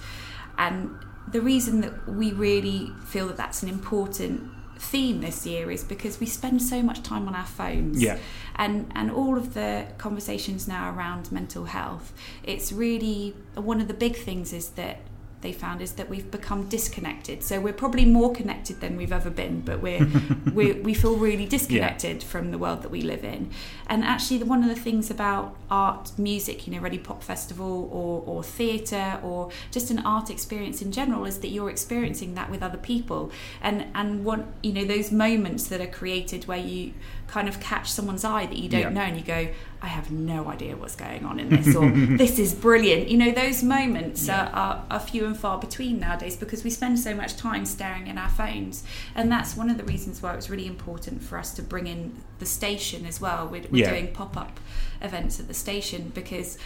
And 0.59 0.91
the 1.31 1.41
reason 1.41 1.81
that 1.81 2.09
we 2.09 2.33
really 2.33 2.93
feel 3.07 3.27
that 3.29 3.37
that's 3.37 3.63
an 3.63 3.69
important 3.69 4.51
theme 4.91 5.21
this 5.21 5.47
year 5.47 5.71
is 5.71 5.83
because 5.85 6.21
we 6.21 6.27
spend 6.27 6.63
so 6.63 6.83
much 6.83 7.03
time 7.03 7.27
on 7.29 7.35
our 7.35 7.47
phones 7.61 8.01
Yeah. 8.03 8.19
and 8.57 8.75
and 8.95 9.11
all 9.11 9.37
of 9.43 9.47
the 9.55 9.87
conversations 9.99 10.67
now 10.69 10.85
around 10.95 11.31
mental 11.33 11.65
health 11.65 12.13
it's 12.53 12.73
really 12.73 13.35
one 13.73 13.81
of 13.81 13.89
the 13.89 13.95
big 14.07 14.15
things 14.17 14.53
is 14.53 14.67
that 14.81 14.97
they 15.45 15.53
found 15.53 15.81
is 15.81 15.93
that 15.93 16.09
we've 16.11 16.31
become 16.31 16.69
disconnected. 16.69 17.45
So 17.45 17.61
we're 17.61 17.73
probably 17.73 18.05
more 18.05 18.33
connected 18.35 18.81
than 18.81 18.97
we've 18.97 19.13
ever 19.13 19.31
been 19.31 19.61
but 19.61 19.81
we're, 19.81 20.05
we 20.53 20.73
we 20.73 20.95
feel 20.95 21.17
really 21.17 21.47
disconnected 21.47 22.23
from 22.23 22.51
the 22.51 22.59
world 22.59 22.83
that 22.83 22.91
we 22.91 23.03
live 23.03 23.23
in. 23.23 23.51
And 23.87 24.03
actually 24.03 24.39
the, 24.39 24.47
one 24.47 24.63
of 24.63 24.69
the 24.69 24.81
things 24.81 25.11
about 25.11 25.57
art 25.71 26.11
music 26.19 26.67
you 26.67 26.73
know 26.73 26.81
Ready 26.81 26.99
Pop 26.99 27.23
Festival 27.23 27.89
or, 27.93 28.25
or 28.27 28.43
theatre 28.43 29.21
or 29.23 29.51
just 29.71 29.91
an 29.91 30.01
art 30.01 30.31
experience 30.31 30.83
in 30.83 30.91
general 30.91 31.25
is 31.25 31.39
that 31.39 31.49
you're 31.49 31.71
experiencing 31.71 32.35
that 32.35 32.51
with 32.51 32.63
other 32.63 32.79
people. 32.79 33.31
And 33.63 33.87
and 33.95 34.25
what 34.25 34.47
you 34.63 34.73
know 34.73 34.85
those 34.85 35.13
moments 35.13 35.69
that 35.69 35.81
are 35.81 35.87
created 35.87 36.49
where 36.49 36.59
you 36.59 36.95
kind 37.27 37.49
of 37.49 37.59
catch 37.61 37.91
someone's 37.91 38.25
eye 38.25 38.47
that 38.47 38.57
you 38.59 38.69
don't 38.69 38.81
Yeah. 38.83 38.89
know 38.91 39.01
and 39.01 39.17
you 39.17 39.23
go 39.25 39.49
I 39.83 39.89
have 39.89 40.11
no 40.11 40.47
idea 40.49 40.77
what's 40.77 40.97
going 40.97 41.25
on 41.27 41.39
in 41.41 41.49
this 41.51 41.75
or 41.77 41.91
this 42.17 42.39
is 42.39 42.55
brilliant 42.55 43.09
you 43.09 43.17
know 43.19 43.33
those 43.33 43.63
moments 43.63 44.27
Yeah. 44.27 44.47
are, 44.47 44.51
are, 44.55 44.85
are 44.93 45.01
few 45.01 45.27
and 45.27 45.37
far 45.37 45.59
between 45.59 45.99
nowadays 46.01 46.37
because 46.37 46.65
we 46.65 46.71
spend 46.71 46.99
so 47.01 47.15
much 47.15 47.37
time 47.37 47.67
staring 47.67 48.09
at 48.09 48.17
our 48.17 48.29
phones 48.31 48.85
and 49.15 49.31
that's 49.33 49.57
one 49.57 49.69
of 49.69 49.77
the 49.79 49.85
reasons 49.85 50.23
why 50.23 50.33
it 50.33 50.37
was 50.37 50.49
really 50.49 50.67
important 50.67 51.23
for 51.23 51.37
us 51.39 51.53
to 51.55 51.63
bring 51.63 51.87
in 51.87 52.15
the 52.39 52.47
station 52.47 53.05
as 53.05 53.21
well 53.21 53.47
we're, 53.47 53.63
we're 53.71 53.85
Yeah. 53.85 53.91
doing 53.91 54.13
pop-up 54.13 54.61
events 55.03 55.39
at 55.41 55.49
the 55.49 55.55
station 55.55 56.13
because 56.15 56.57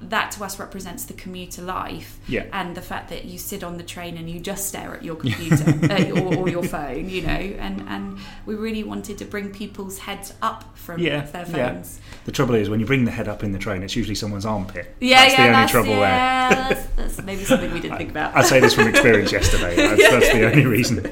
that 0.00 0.30
to 0.32 0.44
us 0.44 0.58
represents 0.60 1.04
the 1.06 1.12
commuter 1.14 1.60
life 1.62 2.18
Yeah. 2.28 2.44
and 2.52 2.74
the 2.76 2.80
fact 2.82 3.08
that 3.10 3.24
you 3.24 3.36
sit 3.38 3.64
on 3.64 3.76
the 3.78 3.82
train 3.82 4.16
and 4.16 4.30
you 4.30 4.38
just 4.40 4.68
stare 4.68 4.94
at 4.94 5.02
your 5.04 5.16
computer 5.16 5.64
uh, 5.92 6.20
or, 6.20 6.36
or 6.36 6.48
your 6.48 6.62
phone 6.62 7.08
you 7.10 7.22
know 7.22 7.28
and 7.32 7.80
and 7.88 8.18
we 8.46 8.54
really 8.54 8.84
wanted 8.84 9.18
to 9.18 9.24
bring 9.24 9.50
people's 9.50 9.98
heads 9.98 10.34
up 10.40 10.76
from 10.76 11.00
Yeah, 11.00 11.22
their 11.22 11.46
yeah. 11.48 11.72
phones 11.72 12.00
The 12.26 12.32
trouble 12.32 12.54
is, 12.54 12.70
when 12.70 12.78
you 12.80 12.86
bring 12.86 13.04
the 13.04 13.10
head 13.10 13.26
up 13.28 13.42
in 13.42 13.52
the 13.52 13.58
train, 13.58 13.82
it's 13.82 13.96
usually 13.96 14.14
someone's 14.14 14.46
armpit. 14.46 14.94
yeah 15.00 15.22
that's 15.24 15.32
yeah 15.32 15.36
the 15.36 15.42
only 15.48 15.52
that's, 15.52 15.72
trouble 15.72 15.92
there. 15.94 16.00
that's, 16.50 16.86
that's 16.96 17.22
maybe 17.22 17.44
something 17.44 17.72
we 17.72 17.80
didn't 17.80 17.98
think 17.98 18.10
about 18.10 18.36
I 18.36 18.42
say 18.42 18.60
this 18.60 18.74
from 18.74 18.88
experience 18.88 19.32
yesterday. 19.32 19.74
That's, 19.76 20.10
that's 20.10 20.32
the 20.32 20.46
only 20.50 20.66
reason. 20.66 21.04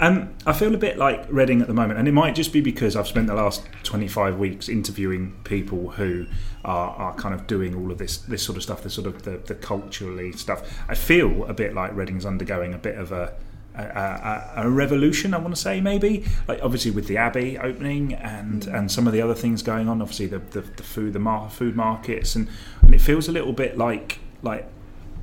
Um, 0.00 0.34
I 0.44 0.52
feel 0.52 0.74
a 0.74 0.78
bit 0.78 0.98
like 0.98 1.24
Reading 1.30 1.60
at 1.62 1.68
the 1.68 1.74
moment, 1.74 1.98
and 1.98 2.08
it 2.08 2.12
might 2.12 2.34
just 2.34 2.52
be 2.52 2.60
because 2.60 2.96
I've 2.96 3.06
spent 3.06 3.26
the 3.28 3.34
last 3.34 3.64
25 3.84 4.38
weeks 4.38 4.68
interviewing 4.68 5.34
people 5.44 5.90
who 5.92 6.26
are, 6.64 6.90
are 6.90 7.14
kind 7.14 7.34
of 7.34 7.46
doing 7.46 7.74
all 7.74 7.90
of 7.90 7.98
this 7.98 8.18
this 8.18 8.42
sort 8.42 8.56
of 8.56 8.62
stuff, 8.62 8.82
the 8.82 8.90
sort 8.90 9.06
of 9.06 9.22
the, 9.22 9.38
the 9.38 9.54
culturally 9.54 10.32
stuff. 10.32 10.84
I 10.88 10.94
feel 10.94 11.44
a 11.44 11.54
bit 11.54 11.74
like 11.74 11.94
Reading's 11.94 12.26
undergoing 12.26 12.74
a 12.74 12.78
bit 12.78 12.96
of 12.96 13.12
a 13.12 13.34
a, 13.76 13.82
a, 13.82 14.52
a 14.66 14.70
revolution, 14.70 15.34
I 15.34 15.38
want 15.38 15.54
to 15.54 15.60
say, 15.60 15.80
maybe. 15.80 16.24
Like 16.46 16.60
obviously 16.62 16.90
with 16.90 17.08
the 17.08 17.16
Abbey 17.16 17.58
opening 17.58 18.14
and, 18.14 18.62
mm. 18.62 18.74
and 18.74 18.90
some 18.90 19.06
of 19.06 19.12
the 19.12 19.20
other 19.20 19.34
things 19.34 19.62
going 19.62 19.88
on. 19.88 20.00
Obviously 20.00 20.26
the, 20.26 20.38
the, 20.38 20.60
the 20.60 20.82
food 20.82 21.12
the 21.12 21.18
mar- 21.18 21.50
food 21.50 21.76
markets 21.76 22.36
and, 22.36 22.48
and 22.82 22.94
it 22.94 23.00
feels 23.00 23.28
a 23.28 23.32
little 23.32 23.52
bit 23.52 23.76
like 23.76 24.20
like 24.42 24.68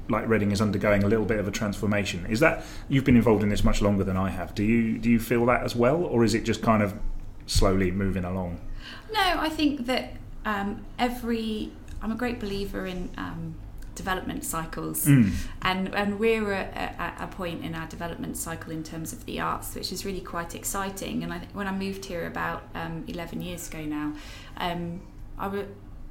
like 0.10 0.28
Reading 0.28 0.52
is 0.52 0.62
undergoing 0.62 1.04
a 1.04 1.08
little 1.08 1.26
bit 1.26 1.40
of 1.40 1.48
a 1.48 1.52
transformation. 1.52 2.26
Is 2.26 2.42
that 2.42 2.66
you've 2.90 3.06
been 3.06 3.16
involved 3.16 3.44
in 3.44 3.50
this 3.50 3.64
much 3.64 3.82
longer 3.82 4.04
than 4.04 4.18
I 4.18 4.30
have? 4.30 4.54
Do 4.54 4.64
you 4.64 4.98
do 4.98 5.10
you 5.10 5.20
feel 5.20 5.46
that 5.46 5.64
as 5.64 5.76
well, 5.76 6.04
or 6.04 6.24
is 6.24 6.34
it 6.34 6.44
just 6.44 6.62
kind 6.62 6.84
of 6.84 6.94
slowly 7.46 7.92
moving 7.92 8.26
along? 8.26 8.60
No, 9.14 9.22
I 9.22 9.50
think 9.50 9.86
that 9.86 10.18
um, 10.46 10.86
every. 11.00 11.72
I'm 12.04 12.12
a 12.12 12.16
great 12.16 12.40
believer 12.40 12.86
in 12.88 13.10
um, 13.18 13.56
development 13.96 14.44
cycles, 14.44 15.06
Mm. 15.06 15.32
and 15.62 15.94
and 15.96 16.20
we're 16.20 16.52
at 16.52 16.96
a, 17.20 17.26
a 17.26 17.28
point 17.28 17.64
in 17.64 17.76
our 17.76 17.88
development 17.88 18.38
cycle 18.38 18.72
in 18.72 18.84
terms 18.84 19.14
of 19.14 19.26
the 19.26 19.40
arts, 19.40 19.76
which 19.76 19.92
is 19.92 20.04
really 20.06 20.22
quite 20.22 20.56
exciting. 20.56 21.24
And 21.24 21.32
I 21.34 21.40
when 21.54 21.68
I 21.68 21.72
moved 21.72 22.06
here 22.06 22.26
about 22.26 22.64
um, 22.74 23.04
11 23.08 23.42
years 23.42 23.68
ago 23.68 23.84
now, 23.86 24.14
um, 24.58 25.02
I 25.38 25.44
w- 25.46 25.68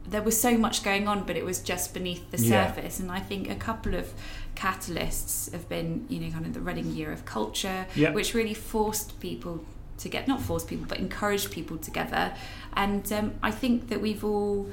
there 0.08 0.22
was 0.22 0.40
so 0.40 0.56
much 0.56 0.82
going 0.82 1.08
on, 1.08 1.24
but 1.24 1.36
it 1.36 1.44
was 1.44 1.58
just 1.60 1.92
beneath 1.92 2.30
the 2.30 2.38
Yeah. 2.38 2.66
surface. 2.72 3.00
And 3.00 3.10
I 3.10 3.20
think 3.20 3.50
a 3.50 3.54
couple 3.56 3.94
of 3.94 4.12
catalysts 4.56 5.50
have 5.52 5.68
been, 5.68 6.06
you 6.08 6.20
know, 6.20 6.30
kind 6.30 6.46
of 6.46 6.54
the 6.54 6.60
Reading 6.60 6.92
Year 6.94 7.12
of 7.12 7.24
Culture, 7.24 7.86
Yeah. 7.94 8.12
which 8.12 8.32
really 8.34 8.54
forced 8.54 9.18
people 9.20 9.64
to 10.00 10.08
get 10.08 10.26
not 10.26 10.40
force 10.40 10.64
people, 10.64 10.86
but 10.88 10.98
encourage 10.98 11.50
people 11.50 11.76
together. 11.78 12.32
And 12.74 13.10
um, 13.12 13.34
I 13.42 13.50
think 13.50 13.88
that 13.88 14.00
we've 14.00 14.24
all 14.24 14.68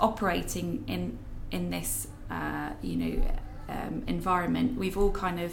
operating 0.00 0.84
in 0.86 1.18
in 1.50 1.70
this, 1.70 2.08
uh, 2.30 2.70
you 2.82 2.96
know, 2.96 3.22
um, 3.68 4.02
environment. 4.06 4.76
We've 4.78 4.96
all 4.98 5.10
kind 5.12 5.40
of 5.40 5.52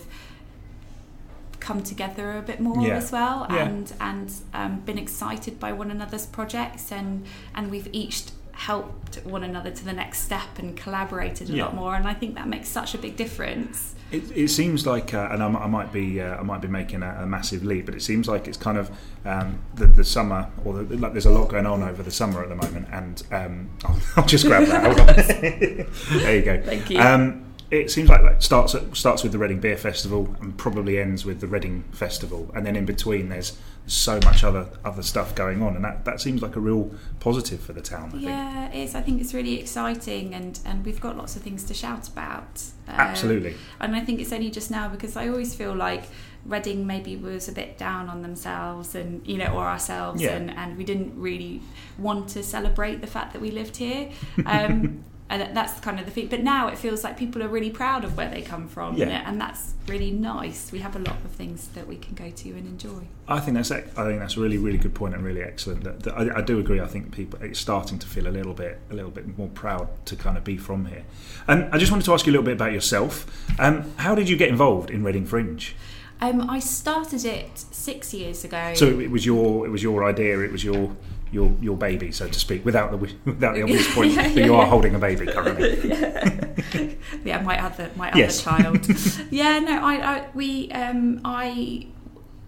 come 1.60 1.82
together 1.84 2.38
a 2.38 2.42
bit 2.42 2.60
more 2.60 2.82
Yeah. 2.86 2.96
as 2.96 3.12
well, 3.12 3.46
Yeah. 3.50 3.66
and 3.68 3.94
and 4.00 4.32
um, 4.54 4.80
been 4.82 4.98
excited 4.98 5.60
by 5.60 5.72
one 5.72 5.92
another's 5.92 6.26
projects, 6.26 6.92
and 6.92 7.26
and 7.56 7.70
we've 7.72 7.88
each 7.92 8.24
helped 8.54 9.16
one 9.26 9.44
another 9.44 9.72
to 9.72 9.84
the 9.84 9.94
next 9.94 10.20
step 10.20 10.60
and 10.60 10.78
collaborated 10.78 11.50
a 11.50 11.54
Yeah. 11.54 11.66
lot 11.66 11.76
more 11.76 11.96
and 11.96 12.08
I 12.08 12.14
think 12.14 12.36
that 12.36 12.48
makes 12.48 12.70
such 12.70 12.94
a 12.94 13.00
big 13.00 13.18
difference 13.18 13.96
It, 14.14 14.38
it 14.38 14.48
seems 14.50 14.86
like, 14.86 15.14
uh, 15.14 15.30
and 15.32 15.42
I, 15.42 15.48
I 15.48 15.68
might 15.68 15.92
be, 15.92 16.22
uh, 16.22 16.38
I 16.38 16.44
might 16.44 16.62
be 16.62 16.68
making 16.68 17.02
a, 17.02 17.22
a 17.22 17.26
massive 17.26 17.66
leap, 17.66 17.88
but 17.88 17.96
it 17.96 18.04
seems 18.04 18.28
like 18.28 18.48
it's 18.48 18.58
kind 18.58 18.78
of 18.78 18.92
um, 19.26 19.60
the, 19.74 19.88
the 19.88 20.04
summer, 20.04 20.52
or 20.64 20.84
the, 20.84 20.98
like 20.98 21.14
there's 21.14 21.26
a 21.26 21.32
lot 21.32 21.50
going 21.50 21.66
on 21.66 21.82
over 21.82 22.04
the 22.04 22.12
summer 22.12 22.44
at 22.44 22.50
the 22.50 22.56
moment. 22.56 22.88
And 22.92 23.24
um, 23.32 23.70
I'll, 23.86 24.00
I'll 24.18 24.26
just 24.26 24.46
grab 24.46 24.68
that. 24.68 24.84
Hold 24.84 25.00
on. 25.00 25.08
there 26.22 26.36
you 26.36 26.44
go. 26.44 26.62
Thank 26.62 26.92
you. 26.92 27.00
Um, 27.00 27.53
it 27.74 27.90
seems 27.92 28.08
like 28.10 28.22
that 28.22 28.44
starts 28.44 28.76
at, 28.76 28.96
starts 28.96 29.24
with 29.24 29.32
the 29.32 29.38
Reading 29.38 29.60
Beer 29.60 29.78
Festival 29.78 30.36
and 30.42 30.56
probably 30.58 31.00
ends 31.00 31.26
with 31.26 31.40
the 31.42 31.48
Reading 31.48 31.84
Festival, 31.92 32.52
and 32.56 32.66
then 32.66 32.76
in 32.76 32.86
between 32.86 33.30
there's 33.30 33.58
so 33.86 34.20
much 34.24 34.44
other 34.44 34.68
other 34.86 35.02
stuff 35.02 35.34
going 35.36 35.62
on, 35.62 35.76
and 35.76 35.84
that, 35.84 36.06
that 36.06 36.22
seems 36.22 36.42
like 36.42 36.56
a 36.56 36.60
real 36.60 36.92
positive 37.20 37.60
for 37.60 37.74
the 37.74 37.82
town. 37.82 38.10
I 38.10 38.12
think. 38.12 38.24
Yeah, 38.24 38.70
it 38.70 38.76
is. 38.76 38.96
I 38.96 39.02
think 39.02 39.20
it's 39.22 39.34
really 39.34 39.60
exciting, 39.60 40.34
and 40.36 40.60
and 40.66 40.86
we've 40.86 41.02
got 41.02 41.18
lots 41.18 41.36
of 41.36 41.42
things 41.42 41.64
to 41.66 41.74
shout 41.74 42.08
about. 42.08 42.64
Um, 42.88 42.96
Absolutely. 42.96 43.56
And 43.80 43.96
I 43.96 44.02
think 44.02 44.20
it's 44.22 44.32
only 44.34 44.52
just 44.52 44.70
now 44.70 44.88
because 44.88 45.16
I 45.18 45.28
always 45.28 45.56
feel 45.56 45.74
like 45.74 46.04
Reading 46.46 46.86
maybe 46.86 47.16
was 47.16 47.48
a 47.48 47.54
bit 47.54 47.78
down 47.78 48.10
on 48.10 48.22
themselves, 48.22 48.96
and 48.96 49.26
you 49.28 49.38
know, 49.38 49.48
or 49.54 49.64
ourselves, 49.66 50.22
Yeah. 50.22 50.32
and 50.36 50.52
and 50.52 50.78
we 50.78 50.84
didn't 50.84 51.20
really 51.20 51.62
want 51.98 52.30
to 52.30 52.44
celebrate 52.44 53.02
the 53.02 53.08
fact 53.08 53.34
that 53.34 53.42
we 53.42 53.50
lived 53.52 53.78
here. 53.78 54.10
Um, 54.46 55.04
and 55.42 55.58
that's 55.58 55.80
kind 55.80 56.00
of 56.00 56.06
the 56.06 56.12
thing. 56.12 56.28
But 56.28 56.44
now 56.44 56.68
it 56.68 56.78
feels 56.78 57.04
like 57.04 57.18
people 57.18 57.42
are 57.44 57.48
really 57.48 57.70
proud 57.70 58.04
of 58.04 58.16
where 58.18 58.30
they 58.30 58.42
come 58.42 58.68
from, 58.68 58.96
Yeah. 58.96 59.24
and 59.28 59.40
that's 59.42 59.74
really 59.88 60.12
nice. 60.12 60.72
We 60.72 60.80
have 60.80 60.96
a 60.96 61.00
lot 61.00 61.18
of 61.26 61.32
things 61.32 61.68
that 61.70 61.88
we 61.88 61.98
can 61.98 62.14
go 62.16 62.30
to 62.30 62.50
and 62.50 62.68
enjoy. 62.68 63.08
I 63.28 63.40
think 63.40 63.56
that's 63.58 63.72
I 63.72 63.82
think 63.82 64.20
that's 64.20 64.38
a 64.38 64.40
really 64.42 64.58
really 64.58 64.78
good 64.78 64.94
point 64.94 65.14
and 65.16 65.24
really 65.24 65.42
excellent. 65.42 65.84
That, 65.84 66.04
that 66.04 66.14
I, 66.18 66.40
I 66.40 66.42
do 66.42 66.60
agree. 66.60 66.80
I 66.80 66.88
think 66.88 67.12
people 67.12 67.42
it's 67.42 67.60
starting 67.60 68.00
to 68.00 68.08
feel 68.08 68.28
a 68.28 68.30
little 68.40 68.54
bit 68.54 68.80
a 68.92 68.94
little 68.94 69.12
bit 69.12 69.38
more 69.38 69.50
proud 69.50 69.88
to 70.06 70.16
kind 70.16 70.38
of 70.38 70.44
be 70.44 70.58
from 70.58 70.86
here. 70.86 71.04
And 71.48 71.74
I 71.74 71.78
just 71.78 71.92
wanted 71.92 72.06
to 72.06 72.14
ask 72.14 72.26
you 72.26 72.32
a 72.32 72.34
little 72.34 72.46
bit 72.46 72.54
about 72.56 72.72
yourself. 72.74 73.26
Um, 73.60 73.92
how 73.98 74.16
did 74.16 74.30
you 74.30 74.38
get 74.38 74.50
involved 74.50 74.90
in 74.90 75.04
Reading 75.04 75.26
Fringe? 75.26 75.76
Um, 76.22 76.50
I 76.50 76.60
started 76.60 77.26
it 77.26 77.58
six 77.58 78.14
years 78.14 78.46
ago. 78.46 78.74
So 78.76 78.88
it 79.00 79.12
was 79.12 79.26
your 79.26 79.66
it 79.66 79.70
was 79.70 79.84
your 79.84 80.06
idea. 80.06 80.40
It 80.40 80.52
was 80.52 80.64
your 80.64 80.96
your 81.34 81.52
your 81.62 81.76
baby, 81.78 82.12
so 82.12 82.28
to 82.28 82.40
speak, 82.40 82.64
without 82.66 82.92
the 82.92 82.98
without 82.98 83.56
the 83.56 83.64
obvious 83.64 83.94
point 83.94 84.12
Yeah, 84.16 84.24
that 84.24 84.36
yeah, 84.38 84.46
you 84.46 84.56
are 84.56 84.66
holding 84.66 84.96
a 84.96 85.00
baby 85.00 85.26
currently. 85.26 85.72
yeah, 87.26 87.42
my 87.42 87.64
other 87.64 87.90
my 87.96 88.12
Yes. 88.16 88.46
other 88.48 88.64
child. 88.64 88.88
yeah, 89.32 89.60
no, 89.60 89.82
I, 89.84 89.96
I 90.18 90.28
we 90.34 90.72
um, 90.72 91.22
I 91.26 91.88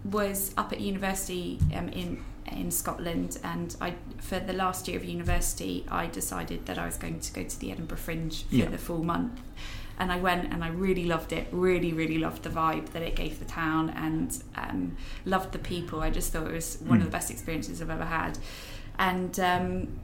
was 0.04 0.52
up 0.56 0.72
at 0.72 0.80
university 0.80 1.58
um, 1.74 1.88
in 1.88 2.22
in 2.52 2.70
Scotland, 2.70 3.38
and 3.42 3.76
I 3.80 3.94
for 4.18 4.38
the 4.38 4.52
last 4.52 4.86
year 4.88 4.96
of 4.98 5.04
university, 5.04 5.84
I 5.90 6.06
decided 6.06 6.66
that 6.66 6.78
I 6.78 6.86
was 6.86 6.96
going 6.96 7.18
to 7.20 7.32
go 7.32 7.42
to 7.42 7.60
the 7.60 7.72
Edinburgh 7.72 7.98
Fringe 7.98 8.44
for 8.44 8.54
Yeah. 8.54 8.68
the 8.68 8.78
full 8.78 9.02
month. 9.02 9.40
And 9.98 10.12
I 10.12 10.18
went 10.18 10.52
and 10.52 10.62
I 10.62 10.68
really 10.68 11.06
loved 11.06 11.32
it. 11.32 11.46
Really, 11.50 11.94
really 11.94 12.18
loved 12.18 12.42
the 12.42 12.50
vibe 12.50 12.90
that 12.90 13.00
it 13.00 13.16
gave 13.16 13.38
the 13.38 13.46
town, 13.46 13.88
and 13.90 14.28
um, 14.54 14.94
loved 15.24 15.52
the 15.52 15.58
people. 15.58 16.00
I 16.02 16.10
just 16.10 16.32
thought 16.34 16.46
it 16.48 16.52
was 16.52 16.76
one 16.84 16.98
Mm. 16.98 17.02
of 17.02 17.06
the 17.06 17.10
best 17.18 17.30
experiences 17.30 17.80
I've 17.80 17.88
ever 17.88 18.04
had. 18.04 18.38
And 18.98 19.38
um, 19.40 19.98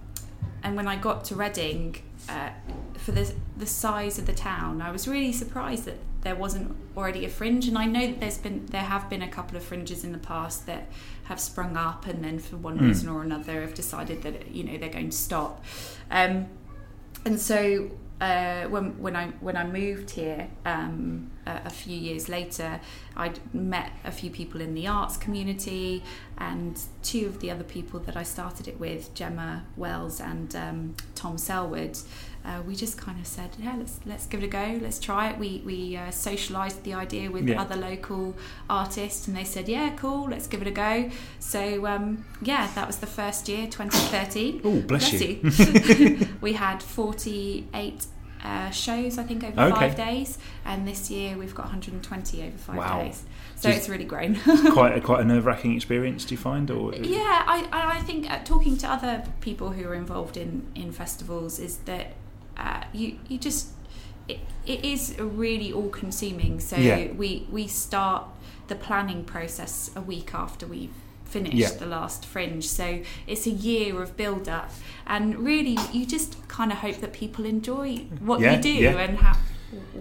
and 0.62 0.76
when 0.76 0.86
I 0.86 0.96
got 0.96 1.24
to 1.26 1.34
Reading, 1.34 1.96
uh, 2.28 2.50
for 2.94 3.12
the 3.12 3.32
the 3.56 3.66
size 3.66 4.18
of 4.18 4.26
the 4.26 4.32
town, 4.32 4.80
I 4.82 4.90
was 4.90 5.08
really 5.08 5.32
surprised 5.32 5.84
that 5.86 5.96
there 6.22 6.36
wasn't 6.36 6.76
already 6.96 7.24
a 7.24 7.28
fringe. 7.28 7.66
And 7.66 7.76
I 7.76 7.86
know 7.86 8.06
that 8.06 8.20
there's 8.20 8.38
been 8.38 8.66
there 8.66 8.82
have 8.82 9.10
been 9.10 9.22
a 9.22 9.28
couple 9.28 9.56
of 9.56 9.64
fringes 9.64 10.04
in 10.04 10.12
the 10.12 10.18
past 10.18 10.66
that 10.66 10.86
have 11.24 11.40
sprung 11.40 11.76
up, 11.76 12.06
and 12.06 12.22
then 12.24 12.38
for 12.38 12.56
one 12.56 12.78
Mm. 12.78 12.82
reason 12.88 13.08
or 13.08 13.22
another 13.22 13.60
have 13.62 13.74
decided 13.74 14.22
that 14.22 14.52
you 14.54 14.62
know 14.64 14.78
they're 14.78 14.88
going 14.88 15.10
to 15.10 15.16
stop. 15.16 15.64
Um, 16.10 16.46
and 17.24 17.40
so 17.40 17.90
uh, 18.20 18.64
when 18.64 18.96
when 19.02 19.16
I 19.16 19.28
when 19.40 19.56
I 19.56 19.64
moved 19.64 20.10
here 20.10 20.48
um, 20.64 21.31
a, 21.46 21.62
a 21.66 21.70
few 21.70 21.96
years 21.96 22.28
later, 22.28 22.80
I'd 23.16 23.38
met 23.54 23.92
a 24.04 24.10
few 24.12 24.30
people 24.30 24.60
in 24.60 24.74
the 24.74 24.86
arts 24.86 25.16
community, 25.16 26.02
and 26.38 26.78
two 27.02 27.26
of 27.26 27.40
the 27.40 27.50
other 27.50 27.64
people 27.64 28.00
that 28.00 28.16
I 28.16 28.22
started 28.22 28.68
it 28.68 28.78
with, 28.80 29.14
Gemma 29.14 29.64
Wells 29.76 30.20
and 30.20 30.54
um, 30.56 30.94
Tom 31.14 31.38
Selwood. 31.38 31.98
Uh, 32.44 32.60
we 32.66 32.74
just 32.74 32.98
kind 32.98 33.20
of 33.20 33.26
said, 33.26 33.50
yeah, 33.60 33.76
let's 33.78 34.00
let's 34.04 34.26
give 34.26 34.42
it 34.42 34.46
a 34.46 34.48
go, 34.48 34.80
let's 34.82 34.98
try 34.98 35.30
it. 35.30 35.38
We 35.38 35.62
we 35.64 35.96
uh, 35.96 36.08
socialised 36.08 36.82
the 36.82 36.92
idea 36.94 37.30
with 37.30 37.48
Yeah. 37.48 37.60
other 37.60 37.76
local 37.76 38.34
artists, 38.68 39.28
and 39.28 39.36
they 39.36 39.44
said, 39.44 39.68
yeah, 39.68 39.90
cool, 39.96 40.28
let's 40.28 40.48
give 40.48 40.60
it 40.60 40.66
a 40.66 40.72
go. 40.72 41.08
So 41.38 41.86
um, 41.86 42.24
yeah, 42.42 42.68
that 42.74 42.86
was 42.88 42.96
the 42.96 43.06
first 43.06 43.48
year, 43.48 43.66
2013. 43.68 44.60
Oh, 44.64 44.80
bless, 44.80 45.12
you. 45.12 45.38
you. 45.42 46.28
we 46.40 46.54
had 46.54 46.82
48 46.82 48.06
uh, 48.42 48.70
shows, 48.70 49.18
I 49.18 49.22
think, 49.22 49.44
over 49.44 49.60
Okay. 49.60 49.70
five 49.74 49.96
days, 49.96 50.38
and 50.64 50.86
this 50.86 51.10
year 51.10 51.36
we've 51.38 51.54
got 51.54 51.66
120 51.66 52.42
over 52.42 52.58
five 52.58 52.76
Wow. 52.76 53.02
days. 53.02 53.22
So 53.56 53.68
Just- 53.68 53.78
it's 53.80 53.88
really 53.88 54.04
grown. 54.04 54.34
quite 54.72 54.96
a, 54.96 55.00
quite 55.00 55.20
a 55.20 55.24
nerve 55.24 55.46
wracking 55.46 55.74
experience. 55.76 56.24
Do 56.24 56.34
you 56.34 56.38
find, 56.38 56.70
or 56.70 56.92
yeah, 56.94 57.44
I, 57.46 57.68
I 57.72 58.00
think 58.02 58.30
uh, 58.30 58.40
talking 58.44 58.76
to 58.78 58.88
other 58.88 59.24
people 59.40 59.70
who 59.70 59.86
are 59.88 59.94
involved 59.94 60.36
in, 60.36 60.66
in 60.74 60.90
festivals 60.92 61.58
is 61.58 61.76
that 61.84 62.14
uh, 62.56 62.82
you 62.92 63.18
you 63.28 63.38
just 63.38 63.68
it, 64.28 64.38
it 64.66 64.84
is 64.84 65.16
really 65.18 65.72
all 65.72 65.88
consuming. 65.88 66.58
So 66.60 66.76
Yeah. 66.76 67.12
we 67.12 67.46
we 67.50 67.66
start 67.68 68.24
the 68.68 68.74
planning 68.74 69.24
process 69.24 69.90
a 69.96 70.00
week 70.00 70.34
after 70.34 70.66
we've 70.66 70.94
finished 71.32 71.56
Yeah. 71.56 71.70
the 71.70 71.86
last 71.86 72.24
fringe. 72.26 72.64
So 72.80 72.86
it's 73.26 73.46
a 73.46 73.50
year 73.50 74.02
of 74.02 74.16
build 74.16 74.48
up, 74.48 74.70
and 75.06 75.24
really 75.38 75.76
you 75.92 76.04
just 76.06 76.30
kind 76.48 76.70
of 76.72 76.78
hope 76.78 76.98
that 77.00 77.12
people 77.12 77.44
enjoy 77.44 77.88
what 78.20 78.40
Yeah, 78.40 78.56
you 78.56 78.62
do 78.62 78.68
yeah. 78.86 78.98
and 79.04 79.18
have 79.18 79.38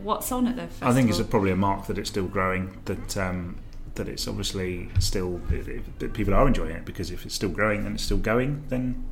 what's 0.08 0.32
on 0.32 0.48
at 0.48 0.56
the 0.58 0.64
festival. 0.68 0.88
I 0.90 0.94
think 0.94 1.10
it's 1.10 1.20
a, 1.20 1.24
probably 1.24 1.52
a 1.52 1.56
mark 1.56 1.88
that 1.88 1.98
it's 1.98 2.10
still 2.10 2.28
growing. 2.28 2.64
That 2.86 3.18
um, 3.18 3.56
that 3.96 4.08
it's 4.08 4.28
obviously 4.28 4.90
still 5.00 5.40
that 6.00 6.14
people 6.14 6.34
are 6.34 6.48
enjoying 6.48 6.76
it 6.76 6.86
because 6.86 7.12
if 7.12 7.26
it's 7.26 7.36
still 7.36 7.50
growing 7.50 7.86
and 7.86 7.96
it's 7.96 8.04
still 8.04 8.18
going, 8.34 8.64
then 8.70 9.04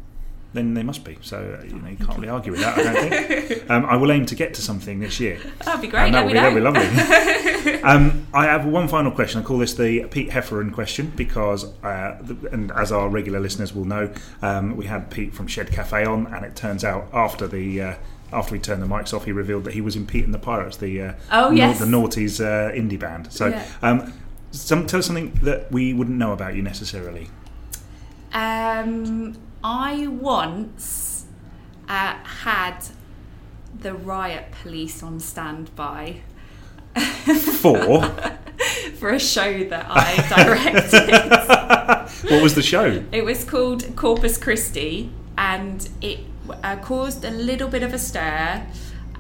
then 0.54 0.74
they 0.74 0.84
must 0.84 1.04
be. 1.04 1.18
So 1.22 1.60
uh, 1.60 1.64
you 1.66 1.74
know 1.80 1.88
you 1.90 1.98
can't 1.98 2.18
really 2.18 2.30
argue 2.30 2.52
with 2.52 2.62
that. 2.62 2.78
I 2.78 2.84
don't 2.84 3.10
think. 3.10 3.64
Um, 3.70 3.86
I 3.86 3.98
will 3.98 4.12
aim 4.12 4.26
to 4.26 4.34
get 4.36 4.56
to 4.56 4.62
something 4.64 5.00
this 5.00 5.20
year. 5.20 5.40
That'd 5.64 5.82
be 5.82 5.88
great. 5.88 6.12
that 6.12 6.26
would 6.26 6.34
be, 6.34 6.40
that'd 6.40 6.56
be 6.56 6.62
lovely. 6.62 7.82
um, 7.84 8.26
I 8.34 8.46
have 8.46 8.66
one 8.66 8.88
final 8.88 9.12
question. 9.12 9.42
I 9.42 9.44
call 9.44 9.60
this 9.60 9.76
the 9.76 10.06
Pete 10.06 10.30
Hefferan 10.32 10.74
question 10.74 11.14
because, 11.16 11.66
uh, 11.84 12.18
the, 12.22 12.50
and 12.52 12.72
as 12.72 12.92
our 12.92 13.10
regular 13.10 13.40
listeners 13.40 13.76
will 13.76 13.86
know, 13.86 14.12
um, 14.42 14.76
we 14.76 14.86
had 14.88 15.12
Pete 15.12 15.36
from 15.36 15.46
Shed 15.46 15.72
Cafe 15.72 16.04
on, 16.04 16.26
and 16.34 16.44
it 16.46 16.56
turns 16.56 16.84
out 16.84 17.10
after 17.14 17.48
the. 17.48 17.82
Uh, 17.82 17.94
after 18.32 18.54
we 18.54 18.60
turned 18.60 18.82
the 18.82 18.86
mics 18.88 19.12
off, 19.14 19.26
he 19.26 19.32
revealed 19.32 19.64
that 19.66 19.74
he 19.74 19.82
was 19.82 19.96
in 19.96 20.06
Pete 20.06 20.24
and 20.26 20.34
the 20.34 20.40
Pirates, 20.40 20.78
the 20.78 21.02
uh, 21.02 21.14
Oh, 21.32 21.50
yes. 21.52 21.80
the 21.80 21.86
Naughties 21.86 22.40
uh, 22.40 22.72
indie 22.72 23.00
band. 23.00 23.32
So, 23.34 23.48
Yeah. 23.48 23.66
um, 23.82 24.14
some, 24.52 24.86
tell 24.86 25.00
us 25.00 25.08
something 25.08 25.32
that 25.42 25.72
we 25.72 25.94
wouldn't 25.94 26.18
know 26.18 26.32
about 26.32 26.54
you 26.56 26.62
necessarily. 26.62 27.28
Um, 28.34 29.36
I 29.64 30.08
once 30.08 31.26
uh, 31.88 32.16
had 32.24 32.86
the 33.78 33.94
riot 33.94 34.52
police 34.62 35.04
on 35.04 35.20
standby 35.20 36.22
For 37.62 38.04
for 38.98 39.10
a 39.10 39.20
show 39.20 39.64
that 39.66 39.86
I 39.90 40.16
directed. 40.36 42.30
what 42.32 42.44
was 42.44 42.56
the 42.56 42.62
show? 42.64 43.04
it 43.12 43.24
was 43.24 43.44
called 43.44 43.96
Corpus 43.96 44.38
Christi, 44.38 45.12
and 45.38 45.88
it 46.02 46.20
uh, 46.64 46.78
caused 46.78 47.24
a 47.24 47.32
little 47.32 47.70
bit 47.70 47.84
of 47.84 47.94
a 47.94 48.00
stir. 48.00 48.66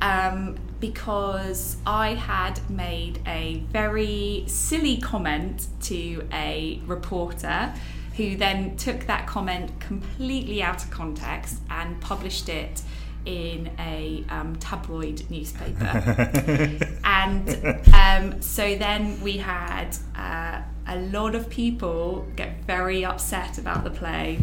Um, 0.01 0.57
because 0.79 1.75
I 1.85 2.13
had 2.13 2.69
made 2.69 3.19
a 3.27 3.63
very 3.69 4.45
silly 4.47 4.95
comment 4.95 5.67
to 5.81 6.25
a 6.31 6.79
reporter 6.85 7.73
who 8.19 8.35
then 8.35 8.75
took 8.75 9.05
that 9.05 9.25
comment 9.25 9.71
completely 9.79 10.61
out 10.61 10.83
of 10.83 10.91
context 10.91 11.61
and 11.69 11.99
published 12.01 12.49
it 12.49 12.81
in 13.23 13.71
a 13.79 14.25
um, 14.27 14.57
tabloid 14.57 15.23
newspaper. 15.29 15.85
and 17.05 17.49
um, 17.93 18.41
so 18.41 18.75
then 18.75 19.21
we 19.21 19.37
had 19.37 19.95
uh, 20.17 20.61
a 20.87 20.99
lot 21.13 21.33
of 21.33 21.49
people 21.49 22.27
get 22.35 22.61
very 22.65 23.05
upset 23.05 23.57
about 23.57 23.85
the 23.85 23.89
play 23.89 24.37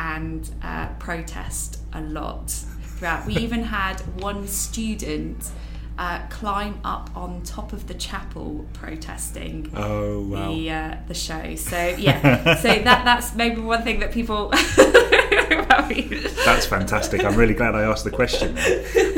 and 0.00 0.50
uh, 0.64 0.88
protest 0.98 1.78
a 1.92 2.00
lot 2.00 2.50
throughout. 2.50 3.24
We 3.24 3.36
even 3.36 3.62
had 3.62 4.00
one 4.20 4.48
student 4.48 5.48
uh, 5.98 6.20
climb 6.30 6.80
up 6.84 7.10
on 7.16 7.42
top 7.42 7.72
of 7.72 7.86
the 7.88 7.94
chapel 7.94 8.66
protesting 8.72 9.70
Oh 9.76 10.20
wow! 10.26 10.52
the 10.52 10.70
uh, 10.70 10.96
the 11.08 11.14
show. 11.14 11.54
So 11.56 11.76
yeah, 11.98 12.54
so 12.56 12.68
that 12.84 13.04
that's 13.04 13.34
maybe 13.34 13.60
one 13.60 13.82
thing 13.82 14.00
that 14.00 14.12
people. 14.12 14.52
That's 16.44 16.66
fantastic. 16.66 17.24
I'm 17.24 17.36
really 17.36 17.54
glad 17.54 17.74
I 17.74 17.82
asked 17.82 18.04
the 18.04 18.10
question. 18.10 18.56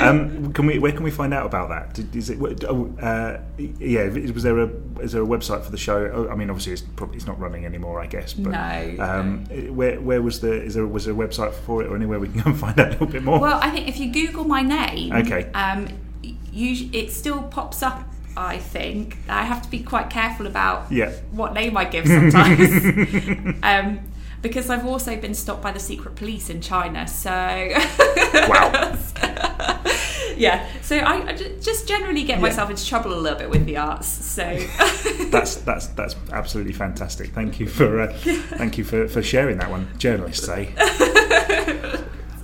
Um, 0.05 0.53
can 0.53 0.67
we? 0.67 0.79
Where 0.79 0.93
can 0.93 1.03
we 1.03 1.11
find 1.11 1.33
out 1.33 1.47
about 1.47 1.71
that? 1.71 2.15
Is 2.15 2.29
it? 2.29 2.39
Oh, 2.69 2.95
uh, 3.01 3.41
yeah. 3.57 4.07
Was 4.09 4.43
there 4.43 4.59
a? 4.59 4.69
Is 5.01 5.13
there 5.13 5.23
a 5.23 5.27
website 5.27 5.65
for 5.65 5.71
the 5.71 5.79
show? 5.79 6.11
Oh, 6.13 6.29
I 6.29 6.35
mean, 6.35 6.51
obviously, 6.51 6.75
it's 6.75 6.83
probably 6.83 7.17
it's 7.17 7.27
not 7.27 7.39
running 7.41 7.65
anymore. 7.65 8.01
I 8.01 8.07
guess. 8.07 8.35
But, 8.35 8.51
No, 8.51 8.97
Um, 9.03 9.47
Where? 9.75 9.99
Where 10.01 10.21
was 10.21 10.41
the? 10.41 10.53
Is 10.63 10.75
there? 10.75 10.87
Was 10.87 11.07
there 11.07 11.15
a 11.15 11.17
website 11.17 11.55
for 11.55 11.83
it, 11.83 11.87
or 11.87 11.97
anywhere 11.97 12.19
we 12.21 12.29
can 12.29 12.41
go 12.43 12.51
and 12.51 12.59
find 12.59 12.79
out 12.79 12.89
a 12.89 12.91
little 12.91 13.07
bit 13.07 13.23
more? 13.23 13.39
Well, 13.41 13.59
I 13.63 13.71
think 13.71 13.89
if 13.89 13.99
you 13.99 14.13
Google 14.13 14.45
my 14.45 14.61
name, 14.61 15.13
Okay. 15.15 15.51
um, 15.53 15.89
you, 16.55 16.89
it 16.93 17.11
still 17.13 17.43
pops 17.43 17.83
up. 17.83 18.03
I 18.37 18.59
think 18.59 19.17
I 19.29 19.45
have 19.45 19.63
to 19.63 19.71
be 19.71 19.81
quite 19.81 20.11
careful 20.11 20.47
about 20.47 20.91
yeah. 20.91 21.13
what 21.31 21.55
name 21.55 21.77
I 21.77 21.85
give 21.85 22.07
sometimes, 22.07 23.55
um, 23.63 24.01
because 24.43 24.71
I've 24.71 24.87
also 24.87 25.17
been 25.17 25.35
stopped 25.35 25.63
by 25.63 25.71
the 25.71 25.79
secret 25.79 26.17
police 26.17 26.51
in 26.51 26.61
China. 26.61 27.07
So 27.07 27.31
Wow. 27.31 28.97
yeah, 30.37 30.69
so 30.83 30.97
I, 30.97 31.29
I 31.29 31.33
just 31.61 31.87
generally 31.87 32.25
get 32.25 32.39
Yeah. 32.39 32.43
myself 32.43 32.71
into 32.71 32.85
trouble 32.85 33.15
a 33.15 33.21
little 33.21 33.39
bit 33.39 33.51
with 33.51 33.67
the 33.67 33.77
arts. 33.77 34.09
So 34.09 34.43
That's 35.31 35.57
that's 35.57 35.87
that's 35.89 36.17
absolutely 36.33 36.73
fantastic. 36.73 37.31
Thank 37.33 37.61
you 37.61 37.69
for 37.69 38.01
uh, 38.01 38.13
thank 38.59 38.79
you 38.79 38.85
for, 38.85 39.07
for 39.07 39.23
sharing 39.23 39.59
that 39.59 39.71
one, 39.71 39.89
journalists. 39.99 40.49
Eh? 40.49 40.67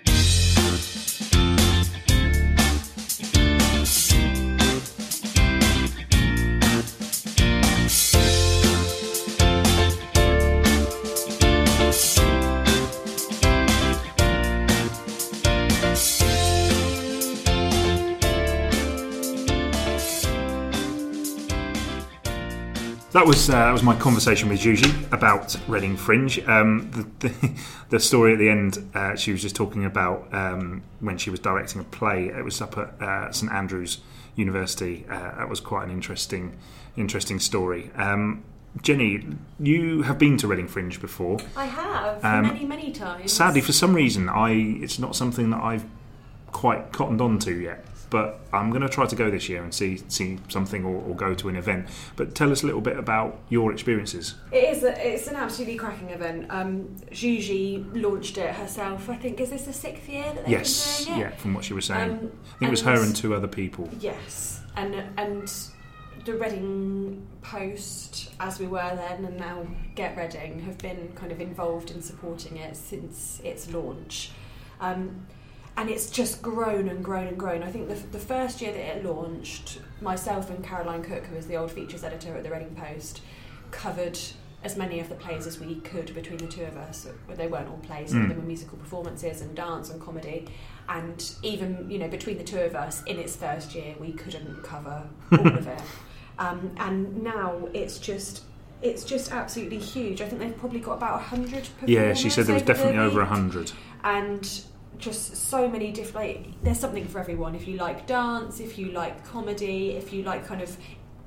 That 23.16 23.26
was 23.26 23.48
uh, 23.48 23.54
that 23.54 23.72
was 23.72 23.82
my 23.82 23.96
conversation 23.96 24.50
with 24.50 24.60
Gigi 24.60 24.92
about 25.10 25.56
Reading 25.66 25.96
Fringe. 25.96 26.38
Um, 26.46 26.90
the, 26.90 27.28
the, 27.28 27.50
the 27.88 27.98
story 27.98 28.34
at 28.34 28.38
the 28.38 28.50
end, 28.50 28.90
uh, 28.94 29.16
she 29.16 29.32
was 29.32 29.40
just 29.40 29.56
talking 29.56 29.86
about 29.86 30.28
um, 30.34 30.82
when 31.00 31.16
she 31.16 31.30
was 31.30 31.40
directing 31.40 31.80
a 31.80 31.84
play. 31.84 32.26
It 32.26 32.44
was 32.44 32.60
up 32.60 32.76
at 32.76 33.00
uh, 33.00 33.32
St 33.32 33.50
Andrews 33.50 34.00
University. 34.34 35.06
Uh, 35.08 35.34
that 35.38 35.48
was 35.48 35.60
quite 35.60 35.84
an 35.84 35.90
interesting 35.90 36.58
interesting 36.98 37.40
story. 37.40 37.90
Um, 37.94 38.44
Jenny, 38.82 39.24
you 39.58 40.02
have 40.02 40.18
been 40.18 40.36
to 40.36 40.46
Reading 40.46 40.68
Fringe 40.68 41.00
before. 41.00 41.38
I 41.56 41.64
have 41.64 42.22
Um, 42.22 42.42
many, 42.48 42.66
many 42.66 42.92
times. 42.92 43.32
Sadly, 43.32 43.62
for 43.62 43.72
some 43.72 43.94
reason, 43.94 44.28
I 44.28 44.50
it's 44.82 44.98
not 44.98 45.16
something 45.16 45.48
that 45.48 45.62
I've 45.62 45.86
quite 46.52 46.92
cottoned 46.92 47.22
on 47.22 47.38
to 47.38 47.58
yet. 47.58 47.82
But 48.08 48.40
I'm 48.52 48.70
going 48.70 48.82
to 48.82 48.88
try 48.88 49.06
to 49.06 49.16
go 49.16 49.30
this 49.30 49.48
year 49.48 49.62
and 49.64 49.74
see 49.74 50.00
see 50.08 50.38
something 50.48 50.84
or, 50.84 51.02
or 51.02 51.14
go 51.16 51.34
to 51.34 51.48
an 51.48 51.56
event. 51.56 51.88
But 52.14 52.34
tell 52.34 52.52
us 52.52 52.62
a 52.62 52.66
little 52.66 52.80
bit 52.80 52.96
about 52.98 53.38
your 53.48 53.72
experiences. 53.72 54.34
It 54.52 54.64
is. 54.76 54.84
A, 54.84 55.14
it's 55.14 55.26
an 55.26 55.36
absolutely 55.36 55.76
cracking 55.76 56.10
event. 56.10 56.46
Um, 56.50 56.94
Gigi 57.10 57.84
launched 57.94 58.38
it 58.38 58.54
herself. 58.54 59.08
I 59.10 59.16
think 59.16 59.40
is 59.40 59.50
this 59.50 59.64
the 59.64 59.72
sixth 59.72 60.08
year 60.08 60.24
that 60.24 60.44
they've 60.44 60.48
Yes, 60.48 61.04
been 61.04 61.14
doing 61.14 61.18
it? 61.26 61.30
yeah, 61.30 61.36
from 61.36 61.54
what 61.54 61.64
she 61.64 61.74
was 61.74 61.84
saying. 61.84 62.10
Um, 62.10 62.16
I 62.54 62.58
think 62.58 62.68
it 62.68 62.70
was 62.70 62.82
her 62.82 63.02
and 63.02 63.14
two 63.14 63.34
other 63.34 63.48
people. 63.48 63.88
Yes, 63.98 64.60
and 64.76 64.94
and 65.16 65.52
the 66.24 66.34
Reading 66.34 67.24
Post, 67.42 68.32
as 68.40 68.58
we 68.58 68.66
were 68.66 68.94
then, 68.96 69.24
and 69.24 69.36
now 69.36 69.66
Get 69.94 70.16
Reading, 70.16 70.60
have 70.60 70.78
been 70.78 71.12
kind 71.14 71.30
of 71.32 71.40
involved 71.40 71.90
in 71.90 72.02
supporting 72.02 72.56
it 72.56 72.76
since 72.76 73.40
its 73.44 73.72
launch. 73.72 74.30
Um, 74.80 75.26
and 75.76 75.90
it's 75.90 76.10
just 76.10 76.40
grown 76.42 76.88
and 76.88 77.04
grown 77.04 77.26
and 77.26 77.38
grown. 77.38 77.62
I 77.62 77.70
think 77.70 77.88
the, 77.88 77.94
the 77.94 78.18
first 78.18 78.60
year 78.60 78.72
that 78.72 78.96
it 78.96 79.04
launched, 79.04 79.78
myself 80.00 80.50
and 80.50 80.64
Caroline 80.64 81.02
Cook, 81.02 81.24
who 81.26 81.36
was 81.36 81.46
the 81.46 81.56
old 81.56 81.70
features 81.70 82.02
editor 82.04 82.36
at 82.36 82.42
the 82.42 82.50
Reading 82.50 82.74
Post, 82.74 83.20
covered 83.70 84.18
as 84.64 84.76
many 84.76 84.98
of 85.00 85.08
the 85.08 85.14
plays 85.14 85.46
as 85.46 85.60
we 85.60 85.76
could 85.76 86.12
between 86.14 86.38
the 86.38 86.46
two 86.46 86.62
of 86.64 86.76
us. 86.76 87.06
They 87.28 87.46
weren't 87.46 87.68
all 87.68 87.76
plays, 87.78 88.12
Mm. 88.12 88.28
them 88.28 88.38
were 88.38 88.42
musical 88.44 88.78
performances 88.78 89.40
and 89.42 89.54
dance 89.54 89.90
and 89.90 90.00
comedy. 90.00 90.46
And 90.88 91.30
even 91.42 91.90
you 91.90 91.98
know 91.98 92.08
between 92.08 92.38
the 92.38 92.44
two 92.44 92.60
of 92.60 92.74
us 92.74 93.02
in 93.04 93.18
its 93.18 93.36
first 93.36 93.74
year, 93.74 93.94
we 94.00 94.12
couldn't 94.12 94.62
cover 94.62 95.02
all 95.32 95.46
of 95.46 95.66
it. 95.66 95.80
Um, 96.38 96.72
and 96.76 97.22
now 97.22 97.66
it's 97.72 97.98
just 97.98 98.42
it's 98.82 99.04
just 99.04 99.32
absolutely 99.32 99.78
huge. 99.78 100.20
I 100.20 100.28
think 100.28 100.38
they've 100.38 100.58
probably 100.58 100.80
got 100.80 100.98
about 100.98 101.22
hundred. 101.22 101.66
Yeah, 101.86 102.12
she 102.12 102.28
said 102.28 102.44
there 102.44 102.52
was 102.52 102.62
definitely 102.62 102.98
over 102.98 103.22
a 103.22 103.24
hundred. 103.26 103.72
and 104.04 104.46
just 104.98 105.48
so 105.48 105.68
many 105.68 105.92
different 105.92 106.14
like 106.16 106.62
there's 106.62 106.78
something 106.78 107.06
for 107.06 107.18
everyone. 107.18 107.54
If 107.54 107.68
you 107.68 107.76
like 107.76 108.06
dance 108.06 108.60
if 108.60 108.78
you 108.78 108.92
like 108.92 109.24
comedy 109.24 109.90
if 109.92 110.12
you 110.12 110.22
like 110.22 110.46
kind 110.46 110.62
of 110.62 110.76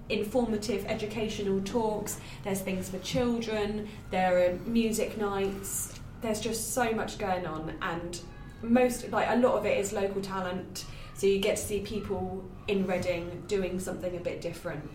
informative 0.09 0.85
educational 0.87 1.61
talks 1.61 2.19
there's 2.43 2.61
things 2.61 2.89
for 2.89 2.97
children 2.99 3.87
there 4.09 4.45
are 4.45 4.53
music 4.67 5.17
nights. 5.17 5.99
There's 6.21 6.41
just 6.41 6.73
so 6.73 6.91
much 6.91 7.17
going 7.17 7.45
on 7.45 7.75
and 7.81 8.19
most 8.61 9.09
like 9.11 9.29
a 9.29 9.37
lot 9.37 9.55
of 9.55 9.65
it 9.65 9.77
is 9.77 9.93
local 9.93 10.21
talent. 10.21 10.85
So 11.13 11.27
you 11.27 11.39
get 11.39 11.57
to 11.57 11.61
see 11.61 11.81
people 11.81 12.43
in 12.67 12.87
Reading 12.87 13.43
doing 13.47 13.79
something 13.79 14.15
a 14.15 14.19
bit 14.19 14.41
different. 14.41 14.89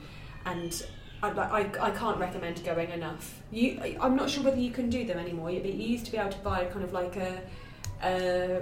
And 0.47 0.85
I, 1.23 1.29
I, 1.29 1.61
I 1.81 1.91
can't 1.91 2.19
recommend 2.19 2.63
going 2.65 2.91
enough. 2.91 3.41
You 3.51 3.97
I'm 4.01 4.17
not 4.17 4.29
sure 4.29 4.43
whether 4.43 4.61
you 4.61 4.71
can 4.71 4.91
do 4.91 5.05
them 5.05 5.19
anymore 5.19 5.51
but 5.53 5.73
you 5.73 5.89
used 5.89 6.07
to 6.07 6.13
be 6.13 6.19
able 6.19 6.31
to 6.33 6.39
buy 6.39 6.65
kind 6.67 6.85
of 6.85 6.93
like 6.93 7.17
a 7.17 7.41
uh, 8.05 8.61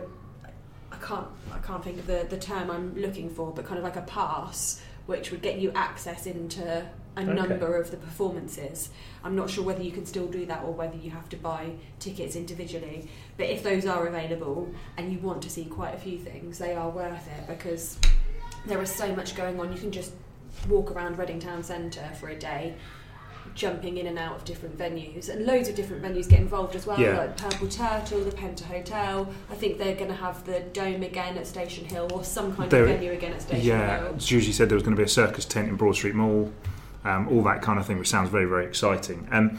I 0.92 0.96
can't 0.96 1.26
I 1.52 1.58
can't 1.58 1.82
think 1.82 1.98
of 1.98 2.06
the, 2.06 2.26
the 2.28 2.38
term 2.38 2.70
I'm 2.70 2.94
looking 2.96 3.28
for, 3.30 3.52
but 3.52 3.64
kind 3.64 3.78
of 3.78 3.84
like 3.84 3.96
a 3.96 4.02
pass, 4.02 4.80
which 5.06 5.30
would 5.30 5.42
get 5.42 5.58
you 5.58 5.72
access 5.74 6.26
into 6.26 6.62
a 7.14 7.20
Okay. 7.20 7.30
number 7.34 7.76
of 7.76 7.90
the 7.90 7.98
performances. 7.98 8.88
I'm 9.22 9.36
not 9.36 9.50
sure 9.50 9.62
whether 9.64 9.82
you 9.82 9.90
can 9.92 10.06
still 10.06 10.26
do 10.28 10.46
that 10.46 10.64
or 10.64 10.72
whether 10.72 10.96
you 10.96 11.10
have 11.10 11.28
to 11.28 11.36
buy 11.36 11.72
tickets 11.98 12.36
individually. 12.36 13.06
But 13.36 13.50
if 13.50 13.62
those 13.62 13.84
are 13.84 14.06
available 14.06 14.72
and 14.96 15.12
you 15.12 15.18
want 15.18 15.42
to 15.42 15.50
see 15.50 15.66
quite 15.66 15.94
a 15.94 15.98
few 15.98 16.18
things, 16.18 16.56
they 16.58 16.74
are 16.74 16.88
worth 16.88 17.28
it 17.28 17.46
because 17.46 17.98
there 18.66 18.80
is 18.80 18.90
so 18.90 19.14
much 19.14 19.36
going 19.36 19.60
on. 19.60 19.70
You 19.74 19.78
can 19.78 19.92
just 19.92 20.14
walk 20.70 20.92
around 20.92 21.18
Reading 21.18 21.38
Town 21.38 21.62
Centre 21.62 22.08
for 22.18 22.30
a 22.30 22.38
day 22.38 22.76
jumping 23.54 23.98
in 23.98 24.06
and 24.06 24.18
out 24.18 24.36
of 24.36 24.44
different 24.44 24.76
venues 24.78 25.28
and 25.28 25.44
loads 25.46 25.68
of 25.68 25.74
different 25.74 26.02
venues 26.02 26.28
get 26.28 26.40
involved 26.40 26.74
as 26.74 26.86
well 26.86 26.98
Yeah. 26.98 27.18
like 27.18 27.36
Purple 27.36 27.68
Turtle, 27.68 28.20
the 28.24 28.30
Penta 28.30 28.62
Hotel 28.64 29.28
I 29.50 29.54
think 29.54 29.78
they're 29.78 29.94
going 29.94 30.08
to 30.08 30.16
have 30.16 30.44
the 30.44 30.60
Dome 30.72 31.02
again 31.02 31.36
at 31.36 31.46
Station 31.46 31.84
Hill 31.84 32.08
or 32.12 32.24
some 32.24 32.54
kind 32.56 32.70
There- 32.70 32.84
of 32.84 32.88
venue 32.90 33.12
again 33.12 33.32
at 33.32 33.42
Station 33.42 33.66
Yeah, 33.66 34.00
Hill 34.04 34.14
Gigi 34.18 34.52
said 34.52 34.68
there 34.68 34.76
was 34.76 34.82
going 34.82 34.96
to 34.96 35.00
be 35.00 35.04
a 35.04 35.08
circus 35.08 35.44
tent 35.44 35.68
in 35.68 35.76
Broad 35.76 35.94
Street 35.96 36.14
Mall, 36.14 36.52
um, 37.04 37.28
all 37.28 37.42
that 37.42 37.62
kind 37.62 37.78
of 37.78 37.86
thing, 37.86 37.98
which 37.98 38.08
sounds 38.08 38.30
very, 38.30 38.44
very 38.46 38.64
exciting. 38.64 39.26
Um, 39.30 39.58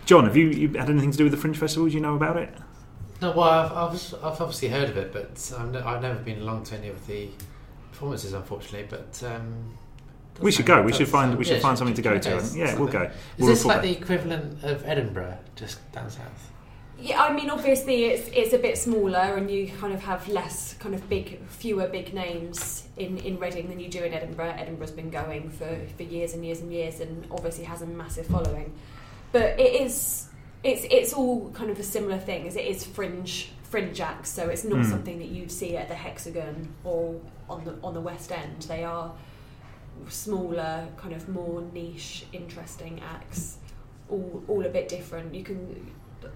John, 0.05 0.23
have 0.25 0.37
you, 0.37 0.49
you 0.49 0.67
had 0.69 0.89
anything 0.89 1.11
to 1.11 1.17
do 1.17 1.23
with 1.25 1.31
the 1.31 1.37
Fringe 1.37 1.57
Festival? 1.57 1.87
Do 1.87 1.93
you 1.93 1.99
know 1.99 2.15
about 2.15 2.37
it? 2.37 2.53
No, 3.21 3.31
well, 3.31 3.49
I've, 3.49 3.71
I've, 3.71 4.13
I've 4.23 4.41
obviously 4.41 4.69
heard 4.69 4.89
of 4.89 4.97
it, 4.97 5.13
but 5.13 5.51
I've, 5.57 5.71
ne- 5.71 5.79
I've 5.79 6.01
never 6.01 6.19
been 6.19 6.41
along 6.41 6.63
to 6.65 6.77
any 6.77 6.87
of 6.87 7.05
the 7.05 7.29
performances, 8.01 8.33
unfortunately. 8.33 8.87
But 8.89 9.23
um, 9.31 9.77
We 10.39 10.51
should 10.51 10.65
go. 10.65 10.81
We 10.81 10.91
does 10.91 10.97
should 10.97 11.07
find 11.09 11.29
sound- 11.29 11.37
we 11.39 11.45
should 11.45 11.57
yeah, 11.57 11.61
find 11.61 11.77
something 11.77 11.95
to 11.95 12.01
go 12.01 12.17
to. 12.17 12.37
And 12.39 12.55
yeah, 12.55 12.77
we'll 12.77 12.87
go. 12.87 13.03
Is 13.03 13.11
We'll 13.37 13.49
this 13.49 13.63
like 13.65 13.77
back. 13.77 13.83
the 13.83 13.91
equivalent 13.91 14.63
of 14.63 14.83
Edinburgh, 14.85 15.37
just 15.55 15.77
down 15.91 16.09
south? 16.09 16.51
Yeah, 16.99 17.21
I 17.23 17.33
mean, 17.33 17.49
obviously 17.49 18.05
it's 18.05 18.27
it's 18.33 18.53
a 18.53 18.59
bit 18.59 18.77
smaller, 18.77 19.35
and 19.37 19.49
you 19.49 19.71
kind 19.79 19.93
of 19.93 20.01
have 20.03 20.27
less 20.27 20.73
kind 20.75 20.93
of 20.95 21.07
big, 21.09 21.39
fewer 21.47 21.87
big 21.87 22.13
names 22.13 22.87
in 22.97 23.17
in 23.19 23.39
Reading 23.39 23.69
than 23.69 23.79
you 23.79 23.89
do 23.89 24.03
in 24.03 24.13
Edinburgh. 24.13 24.53
Edinburgh's 24.57 24.91
been 24.91 25.09
going 25.09 25.49
for 25.49 25.71
for 25.97 26.03
years 26.03 26.33
and 26.33 26.45
years 26.45 26.59
and 26.61 26.71
years, 26.73 26.99
and 26.99 27.25
obviously 27.31 27.63
has 27.65 27.81
a 27.81 27.87
massive 27.87 28.27
following. 28.27 28.73
But 29.31 29.59
it 29.59 29.81
is 29.81 30.27
it's 30.63 30.85
it's 30.91 31.11
all 31.13 31.49
kind 31.51 31.71
of 31.71 31.79
a 31.79 31.83
similar 31.83 32.19
thing, 32.19 32.47
as 32.47 32.55
it 32.55 32.65
is 32.65 32.85
fringe 32.85 33.51
fringe 33.63 33.99
acts. 34.01 34.29
So 34.29 34.49
it's 34.49 34.63
not 34.63 34.79
Mm. 34.81 34.89
something 34.89 35.17
that 35.19 35.29
you'd 35.29 35.51
see 35.51 35.77
at 35.77 35.87
the 35.87 35.95
Hexagon 35.95 36.67
or 36.83 37.19
on 37.51 37.65
the 37.65 37.75
on 37.83 37.93
the 37.93 38.01
West 38.01 38.31
End. 38.31 38.61
They 38.63 38.83
are 38.83 39.11
smaller, 40.09 40.87
kind 40.97 41.13
of 41.13 41.27
more 41.29 41.61
niche, 41.73 42.25
interesting 42.33 43.01
acts. 43.01 43.57
All, 44.09 44.43
all 44.47 44.65
a 44.65 44.69
bit 44.69 44.89
different. 44.89 45.33
You 45.33 45.43
can 45.43 45.91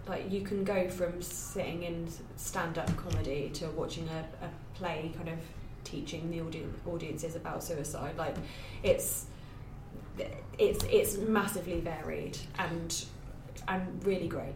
like 0.07 0.31
you 0.31 0.41
can 0.41 0.63
go 0.63 0.87
from 0.89 1.21
sitting 1.21 1.83
in 1.83 2.07
stand-up 2.35 2.95
comedy 2.97 3.49
to 3.53 3.67
watching 3.71 4.07
a, 4.09 4.45
a 4.45 4.49
play 4.75 5.11
kind 5.15 5.29
of 5.29 5.39
teaching 5.83 6.31
the 6.31 6.41
audience 6.41 6.75
audiences 6.87 7.35
about 7.35 7.63
suicide 7.63 8.17
like 8.17 8.35
it's 8.81 9.27
it's 10.57 10.83
it's 10.85 11.17
massively 11.17 11.79
varied 11.79 12.37
and 12.57 13.05
and 13.67 14.03
really 14.03 14.27
great 14.27 14.55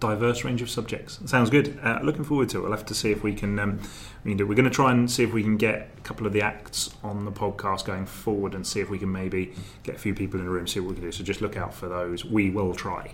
diverse 0.00 0.44
range 0.44 0.62
of 0.62 0.70
subjects. 0.70 1.18
Sounds 1.26 1.50
good. 1.50 1.78
Uh, 1.82 2.00
looking 2.02 2.24
forward 2.24 2.48
to 2.50 2.58
it. 2.58 2.62
We'll 2.62 2.72
have 2.72 2.86
to 2.86 2.94
see 2.94 3.10
if 3.10 3.22
we 3.22 3.34
can. 3.34 3.58
Um, 3.58 3.80
we 4.24 4.32
can 4.32 4.38
do. 4.38 4.46
We're 4.46 4.54
going 4.54 4.68
to 4.68 4.74
try 4.74 4.92
and 4.92 5.10
see 5.10 5.22
if 5.22 5.32
we 5.32 5.42
can 5.42 5.56
get 5.56 5.90
a 5.96 6.00
couple 6.02 6.26
of 6.26 6.32
the 6.32 6.42
acts 6.42 6.94
on 7.02 7.24
the 7.24 7.32
podcast 7.32 7.84
going 7.84 8.06
forward, 8.06 8.54
and 8.54 8.66
see 8.66 8.80
if 8.80 8.90
we 8.90 8.98
can 8.98 9.10
maybe 9.10 9.54
get 9.82 9.94
a 9.94 9.98
few 9.98 10.14
people 10.14 10.38
in 10.40 10.46
the 10.46 10.52
room, 10.52 10.66
see 10.66 10.80
what 10.80 10.90
we 10.90 10.94
can 10.96 11.04
do. 11.04 11.12
So 11.12 11.24
just 11.24 11.40
look 11.40 11.56
out 11.56 11.74
for 11.74 11.88
those. 11.88 12.24
We 12.24 12.50
will 12.50 12.74
try. 12.74 13.12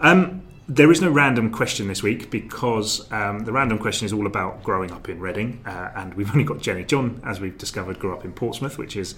Um, 0.00 0.42
there 0.68 0.92
is 0.92 1.00
no 1.00 1.10
random 1.10 1.50
question 1.50 1.88
this 1.88 2.02
week 2.02 2.30
because 2.30 3.10
um, 3.10 3.40
the 3.40 3.52
random 3.52 3.78
question 3.78 4.04
is 4.04 4.12
all 4.12 4.26
about 4.26 4.62
growing 4.62 4.92
up 4.92 5.08
in 5.08 5.18
Reading, 5.18 5.62
uh, 5.64 5.90
and 5.96 6.12
we've 6.14 6.30
only 6.30 6.44
got 6.44 6.60
Jenny. 6.60 6.84
John, 6.84 7.22
as 7.24 7.40
we've 7.40 7.56
discovered, 7.56 7.98
grew 7.98 8.12
up 8.12 8.24
in 8.24 8.32
Portsmouth, 8.32 8.76
which 8.76 8.94
is 8.94 9.14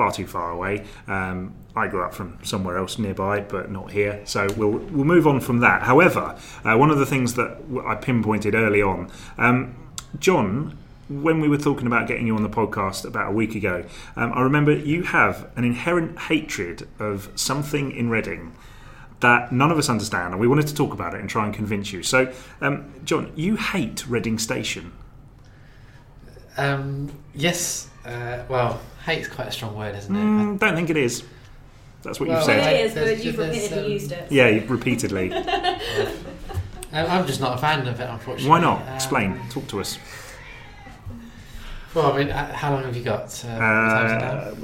far 0.00 0.10
too 0.10 0.26
far 0.26 0.50
away. 0.50 0.82
Um, 1.06 1.52
I 1.76 1.86
grew 1.86 2.02
up 2.02 2.14
from 2.14 2.38
somewhere 2.42 2.78
else 2.78 2.98
nearby, 2.98 3.40
but 3.40 3.70
not 3.70 3.90
here. 3.90 4.22
So 4.24 4.48
we'll 4.56 4.78
we'll 4.94 5.04
move 5.04 5.26
on 5.26 5.40
from 5.40 5.58
that. 5.60 5.82
However, 5.82 6.38
uh, 6.64 6.78
one 6.78 6.90
of 6.90 6.98
the 6.98 7.04
things 7.04 7.34
that 7.34 7.58
I 7.86 7.96
pinpointed 7.96 8.54
early 8.54 8.82
on, 8.82 9.10
um, 9.36 9.76
John. 10.18 10.78
When 11.10 11.40
we 11.40 11.48
were 11.48 11.58
talking 11.58 11.88
about 11.88 12.06
getting 12.06 12.28
you 12.28 12.36
on 12.36 12.44
the 12.44 12.48
podcast 12.48 13.04
about 13.04 13.30
a 13.30 13.32
week 13.32 13.56
ago, 13.56 13.84
um, 14.14 14.32
I 14.32 14.42
remember 14.42 14.72
you 14.72 15.02
have 15.02 15.50
an 15.56 15.64
inherent 15.64 16.16
hatred 16.16 16.86
of 17.00 17.28
something 17.34 17.90
in 17.90 18.10
Reading 18.10 18.52
that 19.18 19.50
none 19.50 19.72
of 19.72 19.78
us 19.78 19.88
understand, 19.88 20.32
and 20.32 20.40
we 20.40 20.46
wanted 20.46 20.68
to 20.68 20.74
talk 20.74 20.92
about 20.92 21.12
it 21.14 21.20
and 21.20 21.28
try 21.28 21.44
and 21.46 21.52
convince 21.52 21.92
you. 21.92 22.04
So, 22.04 22.32
um, 22.60 22.92
John, 23.04 23.32
you 23.34 23.56
hate 23.56 24.06
Reading 24.06 24.38
Station. 24.38 24.92
Um, 26.56 27.10
yes. 27.34 27.88
Uh, 28.04 28.44
well, 28.48 28.80
hate's 29.04 29.28
quite 29.28 29.48
a 29.48 29.52
strong 29.52 29.76
word, 29.76 29.94
isn't 29.96 30.14
it? 30.14 30.18
Mm, 30.18 30.58
don't 30.58 30.74
think 30.76 30.90
it 30.90 30.96
is. 30.96 31.22
That's 32.02 32.18
what 32.18 32.28
Well, 32.28 32.38
you've 32.38 32.48
Well, 32.48 32.62
said. 32.62 32.72
it 32.74 32.86
is, 32.86 32.94
There's- 32.94 33.16
but 33.18 33.24
you've 33.24 33.36
there's, 33.36 33.54
repeatedly 33.54 33.84
um, 33.84 33.90
used 33.92 34.12
it. 34.12 34.32
Yeah, 34.32 34.48
you've 34.48 34.70
repeatedly. 34.70 35.32
I- 36.92 37.06
I'm 37.06 37.26
just 37.26 37.40
not 37.40 37.54
a 37.56 37.60
fan 37.60 37.86
of 37.86 38.00
it, 38.00 38.08
unfortunately. 38.08 38.48
Why 38.48 38.60
not? 38.60 38.82
Um, 38.82 38.94
Explain. 38.94 39.40
Talk 39.50 39.66
to 39.68 39.80
us. 39.80 39.98
Well, 41.94 42.12
I 42.12 42.18
mean, 42.18 42.30
uh, 42.30 42.52
how 42.54 42.72
long 42.72 42.84
have 42.84 42.96
you 42.96 43.02
got? 43.02 43.44
Uh, 43.44 43.48
Uh. 43.48 44.54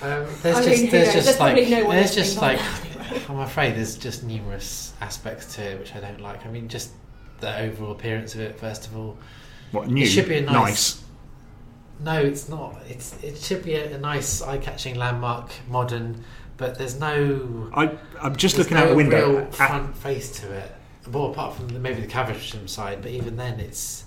Um, 0.00 0.26
there's 0.42 0.56
I 0.56 0.62
just 0.64 0.82
mean, 0.82 0.90
there's 0.92 1.12
just 1.12 1.40
like 1.40 1.54
probably 1.56 1.70
no 1.70 1.84
one 1.86 1.96
there's 1.96 2.14
just 2.14 2.40
like 2.40 2.60
I'm 3.28 3.40
afraid 3.40 3.74
there's 3.74 3.96
just 3.96 4.22
numerous 4.22 4.92
aspects 5.00 5.56
to 5.56 5.62
it 5.72 5.78
which 5.80 5.92
I 5.96 5.98
don't 6.00 6.20
like. 6.20 6.46
I 6.46 6.50
mean, 6.50 6.68
just 6.68 6.90
the 7.40 7.58
overall 7.62 7.90
appearance 7.90 8.36
of 8.36 8.40
it. 8.42 8.60
First 8.60 8.86
of 8.86 8.96
all, 8.96 9.18
what 9.72 9.88
new? 9.88 10.04
it 10.04 10.06
should 10.06 10.28
be 10.28 10.36
a 10.36 10.42
nice. 10.42 10.54
nice. 10.54 11.02
No, 12.00 12.20
it's 12.20 12.48
not. 12.48 12.76
It's 12.88 13.14
it 13.22 13.38
should 13.38 13.64
be 13.64 13.74
a, 13.74 13.96
a 13.96 13.98
nice, 13.98 14.40
eye-catching 14.42 14.94
landmark, 14.94 15.50
modern, 15.68 16.24
but 16.56 16.78
there's 16.78 16.98
no. 16.98 17.70
I, 17.74 17.96
I'm 18.20 18.36
just 18.36 18.58
looking 18.58 18.76
no 18.76 18.84
out 18.84 18.88
the 18.90 18.94
window. 18.94 19.38
Real 19.38 19.50
front 19.50 19.96
face 19.96 20.30
to 20.40 20.52
it. 20.52 20.74
Well, 21.10 21.26
apart 21.26 21.56
from 21.56 21.68
the, 21.68 21.78
maybe 21.78 22.00
the 22.00 22.06
Caversham 22.06 22.68
side, 22.68 23.02
but 23.02 23.10
even 23.10 23.36
then, 23.36 23.58
it's 23.58 24.04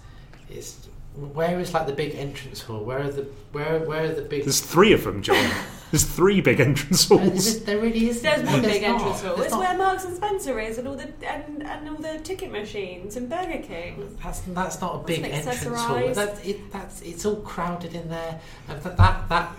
it's 0.49 0.87
where 1.15 1.59
is 1.59 1.73
like 1.73 1.87
the 1.87 1.93
big 1.93 2.15
entrance 2.15 2.61
hall? 2.61 2.83
Where 2.83 2.99
are 2.99 3.11
the 3.11 3.23
where 3.51 3.79
where 3.79 4.05
are 4.05 4.13
the 4.13 4.21
big? 4.21 4.43
there's 4.43 4.61
three 4.61 4.93
of 4.93 5.03
them, 5.03 5.21
John. 5.21 5.51
There's 5.91 6.05
three 6.05 6.39
big 6.41 6.59
entrance 6.61 7.07
halls. 7.09 7.59
there, 7.63 7.75
there 7.75 7.83
really 7.83 8.09
is. 8.09 8.21
There's 8.21 8.43
one 8.43 8.61
big 8.61 8.81
entrance 8.83 9.21
hall. 9.21 9.35
There's 9.35 9.47
It's 9.47 9.51
not. 9.51 9.59
where 9.59 9.77
Marks 9.77 10.05
and 10.05 10.15
Spencer 10.15 10.59
is, 10.59 10.77
and 10.77 10.87
all 10.87 10.95
the 10.95 11.09
and, 11.27 11.63
and 11.63 11.89
all 11.89 11.95
the 11.95 12.19
ticket 12.19 12.51
machines 12.51 13.17
and 13.17 13.29
Burger 13.29 13.59
King. 13.61 14.17
That's 14.23 14.39
that's 14.39 14.79
not 14.81 14.95
a 14.95 14.97
That's 14.99 15.07
big 15.19 15.31
entrance 15.31 15.63
hall. 15.63 15.97
accessorised. 15.97 16.15
That, 16.15 16.45
it, 16.45 16.71
that's 16.71 17.01
it's 17.01 17.25
all 17.25 17.37
crowded 17.41 17.93
in 17.93 18.09
there, 18.09 18.39
and 18.69 18.81
that 18.81 18.95
that, 18.97 19.29
that 19.29 19.51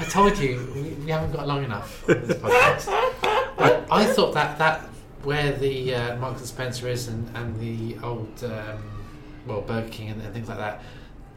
I 0.00 0.04
told 0.04 0.36
you 0.38 0.68
we, 0.74 0.82
we 1.04 1.10
haven't 1.10 1.32
got 1.32 1.46
long 1.46 1.64
enough. 1.64 2.08
On 2.08 2.20
this 2.26 2.36
podcast. 2.36 2.88
I, 3.60 3.84
I 3.90 4.04
thought 4.06 4.34
that 4.34 4.58
that 4.58 4.82
where 5.22 5.52
the 5.52 5.94
uh, 5.94 6.16
Marks 6.16 6.40
and 6.40 6.48
Spencer 6.48 6.88
is 6.88 7.08
and 7.08 7.28
and 7.36 7.58
the 7.60 7.96
old 8.04 8.42
um, 8.44 8.82
well 9.46 9.60
Burger 9.62 9.88
King 9.88 10.08
and, 10.10 10.22
and 10.22 10.34
things 10.34 10.48
like 10.48 10.58
that. 10.58 10.82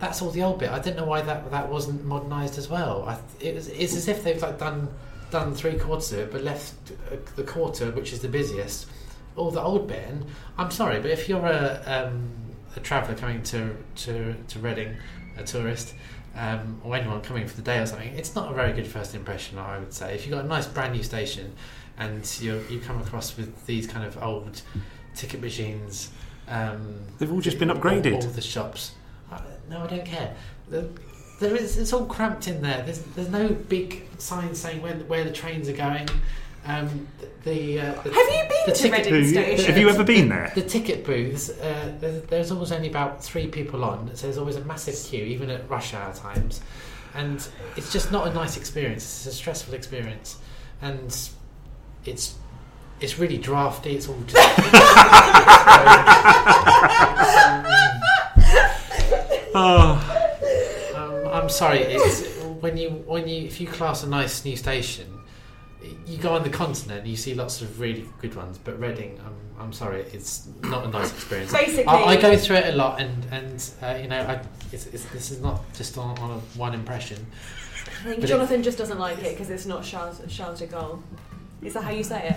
That's 0.01 0.21
all 0.21 0.31
the 0.31 0.41
old 0.41 0.57
bit. 0.59 0.69
I 0.71 0.79
didn't 0.79 0.97
know 0.97 1.05
why 1.05 1.21
that 1.21 1.51
that 1.51 1.69
wasn't 1.69 2.03
modernised 2.03 2.57
as 2.57 2.67
well. 2.67 3.05
I, 3.07 3.19
it 3.39 3.53
was, 3.55 3.67
it's 3.69 3.95
as 3.95 4.07
if 4.07 4.23
they've 4.23 4.41
like 4.41 4.57
done 4.57 4.89
done 5.29 5.53
three 5.53 5.75
quarters 5.77 6.11
of 6.11 6.19
it, 6.19 6.31
but 6.31 6.43
left 6.43 6.73
uh, 7.11 7.15
the 7.35 7.43
quarter, 7.43 7.91
which 7.91 8.11
is 8.11 8.19
the 8.19 8.27
busiest, 8.27 8.87
all 9.35 9.51
the 9.51 9.61
old 9.61 9.87
bit. 9.87 10.03
And 10.09 10.25
I'm 10.57 10.71
sorry, 10.71 10.99
but 10.99 11.11
if 11.11 11.29
you're 11.29 11.45
a 11.45 11.81
um, 11.85 12.31
a 12.75 12.79
traveller 12.79 13.15
coming 13.15 13.43
to 13.43 13.75
to 13.97 14.33
to 14.47 14.59
Reading, 14.59 14.97
a 15.37 15.43
tourist, 15.43 15.93
um, 16.35 16.81
or 16.83 16.95
anyone 16.95 17.21
coming 17.21 17.47
for 17.47 17.55
the 17.55 17.61
day 17.61 17.77
or 17.79 17.85
something, 17.85 18.11
it's 18.15 18.33
not 18.33 18.51
a 18.51 18.55
very 18.55 18.73
good 18.73 18.87
first 18.87 19.13
impression. 19.13 19.59
I 19.59 19.77
would 19.77 19.93
say 19.93 20.15
if 20.15 20.25
you've 20.25 20.33
got 20.35 20.43
a 20.45 20.47
nice 20.47 20.65
brand 20.65 20.93
new 20.93 21.03
station, 21.03 21.53
and 21.99 22.27
you 22.41 22.65
you 22.71 22.79
come 22.79 22.99
across 23.01 23.37
with 23.37 23.67
these 23.67 23.85
kind 23.85 24.03
of 24.05 24.21
old 24.21 24.63
ticket 25.15 25.41
machines. 25.41 26.09
Um, 26.47 27.01
They've 27.19 27.31
all 27.31 27.39
just 27.39 27.59
been 27.59 27.69
all- 27.69 27.77
upgraded. 27.77 28.15
All, 28.15 28.21
the 28.31 28.41
shops. 28.41 28.93
No, 29.71 29.83
I 29.83 29.87
don't 29.87 30.05
care. 30.05 30.35
The, 30.69 30.89
there 31.39 31.55
is, 31.55 31.77
it's 31.77 31.93
all 31.93 32.05
cramped 32.05 32.47
in 32.49 32.61
there. 32.61 32.81
There's, 32.83 32.99
there's 33.15 33.29
no 33.29 33.47
big 33.49 34.05
sign 34.19 34.53
saying 34.53 34.81
where, 34.81 34.93
where 34.95 35.23
the 35.23 35.31
trains 35.31 35.69
are 35.69 35.73
going. 35.73 36.07
Um, 36.65 37.07
the, 37.43 37.79
uh, 37.79 37.93
the, 38.03 38.13
Have 38.13 38.13
you 38.13 38.43
been 38.49 38.65
the 38.67 38.71
to 38.73 38.81
ticket- 38.83 39.05
Reading 39.05 39.13
Have 39.13 39.23
you- 39.23 39.29
Station? 39.31 39.65
have 39.65 39.77
you 39.77 39.89
ever 39.89 40.03
been 40.03 40.27
there? 40.29 40.51
The 40.53 40.61
ticket 40.61 41.05
booths, 41.05 41.49
uh, 41.49 41.95
there's, 41.99 42.21
there's 42.23 42.51
always 42.51 42.71
only 42.73 42.89
about 42.89 43.23
three 43.23 43.47
people 43.47 43.83
on, 43.83 44.13
so 44.15 44.27
there's 44.27 44.37
always 44.37 44.57
a 44.57 44.65
massive 44.65 44.95
queue, 45.09 45.23
even 45.23 45.49
at 45.49 45.67
rush 45.69 45.93
hour 45.95 46.13
times. 46.13 46.61
And 47.15 47.45
it's 47.77 47.91
just 47.91 48.11
not 48.11 48.27
a 48.27 48.33
nice 48.33 48.57
experience. 48.57 49.03
It's 49.03 49.25
a 49.25 49.31
stressful 49.31 49.73
experience, 49.73 50.37
and 50.81 51.17
it's 52.05 52.35
it's 53.01 53.19
really 53.19 53.37
drafty. 53.37 53.95
It's 53.95 54.07
all 54.07 54.17
just. 54.27 54.37
Oh, 59.53 60.93
um, 60.95 61.33
I'm 61.33 61.49
sorry. 61.49 61.79
It's 61.79 62.41
when 62.61 62.77
you 62.77 62.89
when 62.89 63.27
you 63.27 63.45
if 63.45 63.59
you 63.59 63.67
class 63.67 64.03
a 64.03 64.09
nice 64.09 64.45
new 64.45 64.55
station, 64.55 65.07
you 66.05 66.17
go 66.17 66.35
on 66.35 66.43
the 66.43 66.49
continent, 66.49 67.01
and 67.01 67.09
you 67.09 67.17
see 67.17 67.33
lots 67.33 67.61
of 67.61 67.79
really 67.79 68.07
good 68.19 68.35
ones. 68.35 68.57
But 68.57 68.79
Reading, 68.79 69.19
I'm, 69.25 69.63
I'm 69.63 69.73
sorry, 69.73 70.01
it's 70.13 70.47
not 70.63 70.85
a 70.85 70.89
nice 70.89 71.11
experience. 71.11 71.51
Basically, 71.51 71.85
I, 71.85 72.03
I 72.03 72.21
go 72.21 72.37
through 72.37 72.57
it 72.57 72.73
a 72.73 72.77
lot, 72.77 73.01
and 73.01 73.25
and 73.31 73.71
uh, 73.81 73.99
you 74.01 74.07
know, 74.07 74.19
I, 74.19 74.41
it's, 74.71 74.85
it's, 74.87 75.05
this 75.05 75.31
is 75.31 75.41
not 75.41 75.61
just 75.73 75.97
on, 75.97 76.17
on 76.19 76.31
a 76.31 76.39
one 76.57 76.73
impression. 76.73 77.25
I 78.01 78.03
think 78.03 78.21
but 78.21 78.29
Jonathan 78.29 78.63
just 78.63 78.77
doesn't 78.77 78.99
like 78.99 79.19
it 79.19 79.33
because 79.33 79.49
it's 79.49 79.65
not 79.65 79.83
Charles, 79.83 80.21
Charles 80.27 80.59
de 80.59 80.67
Gaulle. 80.67 81.01
Is 81.61 81.73
that 81.73 81.83
how 81.83 81.91
you 81.91 82.03
say 82.03 82.29
it? 82.29 82.35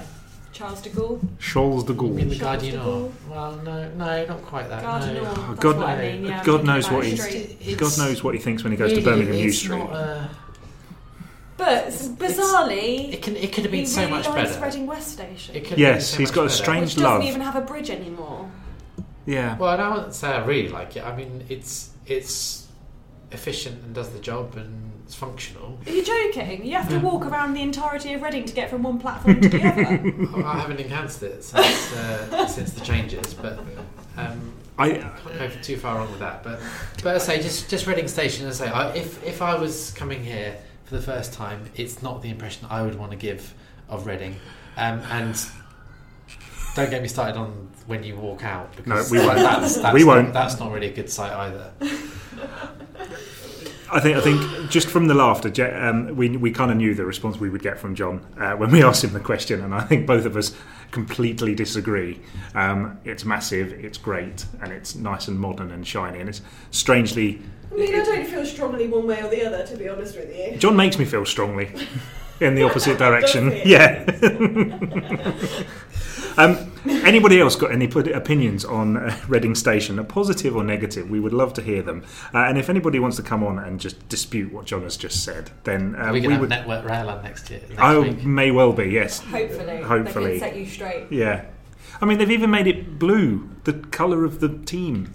Charles 0.55 0.81
de 0.83 0.89
Gaulle? 0.91 1.21
Charles 1.41 1.85
de 1.85 1.93
You 1.93 2.03
mean 2.11 2.29
the 2.29 2.37
Gaulle. 2.37 2.39
Charles 2.39 2.63
de 2.63 2.71
Gardien 2.73 3.13
Well, 3.29 3.57
no, 3.65 3.89
no, 3.97 4.27
not 4.27 4.43
quite 4.43 4.69
that. 4.71 4.83
Garden 4.83 5.15
no. 5.15 5.35
Nord, 5.35 5.61
God- 5.61 5.77
what 5.79 5.87
I 5.89 6.13
mean. 6.13 6.25
Yeah, 6.27 6.45
God 6.45 6.65
knows 6.65 6.91
what 6.91 7.05
it 7.05 7.19
he's- 7.19 7.77
God 7.77 7.99
knows 7.99 8.23
what 8.25 8.35
he 8.35 8.41
thinks 8.41 8.63
when 8.63 8.73
he 8.73 8.77
goes 8.79 8.93
really, 8.93 9.03
to 9.03 9.11
Birmingham 9.11 9.35
New 9.37 9.53
Street. 9.53 9.79
Not, 9.79 9.93
uh, 9.93 10.27
But 11.57 11.87
It's- 11.89 12.09
bizarrely, 12.09 13.13
it 13.13 13.23
can 13.23 13.37
it 13.37 13.53
could 13.53 13.63
have 13.65 13.71
been 13.71 13.87
so 13.87 14.01
really 14.01 14.11
much 14.13 14.29
likes 14.29 14.53
better. 14.57 14.65
Reading 14.67 14.87
West 14.89 15.13
Station, 15.13 15.55
It 15.55 15.61
could 15.61 15.71
have 15.71 15.79
Yes, 15.79 15.95
been 15.95 16.01
so 16.03 16.19
he's 16.19 16.29
much 16.31 16.35
got 16.35 16.41
a 16.41 16.45
better. 16.47 16.57
strange 16.57 16.95
which 16.97 17.05
doesn't 17.05 17.23
even 17.29 17.41
have 17.43 17.57
a 17.57 17.61
bridge 17.61 17.91
anymore. 17.91 18.51
Yeah. 19.27 19.57
Well, 19.57 19.81
I 19.81 19.89
wouldn't 19.95 20.15
say 20.15 20.29
I 20.29 20.45
really 20.45 20.69
like 20.69 20.97
it. 20.97 21.05
I 21.05 21.15
mean, 21.17 21.45
it's 21.49 21.91
it's 22.07 22.67
efficient 23.33 23.83
and 23.85 23.95
does 23.95 24.11
the 24.11 24.19
job 24.19 24.57
and 24.57 24.91
it's 25.05 25.15
functional. 25.15 25.79
Are 25.87 25.91
you 25.93 26.03
joking? 26.03 26.65
You 26.65 26.73
have 26.77 26.89
to 26.89 26.99
walk 26.99 27.27
around 27.27 27.55
the 27.55 27.63
entirety 27.63 28.15
of 28.15 28.23
Reading 28.23 28.45
to 28.47 28.55
get 28.55 28.71
from 28.71 28.83
one 28.83 28.99
platform 28.99 29.41
to 29.41 29.49
the 29.49 29.63
other. 30.37 30.47
I 30.47 30.61
haven't 30.61 30.81
encountered 30.81 31.23
it 31.25 31.45
since 31.45 31.93
uh, 31.95 32.47
since 32.47 32.73
the 32.73 32.81
changes, 32.85 33.35
but 33.35 33.59
um, 34.17 34.53
I, 34.79 34.91
can't 34.93 35.39
go 35.39 35.51
too 35.63 35.77
far 35.77 35.97
wrong 35.97 36.11
with 36.11 36.21
that. 36.21 36.43
But 36.43 36.61
but 37.03 37.15
I 37.15 37.19
say 37.19 37.43
just 37.43 37.69
just 37.69 37.87
Reading 37.87 38.09
Station. 38.09 38.47
I 38.47 38.51
say 38.53 38.69
I, 38.69 38.95
if 38.95 39.23
if 39.25 39.43
I 39.43 39.55
was 39.57 39.93
coming 39.93 40.25
here 40.25 40.57
for 40.85 40.97
the 40.97 41.03
first 41.03 41.33
time, 41.35 41.71
it's 41.75 42.03
not 42.03 42.23
the 42.23 42.31
impression 42.31 42.67
I 42.71 42.83
would 42.83 42.95
want 42.99 43.11
to 43.13 43.17
give 43.19 43.55
of 43.89 44.07
Reading. 44.07 44.37
Um, 44.77 45.01
and 45.11 45.37
don't 46.75 46.91
get 46.91 47.03
me 47.03 47.09
started 47.09 47.37
on 47.39 47.71
when 47.87 48.03
you 48.03 48.17
walk 48.17 48.43
out 48.43 48.75
because 48.75 49.13
No, 49.13 49.21
we 49.21 49.25
won't. 49.25 49.39
That's, 49.39 49.77
that's 49.77 49.95
We 49.95 50.01
not- 50.05 50.07
won't. 50.09 50.33
That's 50.33 50.59
not 50.59 50.73
really 50.73 50.89
a 50.89 50.93
good 50.95 51.11
sight 51.11 51.33
either. 51.33 51.73
I 53.95 54.01
think 54.01 54.17
I 54.17 54.21
think 54.21 54.71
just 54.71 54.89
from 54.89 55.07
the 55.07 55.15
laughter, 55.15 55.51
um, 55.79 56.17
we 56.17 56.37
we 56.37 56.51
kind 56.51 56.73
of 56.73 56.77
knew 56.77 56.95
the 56.97 57.05
response 57.05 57.39
we 57.39 57.49
would 57.49 57.63
get 57.63 57.79
from 57.79 57.95
John 57.95 58.27
uh, 58.37 58.55
when 58.55 58.73
we 58.73 58.83
asked 58.89 59.05
him 59.05 59.13
the 59.13 59.21
question, 59.21 59.63
and 59.63 59.73
I 59.73 59.83
think 59.83 60.05
both 60.05 60.27
of 60.27 60.37
us 60.37 60.53
completely 60.91 61.55
disagree. 61.55 62.21
Um, 62.57 62.99
it's 63.05 63.25
massive, 63.25 63.73
it's 63.73 63.97
great, 63.97 64.47
and 64.61 64.73
it's 64.73 64.97
nice 64.97 65.29
and 65.29 65.39
modern 65.39 65.71
and 65.71 65.87
shiny, 65.87 66.19
and 66.19 66.29
it's 66.29 66.43
strangely. 66.73 67.41
I 67.71 67.77
mean, 67.77 67.95
I 67.95 68.05
don't 68.05 68.27
feel 68.27 68.45
strongly 68.45 68.89
one 68.89 69.07
way 69.07 69.23
or 69.23 69.29
the 69.31 69.47
other, 69.47 69.65
to 69.65 69.77
be 69.77 69.89
honest 69.89 70.17
with 70.17 70.37
you. 70.37 70.57
John 70.59 70.75
makes 70.75 70.99
me 70.99 71.05
feel 71.05 71.25
strongly 71.25 71.73
in 72.41 72.57
the 72.57 72.63
opposite 72.69 72.99
direction. 72.99 73.53
Yeah. 73.65 74.05
um, 76.37 76.73
anybody 76.87 77.41
else 77.41 77.57
got 77.57 77.73
any 77.73 77.87
opinions 77.87 78.65
on 78.65 78.97
uh, 78.97 79.17
Reading 79.29 79.55
Station, 79.55 79.99
a 79.99 80.05
positive 80.05 80.55
or 80.57 80.65
negative? 80.65 81.09
We 81.11 81.21
would 81.21 81.33
love 81.33 81.53
to 81.55 81.63
hear 81.63 81.83
them. 81.83 82.05
Uh, 82.33 82.39
and 82.39 82.59
if 82.59 82.69
anybody 82.69 82.99
wants 82.99 83.17
to 83.17 83.23
come 83.23 83.43
on 83.45 83.59
and 83.59 83.81
just 83.81 84.09
dispute 84.09 84.53
what 84.53 84.67
John 84.67 84.83
has 84.83 84.97
just 84.97 85.25
said, 85.25 85.51
then 85.65 85.95
uh, 85.97 86.05
Are 86.05 86.13
we 86.13 86.21
we 86.21 86.33
have 86.33 86.41
would. 86.41 86.51
Network 86.51 86.85
Rail 86.85 87.09
on 87.11 87.23
next 87.23 87.51
year. 87.51 87.61
Next 87.69 87.81
I 87.81 87.99
week? 87.99 88.25
may 88.25 88.51
well 88.51 88.73
be, 88.73 88.85
yes. 88.87 89.21
Hopefully, 89.21 89.83
Hopefully. 89.83 90.39
they 90.39 90.39
can 90.41 90.49
set 90.49 90.57
you 90.57 90.67
straight. 90.67 91.07
Yeah. 91.11 91.45
I 92.01 92.07
mean, 92.07 92.19
they've 92.19 92.31
even 92.31 92.51
made 92.51 92.67
it 92.67 92.99
blue, 92.99 93.49
the 93.65 93.73
colour 93.75 94.25
of 94.25 94.41
the 94.41 94.49
team. 94.49 95.13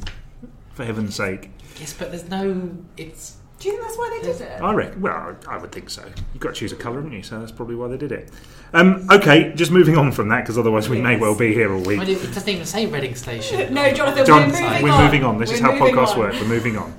For 0.73 0.85
heaven's 0.85 1.13
sake, 1.15 1.51
Yes, 1.77 1.91
but 1.93 2.09
there's 2.11 2.29
no. 2.29 2.71
It's 2.95 3.35
Do 3.59 3.67
you 3.67 3.73
think 3.75 3.83
that's 3.85 3.97
why 3.97 4.09
they 4.21 4.25
did 4.31 4.39
it? 4.41 4.61
I 4.61 4.73
reckon. 4.73 5.01
Well, 5.01 5.35
I 5.47 5.57
would 5.57 5.71
think 5.73 5.89
so. 5.89 6.03
You've 6.33 6.39
got 6.41 6.49
to 6.49 6.55
choose 6.55 6.71
a 6.71 6.75
colour, 6.77 6.95
haven't 6.97 7.11
you? 7.11 7.23
So 7.23 7.39
that's 7.39 7.51
probably 7.51 7.75
why 7.75 7.89
they 7.89 7.97
did 7.97 8.11
it. 8.13 8.29
Um, 8.73 9.05
okay, 9.11 9.51
just 9.53 9.69
moving 9.71 9.97
on 9.97 10.11
from 10.13 10.29
that 10.29 10.41
because 10.43 10.57
otherwise 10.57 10.87
we 10.87 11.01
may 11.01 11.13
Yes. 11.13 11.21
well 11.21 11.35
be 11.35 11.53
here 11.53 11.73
all 11.73 11.83
I 11.83 11.87
week. 11.87 12.07
it 12.09 12.33
doesn't 12.33 12.47
even 12.47 12.65
say 12.65 12.85
Reading 12.85 13.15
Station. 13.15 13.73
No, 13.73 13.91
Jonathan, 13.91 14.25
John, 14.25 14.51
we're 14.51 14.61
moving 14.61 14.83
we're 14.83 14.91
on. 14.91 15.03
moving 15.03 15.23
on. 15.25 15.37
This 15.39 15.51
is 15.51 15.61
We're 15.61 15.71
how 15.73 15.77
moving 15.79 15.95
podcasts 15.95 16.13
on. 16.13 16.19
work. 16.19 16.33
We're 16.33 16.45
moving 16.47 16.77
on. 16.77 16.93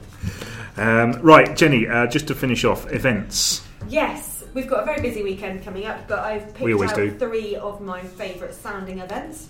Um, 0.76 1.12
right, 1.22 1.56
Jenny. 1.56 1.86
Uh, 1.88 2.06
just 2.06 2.26
to 2.28 2.34
finish 2.34 2.64
off, 2.64 2.92
events. 2.92 3.66
Yes, 3.88 4.44
we've 4.52 4.68
got 4.68 4.82
a 4.82 4.84
very 4.86 5.00
busy 5.00 5.22
weekend 5.22 5.64
coming 5.64 5.86
up, 5.86 6.06
but 6.08 6.18
I've 6.20 6.46
picked 6.48 6.60
We 6.60 6.74
always 6.74 6.90
out 6.90 6.96
do. 6.96 7.10
three 7.18 7.56
of 7.56 7.80
my 7.80 8.02
favourite 8.02 8.52
sounding 8.54 8.98
events. 8.98 9.48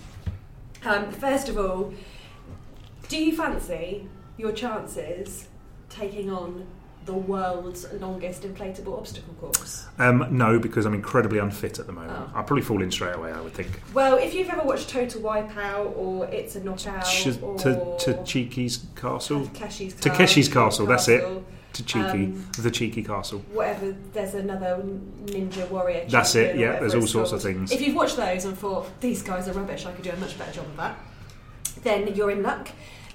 Um, 0.84 1.10
first 1.10 1.48
of 1.48 1.58
all, 1.58 1.92
do 3.08 3.16
you 3.22 3.36
fancy 3.36 4.08
your 4.38 4.52
chances 4.52 5.48
taking 5.88 6.30
on 6.30 6.66
the 7.10 7.16
world's 7.18 7.92
longest 7.94 8.42
inflatable 8.42 8.96
obstacle 8.96 9.34
course? 9.34 9.86
Um, 9.98 10.26
no, 10.30 10.58
because 10.58 10.86
I'm 10.86 10.94
incredibly 10.94 11.38
unfit 11.38 11.78
at 11.80 11.86
the 11.86 11.92
moment. 11.92 12.12
Oh. 12.16 12.30
I'll 12.36 12.44
probably 12.44 12.62
fall 12.62 12.80
in 12.82 12.90
straight 12.90 13.16
away. 13.16 13.32
I 13.32 13.40
would 13.40 13.52
think. 13.52 13.68
Well, 13.92 14.16
if 14.16 14.32
you've 14.32 14.48
ever 14.48 14.62
watched 14.62 14.88
Total 14.88 15.20
Wipeout 15.20 15.96
or 15.96 16.26
It's 16.26 16.54
a 16.56 16.60
Knockout 16.62 17.04
Ch- 17.04 17.40
or 17.42 17.58
to 17.58 17.96
to 18.04 18.22
Cheeky's 18.24 18.86
castle. 18.94 19.46
Takeshi's 19.48 19.94
Takeshi's 19.94 20.48
Castle, 20.48 20.86
that's 20.86 21.08
it. 21.08 21.20
Castle, 21.20 21.44
To 21.72 21.84
Cheeky, 21.84 22.24
Um, 22.26 22.46
the 22.58 22.70
Cheeky 22.70 23.02
Castle. 23.02 23.40
Whatever, 23.52 23.94
there's 24.12 24.34
another 24.34 24.82
Ninja 25.26 25.68
Warrior. 25.70 26.06
That's 26.08 26.34
it, 26.36 26.56
yeah, 26.56 26.78
there's 26.80 26.94
all 26.94 27.06
sorts 27.06 27.32
of 27.32 27.42
things. 27.42 27.72
If 27.72 27.80
you've 27.80 27.94
watched 27.96 28.16
those 28.16 28.44
and 28.44 28.56
thought 28.58 28.88
these 29.00 29.22
guys 29.22 29.48
are 29.48 29.52
rubbish, 29.52 29.86
I 29.86 29.92
could 29.92 30.04
do 30.04 30.10
a 30.10 30.16
much 30.16 30.38
better 30.38 30.52
job 30.52 30.66
of 30.66 30.76
that, 30.78 30.96
then 31.82 32.14
you're 32.14 32.30
in 32.30 32.42
luck. 32.42 32.68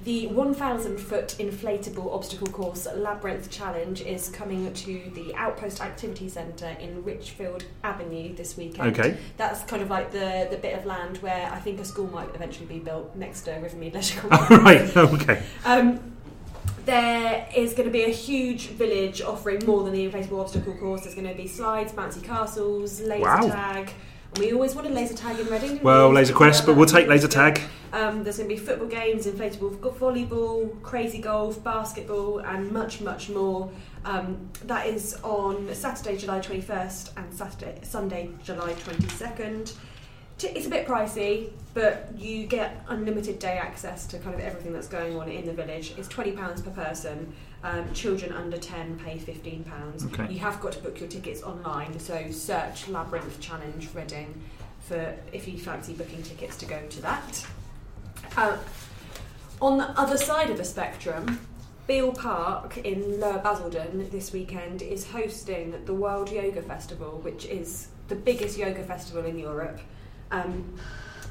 The 0.04 0.28
1,000 0.28 0.98
foot 1.00 1.30
inflatable 1.40 2.14
obstacle 2.14 2.48
course 2.48 2.86
Labyrinth 2.96 3.50
Challenge 3.50 4.02
is 4.02 4.30
coming 4.30 4.72
to 4.74 5.12
the 5.16 5.34
Outpost 5.36 5.82
Activity 5.82 6.28
Centre 6.30 6.76
in 6.80 7.04
Richfield 7.04 7.64
Avenue 7.84 8.36
this 8.36 8.58
weekend. 8.58 8.96
Okay. 8.98 9.18
That's 9.38 9.64
kind 9.64 9.82
of 9.82 9.90
like 9.90 10.12
the, 10.12 10.48
the 10.52 10.58
bit 10.58 10.78
of 10.78 10.86
land 10.86 11.18
where 11.20 11.50
I 11.52 11.60
think 11.60 11.80
a 11.80 11.86
school 11.86 12.08
might 12.08 12.30
eventually 12.36 12.66
be 12.68 12.78
built 12.80 13.16
next 13.16 13.42
to 13.44 13.52
Rivermead 13.52 13.94
Leisure 13.94 14.20
Complex. 14.28 14.96
right. 14.96 14.98
Okay. 14.98 15.44
Um, 15.64 16.00
there 16.86 17.48
is 17.56 17.74
going 17.74 17.88
to 17.88 17.92
be 17.94 18.04
a 18.04 18.10
huge 18.14 18.68
village 18.68 19.22
offering 19.22 19.66
more 19.66 19.84
than 19.84 19.94
the 19.94 20.08
inflatable 20.08 20.40
obstacle 20.40 20.74
course. 20.76 21.02
There's 21.04 21.16
going 21.16 21.28
to 21.28 21.34
be 21.34 21.48
slides, 21.48 21.94
bouncy 21.94 22.22
castles, 22.22 23.00
laser 23.00 23.22
Wow. 23.24 23.48
tag. 23.48 23.92
We 24.40 24.52
always 24.52 24.76
wanted 24.76 24.92
laser 24.92 25.16
tag 25.16 25.40
in 25.40 25.48
Reading. 25.48 25.82
Well, 25.82 26.10
we? 26.10 26.16
Laser 26.16 26.34
Quest, 26.34 26.66
but 26.66 26.76
we'll 26.76 26.88
take 26.88 27.08
laser 27.08 27.28
tag. 27.28 27.62
Um, 27.94 28.24
there's 28.24 28.38
going 28.38 28.50
to 28.50 28.56
be 28.56 28.60
football 28.60 28.88
games, 28.88 29.26
inflatable 29.26 29.80
volleyball, 29.80 30.82
crazy 30.82 31.20
golf, 31.20 31.64
basketball, 31.64 32.40
and 32.40 32.70
much, 32.70 33.00
much 33.00 33.30
more. 33.30 33.72
Um, 34.04 34.50
that 34.66 34.88
is 34.88 35.18
on 35.24 35.74
Saturday, 35.74 36.18
July 36.18 36.40
21st, 36.40 37.12
and 37.16 37.34
Saturday, 37.34 37.80
Sunday, 37.84 38.30
July 38.44 38.74
22nd. 38.74 39.74
It's 40.44 40.68
a 40.68 40.70
bit 40.70 40.86
pricey, 40.86 41.52
but 41.74 42.10
you 42.18 42.46
get 42.46 42.84
unlimited 42.90 43.40
day 43.40 43.58
access 43.58 44.06
to 44.08 44.20
kind 44.20 44.36
of 44.36 44.42
everything 44.42 44.74
that's 44.74 44.88
going 44.88 45.18
on 45.18 45.30
in 45.30 45.46
the 45.46 45.54
village. 45.54 45.94
It's 45.98 46.10
twenty 46.10 46.32
pounds 46.32 46.62
per 46.62 46.72
person. 46.72 47.34
Um, 47.64 47.92
children 47.94 48.32
under 48.34 48.58
ten 48.58 49.00
pay 49.00 49.18
fifteen 49.18 49.64
pounds. 49.64 50.06
Okay. 50.06 50.32
You 50.32 50.40
have 50.40 50.60
got 50.60 50.74
to 50.74 50.80
book 50.80 51.00
your 51.00 51.10
tickets 51.10 51.42
online, 51.42 51.98
so 52.00 52.30
search 52.32 52.88
Labyrinth 52.88 53.40
Challenge 53.40 53.88
Reading 53.94 54.42
for 54.82 55.16
if 55.32 55.48
you 55.48 55.58
fancy 55.58 55.94
booking 55.94 56.22
tickets 56.22 56.58
to 56.58 56.66
go 56.66 56.86
to 56.86 57.02
that. 57.02 57.48
Uh, 58.38 58.58
on 59.62 59.78
the 59.78 59.90
other 60.00 60.18
side 60.18 60.50
of 60.50 60.58
the 60.58 60.66
spectrum, 60.66 61.40
Beale 61.88 62.12
Park 62.12 62.78
in 62.80 63.20
Lower 63.20 63.40
Basildon 63.40 64.10
this 64.12 64.34
weekend 64.34 64.82
is 64.82 65.08
hosting 65.08 65.86
the 65.86 65.94
World 65.94 66.30
Yoga 66.30 66.62
Festival, 66.62 67.20
which 67.24 67.46
is 67.46 67.88
the 68.10 68.16
biggest 68.16 68.58
yoga 68.58 68.84
festival 68.84 69.26
in 69.26 69.40
Europe. 69.40 69.80
Um, 70.32 70.74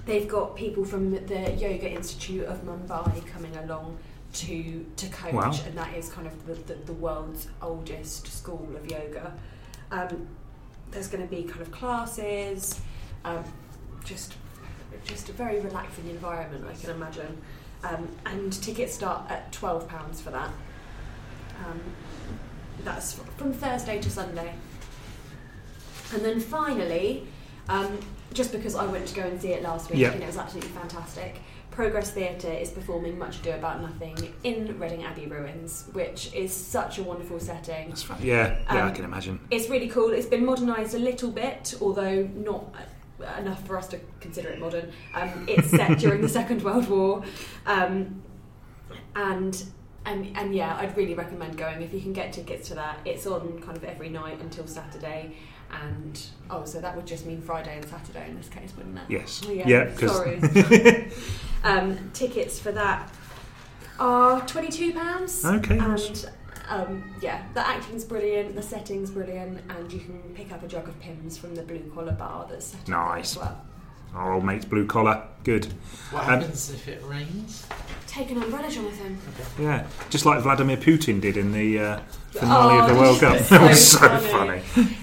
they've 0.06 0.28
got 0.28 0.56
people 0.56 0.84
from 0.84 1.12
the 1.12 1.52
Yoga 1.52 1.90
Institute 1.90 2.46
of 2.46 2.62
Mumbai 2.64 3.26
coming 3.26 3.56
along 3.56 3.98
to 4.34 4.84
to 4.96 5.08
coach, 5.08 5.32
Wow. 5.32 5.52
and 5.66 5.76
that 5.78 5.94
is 5.96 6.08
kind 6.08 6.26
of 6.26 6.46
the, 6.46 6.54
the, 6.54 6.74
the 6.86 6.92
world's 6.92 7.48
oldest 7.62 8.26
school 8.26 8.68
of 8.76 8.90
yoga. 8.90 9.32
Um, 9.90 10.26
there's 10.90 11.06
going 11.08 11.22
to 11.22 11.30
be 11.30 11.44
kind 11.44 11.60
of 11.60 11.70
classes, 11.70 12.80
um, 13.24 13.44
just 14.04 14.34
just 15.04 15.28
a 15.28 15.32
very 15.32 15.60
relaxing 15.60 16.08
environment, 16.08 16.64
I 16.68 16.74
can 16.74 16.90
imagine. 16.90 17.36
Um, 17.84 18.08
and 18.26 18.52
tickets 18.62 18.94
start 18.94 19.30
at 19.30 19.52
twelve 19.52 19.88
pounds 19.88 20.20
for 20.20 20.30
that. 20.30 20.50
Um, 21.64 21.80
that's 22.82 23.20
from 23.36 23.52
Thursday 23.52 24.00
to 24.00 24.10
Sunday. 24.10 24.54
And 26.12 26.24
then 26.24 26.40
finally, 26.40 27.26
um, 27.68 27.98
just 28.34 28.52
because 28.52 28.74
I 28.74 28.84
went 28.86 29.06
to 29.06 29.14
go 29.14 29.22
and 29.22 29.40
see 29.40 29.48
it 29.52 29.62
last 29.62 29.90
week 29.90 30.00
Yeah. 30.00 30.10
and 30.10 30.22
it 30.22 30.26
was 30.26 30.36
absolutely 30.36 30.70
fantastic, 30.70 31.36
Progress 31.70 32.10
Theatre 32.12 32.52
is 32.52 32.70
performing 32.70 33.18
Much 33.18 33.40
Ado 33.40 33.52
About 33.52 33.80
Nothing 33.80 34.16
in 34.44 34.78
Reading 34.78 35.02
Abbey 35.04 35.26
Ruins, 35.26 35.86
which 35.92 36.32
is 36.34 36.52
such 36.52 36.98
a 36.98 37.02
wonderful 37.02 37.40
setting. 37.40 37.88
That's 37.88 38.02
fun. 38.02 38.18
Yeah. 38.22 38.58
Yeah, 38.70 38.84
I 38.84 38.88
Um, 38.88 38.94
can 38.94 39.04
imagine. 39.04 39.40
It's 39.50 39.68
really 39.68 39.88
cool. 39.88 40.10
It's 40.12 40.26
been 40.26 40.44
modernised 40.44 40.94
a 40.94 40.98
little 41.00 41.30
bit, 41.32 41.74
although 41.80 42.28
not 42.34 42.72
uh, 43.20 43.40
enough 43.40 43.66
for 43.66 43.76
us 43.76 43.88
to 43.88 43.98
consider 44.20 44.50
it 44.50 44.60
modern. 44.60 44.92
Um, 45.14 45.46
it's 45.48 45.70
set 45.70 45.98
during 46.04 46.20
the 46.20 46.28
Second 46.28 46.62
World 46.62 46.88
War, 46.88 47.24
um, 47.66 48.22
and 49.16 49.64
and 50.06 50.36
and 50.36 50.54
yeah, 50.54 50.76
I'd 50.76 50.96
really 50.96 51.14
recommend 51.14 51.56
going 51.56 51.80
if 51.82 51.92
you 51.94 52.00
can 52.00 52.12
get 52.12 52.32
tickets 52.32 52.68
to 52.68 52.74
that. 52.74 52.98
It's 53.04 53.26
on 53.26 53.60
kind 53.62 53.76
of 53.76 53.82
every 53.84 54.10
night 54.10 54.40
until 54.40 54.66
Saturday, 54.66 55.34
and 55.82 56.20
oh, 56.50 56.64
so 56.64 56.80
that 56.80 56.94
would 56.96 57.06
just 57.06 57.26
mean 57.26 57.40
Friday 57.40 57.76
and 57.76 57.84
Saturday 57.88 58.28
in 58.28 58.36
this 58.36 58.48
case, 58.48 58.72
wouldn't 58.76 58.96
it? 58.98 59.04
Yes. 59.08 59.42
Oh, 59.46 59.50
yeah, 59.50 59.66
Yeah. 59.68 59.96
Sorry. 60.06 61.10
um, 61.64 62.10
tickets 62.12 62.58
for 62.58 62.72
that 62.72 63.12
are 63.98 64.40
twenty 64.46 64.70
two 64.70 64.92
pounds. 64.92 65.44
Okay, 65.44 65.78
And 65.78 65.88
nice. 65.88 66.26
um, 66.68 67.14
yeah, 67.20 67.42
the 67.54 67.66
acting's 67.66 68.04
brilliant, 68.04 68.54
the 68.56 68.62
setting's 68.62 69.10
brilliant, 69.10 69.60
and 69.70 69.92
you 69.92 70.00
can 70.00 70.18
pick 70.34 70.52
up 70.52 70.62
a 70.62 70.68
jug 70.68 70.88
of 70.88 70.98
Pimm's 71.00 71.36
from 71.38 71.54
the 71.54 71.62
blue 71.62 71.90
collar 71.94 72.12
bar 72.12 72.46
that's 72.50 72.66
set 72.66 72.80
up 72.80 72.86
there 72.86 72.96
Nice. 72.96 73.32
as 73.36 73.38
well. 73.42 73.60
our 74.14 74.32
old 74.32 74.44
mate's 74.44 74.64
blue 74.64 74.86
collar. 74.86 75.22
Good. 75.44 75.66
What 76.10 76.24
Um, 76.24 76.40
happens 76.40 76.70
if 76.70 76.88
it 76.88 77.02
rains? 77.04 77.66
Take 78.06 78.30
an 78.30 78.42
umbrella, 78.42 78.70
Jonathan. 78.70 79.18
Yeah. 79.58 79.86
Just 80.08 80.24
like 80.24 80.40
Vladimir 80.42 80.76
Putin 80.76 81.20
did 81.20 81.36
in 81.36 81.52
the 81.52 81.78
uh, 81.80 82.00
finale 82.30 82.78
of 82.80 82.86
the 82.88 82.94
Oh, 82.94 83.00
World 83.00 83.20
Cup. 83.20 83.38
that's 83.38 83.48
That 83.50 83.68
was 83.68 83.88
so 83.90 83.98
so 83.98 84.18
funny. 84.20 84.60
funny. 84.60 84.96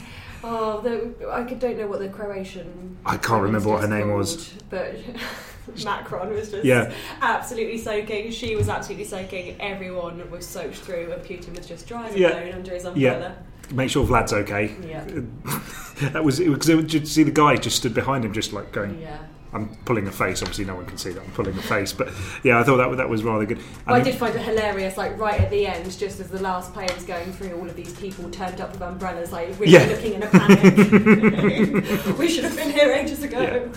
Oh, 0.43 0.81
the, 0.81 1.29
I 1.31 1.43
could- 1.43 1.59
don't 1.59 1.77
know 1.77 1.87
what 1.87 1.99
the 1.99 2.09
Croatian. 2.09 2.97
I 3.05 3.17
can't 3.17 3.43
remember 3.43 3.69
what 3.69 3.81
her 3.81 3.87
name 3.87 4.11
was. 4.13 4.53
But 4.69 4.95
Macron 5.83 6.29
was 6.33 6.51
just 6.51 6.63
Yeah. 6.65 6.91
absolutely 7.21 7.77
soaking. 7.77 8.31
She 8.31 8.55
was 8.55 8.67
absolutely 8.69 9.05
soaking. 9.05 9.59
Everyone 9.59 10.29
was 10.31 10.45
soaked 10.47 10.75
through, 10.77 11.11
and 11.11 11.23
Putin 11.23 11.55
was 11.55 11.67
just 11.67 11.87
dry 11.87 12.07
as 12.07 12.15
a 12.15 12.19
Yeah. 12.19 12.31
bone 12.31 12.53
under 12.53 12.73
his 12.73 12.85
umbrella. 12.85 13.35
Make 13.71 13.89
sure 13.89 14.05
Vlad's 14.05 14.33
okay. 14.33 14.75
Yeah. 14.85 15.05
that 16.11 16.23
was 16.23 16.39
because 16.39 16.67
you 16.93 17.05
see 17.05 17.23
the 17.23 17.31
guy 17.31 17.55
just 17.55 17.77
stood 17.77 17.93
behind 17.93 18.25
him, 18.25 18.33
just 18.33 18.51
like 18.53 18.71
going. 18.71 18.99
Yeah. 18.99 19.17
I'm 19.53 19.67
pulling 19.85 20.07
a 20.07 20.11
face. 20.11 20.41
Obviously, 20.41 20.65
no 20.65 20.75
one 20.75 20.85
can 20.85 20.97
see 20.97 21.11
that 21.11 21.21
I'm 21.21 21.31
pulling 21.31 21.57
a 21.57 21.61
face, 21.61 21.91
but 21.91 22.09
yeah, 22.43 22.59
I 22.59 22.63
thought 22.63 22.77
that 22.77 22.95
that 22.97 23.09
was 23.09 23.23
rather 23.23 23.45
good. 23.45 23.59
Well, 23.85 23.95
I 23.95 24.01
did 24.01 24.15
find 24.15 24.33
it 24.35 24.41
hilarious, 24.41 24.95
like 24.97 25.17
right 25.19 25.41
at 25.41 25.49
the 25.49 25.67
end, 25.67 25.85
just 25.85 26.19
as 26.19 26.29
the 26.29 26.41
last 26.41 26.73
player 26.73 26.89
was 26.95 27.03
going 27.03 27.33
through, 27.33 27.53
all 27.59 27.67
of 27.69 27.75
these 27.75 27.93
people 27.99 28.29
turned 28.29 28.61
up 28.61 28.71
with 28.71 28.81
umbrellas, 28.81 29.31
like 29.31 29.49
really 29.59 29.73
Yeah. 29.73 29.85
looking 29.87 30.13
in 30.13 30.23
a 30.23 30.27
panic. 30.27 32.17
we 32.17 32.27
should 32.29 32.43
have 32.45 32.55
been 32.55 32.71
here 32.71 32.91
ages 32.93 33.23
ago. 33.23 33.41
Yeah. 33.41 33.67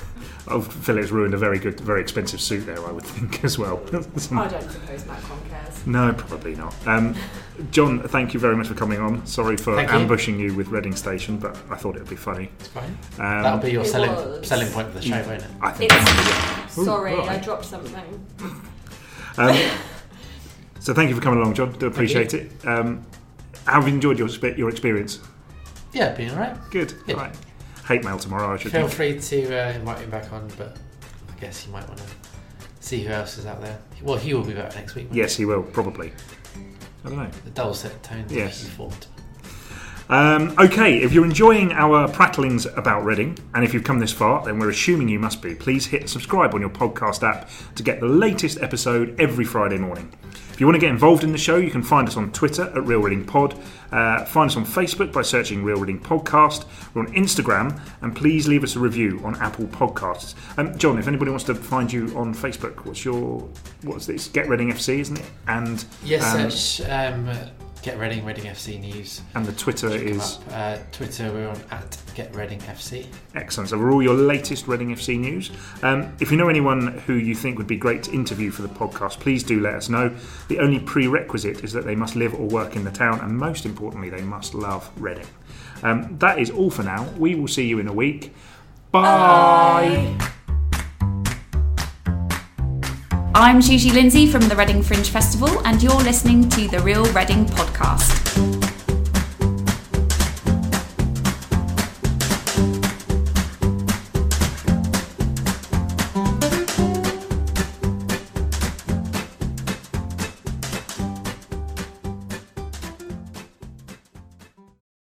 Oh, 0.46 0.60
Phillips 0.60 1.10
ruined 1.10 1.32
a 1.34 1.38
very 1.38 1.58
good, 1.58 1.80
very 1.80 2.02
expensive 2.02 2.40
suit 2.40 2.66
there, 2.66 2.84
I 2.86 2.92
would 2.92 3.04
think 3.04 3.42
as 3.44 3.58
well. 3.58 3.80
I 3.86 3.90
don't 3.90 4.02
suppose 4.70 5.06
Macron 5.06 5.40
cares. 5.48 5.53
No, 5.86 6.12
probably 6.12 6.54
not. 6.54 6.74
Um, 6.86 7.14
John, 7.70 8.00
thank 8.02 8.34
you 8.34 8.40
very 8.40 8.56
much 8.56 8.68
for 8.68 8.74
coming 8.74 9.00
on. 9.00 9.24
Sorry 9.26 9.56
for 9.56 9.76
Thank 9.76 9.92
ambushing 9.92 10.38
you 10.38 10.54
with 10.54 10.68
Reading 10.68 10.96
Station, 10.96 11.38
but 11.38 11.56
I 11.70 11.76
thought 11.76 11.96
it 11.96 12.00
would 12.00 12.10
be 12.10 12.16
funny. 12.16 12.50
It's 12.58 12.68
fine. 12.68 12.98
Um, 13.18 13.42
That'll 13.42 13.58
be 13.58 13.70
your 13.70 13.84
selling 13.84 14.10
was. 14.10 14.46
selling 14.48 14.70
point 14.72 14.88
for 14.88 14.98
the 14.98 15.02
show, 15.02 15.22
won't 15.26 15.42
it? 15.42 15.50
I 15.60 15.70
think. 15.70 15.92
It's 15.94 16.78
Ooh, 16.78 16.84
sorry, 16.84 17.14
right. 17.14 17.28
I 17.28 17.38
dropped 17.38 17.64
something. 17.64 18.26
Um, 19.36 19.56
so 20.80 20.94
thank 20.94 21.10
you 21.10 21.16
for 21.16 21.22
coming 21.22 21.40
along, 21.40 21.54
John. 21.54 21.72
Do 21.72 21.86
appreciate 21.86 22.34
it. 22.34 22.50
Um, 22.66 23.04
have 23.66 23.86
you 23.86 23.94
enjoyed 23.94 24.18
your 24.18 24.28
your 24.56 24.68
experience? 24.68 25.20
Yeah, 25.92 26.14
being 26.14 26.30
alright. 26.30 26.56
Good. 26.70 26.94
Yeah. 27.06 27.14
Right. 27.14 27.36
Hate 27.86 28.02
mail 28.02 28.18
tomorrow. 28.18 28.54
I 28.54 28.56
should. 28.56 28.72
Feel 28.72 28.88
think. 28.88 29.30
free 29.30 29.40
to 29.44 29.68
uh, 29.68 29.72
invite 29.72 29.98
him 29.98 30.10
back 30.10 30.32
on, 30.32 30.50
but 30.56 30.76
I 31.30 31.38
guess 31.40 31.66
you 31.66 31.72
might 31.72 31.86
want 31.86 31.98
to 31.98 32.04
see 32.84 33.02
who 33.02 33.12
else 33.12 33.38
is 33.38 33.46
out 33.46 33.60
there. 33.62 33.78
Well, 34.02 34.18
he 34.18 34.34
will 34.34 34.44
be 34.44 34.52
back 34.52 34.74
next 34.74 34.94
week. 34.94 35.08
Yes, 35.10 35.34
he 35.36 35.44
will 35.46 35.62
probably. 35.62 36.12
I 37.04 37.08
don't 37.08 37.18
know. 37.18 37.24
he? 37.24 37.40
The 37.44 37.50
dulcet 37.50 38.02
tones 38.02 38.30
Yes. 38.32 38.62
yes. 38.62 38.68
formed. 38.74 39.06
Um, 40.08 40.54
okay, 40.58 40.98
if 40.98 41.12
you're 41.12 41.24
enjoying 41.24 41.72
our 41.72 42.06
prattlings 42.08 42.66
about 42.76 43.04
Reading, 43.04 43.38
and 43.54 43.64
if 43.64 43.72
you've 43.72 43.84
come 43.84 43.98
this 43.98 44.12
far, 44.12 44.44
then 44.44 44.58
we're 44.58 44.70
assuming 44.70 45.08
you 45.08 45.18
must 45.18 45.40
be, 45.40 45.54
please 45.54 45.86
hit 45.86 46.08
subscribe 46.10 46.54
on 46.54 46.60
your 46.60 46.70
podcast 46.70 47.22
app 47.22 47.48
to 47.74 47.82
get 47.82 48.00
the 48.00 48.06
latest 48.06 48.60
episode 48.60 49.18
every 49.18 49.44
Friday 49.44 49.78
morning. 49.78 50.12
If 50.52 50.60
you 50.60 50.66
want 50.66 50.76
to 50.76 50.80
get 50.80 50.90
involved 50.90 51.24
in 51.24 51.32
the 51.32 51.38
show, 51.38 51.56
you 51.56 51.70
can 51.70 51.82
find 51.82 52.06
us 52.06 52.16
on 52.16 52.30
Twitter 52.30 52.64
at 52.76 52.86
Real 52.86 53.00
Reading 53.00 53.24
Pod. 53.24 53.58
Uh, 53.90 54.24
find 54.24 54.48
us 54.48 54.56
on 54.56 54.64
Facebook 54.64 55.12
by 55.12 55.22
searching 55.22 55.64
Real 55.64 55.78
Reading 55.78 55.98
Podcast. 55.98 56.66
We're 56.94 57.02
on 57.02 57.12
Instagram, 57.12 57.80
and 58.02 58.14
please 58.14 58.46
leave 58.46 58.62
us 58.62 58.76
a 58.76 58.78
review 58.78 59.20
on 59.24 59.34
Apple 59.40 59.64
Podcasts. 59.66 60.34
Um, 60.56 60.78
John, 60.78 60.96
if 60.98 61.08
anybody 61.08 61.32
wants 61.32 61.44
to 61.46 61.56
find 61.56 61.92
you 61.92 62.16
on 62.16 62.32
Facebook, 62.34 62.84
what's 62.84 63.04
your 63.04 63.48
what's 63.82 64.06
this? 64.06 64.28
Get 64.28 64.48
Reading 64.48 64.70
FC, 64.70 65.00
isn't 65.00 65.18
it? 65.18 65.26
And 65.48 65.84
Yes, 66.04 66.22
um, 66.34 66.50
search 66.50 66.88
um, 66.88 67.30
Get 67.84 67.98
Reading, 67.98 68.24
Reading 68.24 68.44
FC 68.44 68.80
News. 68.80 69.20
and 69.34 69.44
the 69.44 69.52
Twitter 69.52 69.88
is. 69.90 70.38
Uh, 70.48 70.78
Twitter, 70.90 71.30
we're 71.30 71.48
on 71.48 71.60
at 71.70 72.00
Get 72.14 72.34
Reading 72.34 72.58
FC. 72.60 73.06
Excellent. 73.34 73.68
So, 73.68 73.78
we're 73.78 73.92
all 73.92 74.02
your 74.02 74.14
latest 74.14 74.66
Reading 74.66 74.88
FC 74.94 75.18
news. 75.18 75.50
Um, 75.82 76.10
if 76.18 76.30
you 76.30 76.38
know 76.38 76.48
anyone 76.48 76.96
who 77.06 77.12
you 77.12 77.34
think 77.34 77.58
would 77.58 77.66
be 77.66 77.76
great 77.76 78.02
to 78.04 78.12
interview 78.12 78.50
for 78.50 78.62
the 78.62 78.68
podcast, 78.68 79.20
please 79.20 79.42
do 79.44 79.60
let 79.60 79.74
us 79.74 79.90
know. 79.90 80.16
The 80.48 80.60
only 80.60 80.80
prerequisite 80.80 81.62
is 81.62 81.74
that 81.74 81.84
they 81.84 81.94
must 81.94 82.16
live 82.16 82.32
or 82.32 82.48
work 82.48 82.74
in 82.74 82.84
the 82.84 82.90
town, 82.90 83.20
and 83.20 83.36
most 83.36 83.66
importantly, 83.66 84.08
they 84.08 84.22
must 84.22 84.54
love 84.54 84.90
Reading. 84.96 85.26
Um, 85.82 86.16
that 86.20 86.38
is 86.38 86.48
all 86.48 86.70
for 86.70 86.84
now. 86.84 87.06
We 87.18 87.34
will 87.34 87.48
see 87.48 87.66
you 87.66 87.80
in 87.80 87.88
a 87.88 87.92
week. 87.92 88.32
Bye. 88.92 90.16
I'm 93.36 93.60
Gigi 93.60 93.90
Lindsay 93.90 94.28
from 94.28 94.42
the 94.42 94.54
Reading 94.54 94.80
Fringe 94.80 95.10
Festival, 95.10 95.60
and 95.66 95.82
you're 95.82 95.92
listening 96.04 96.48
to 96.50 96.68
the 96.68 96.78
Real 96.78 97.04
Reading 97.12 97.46
podcast. 97.46 98.23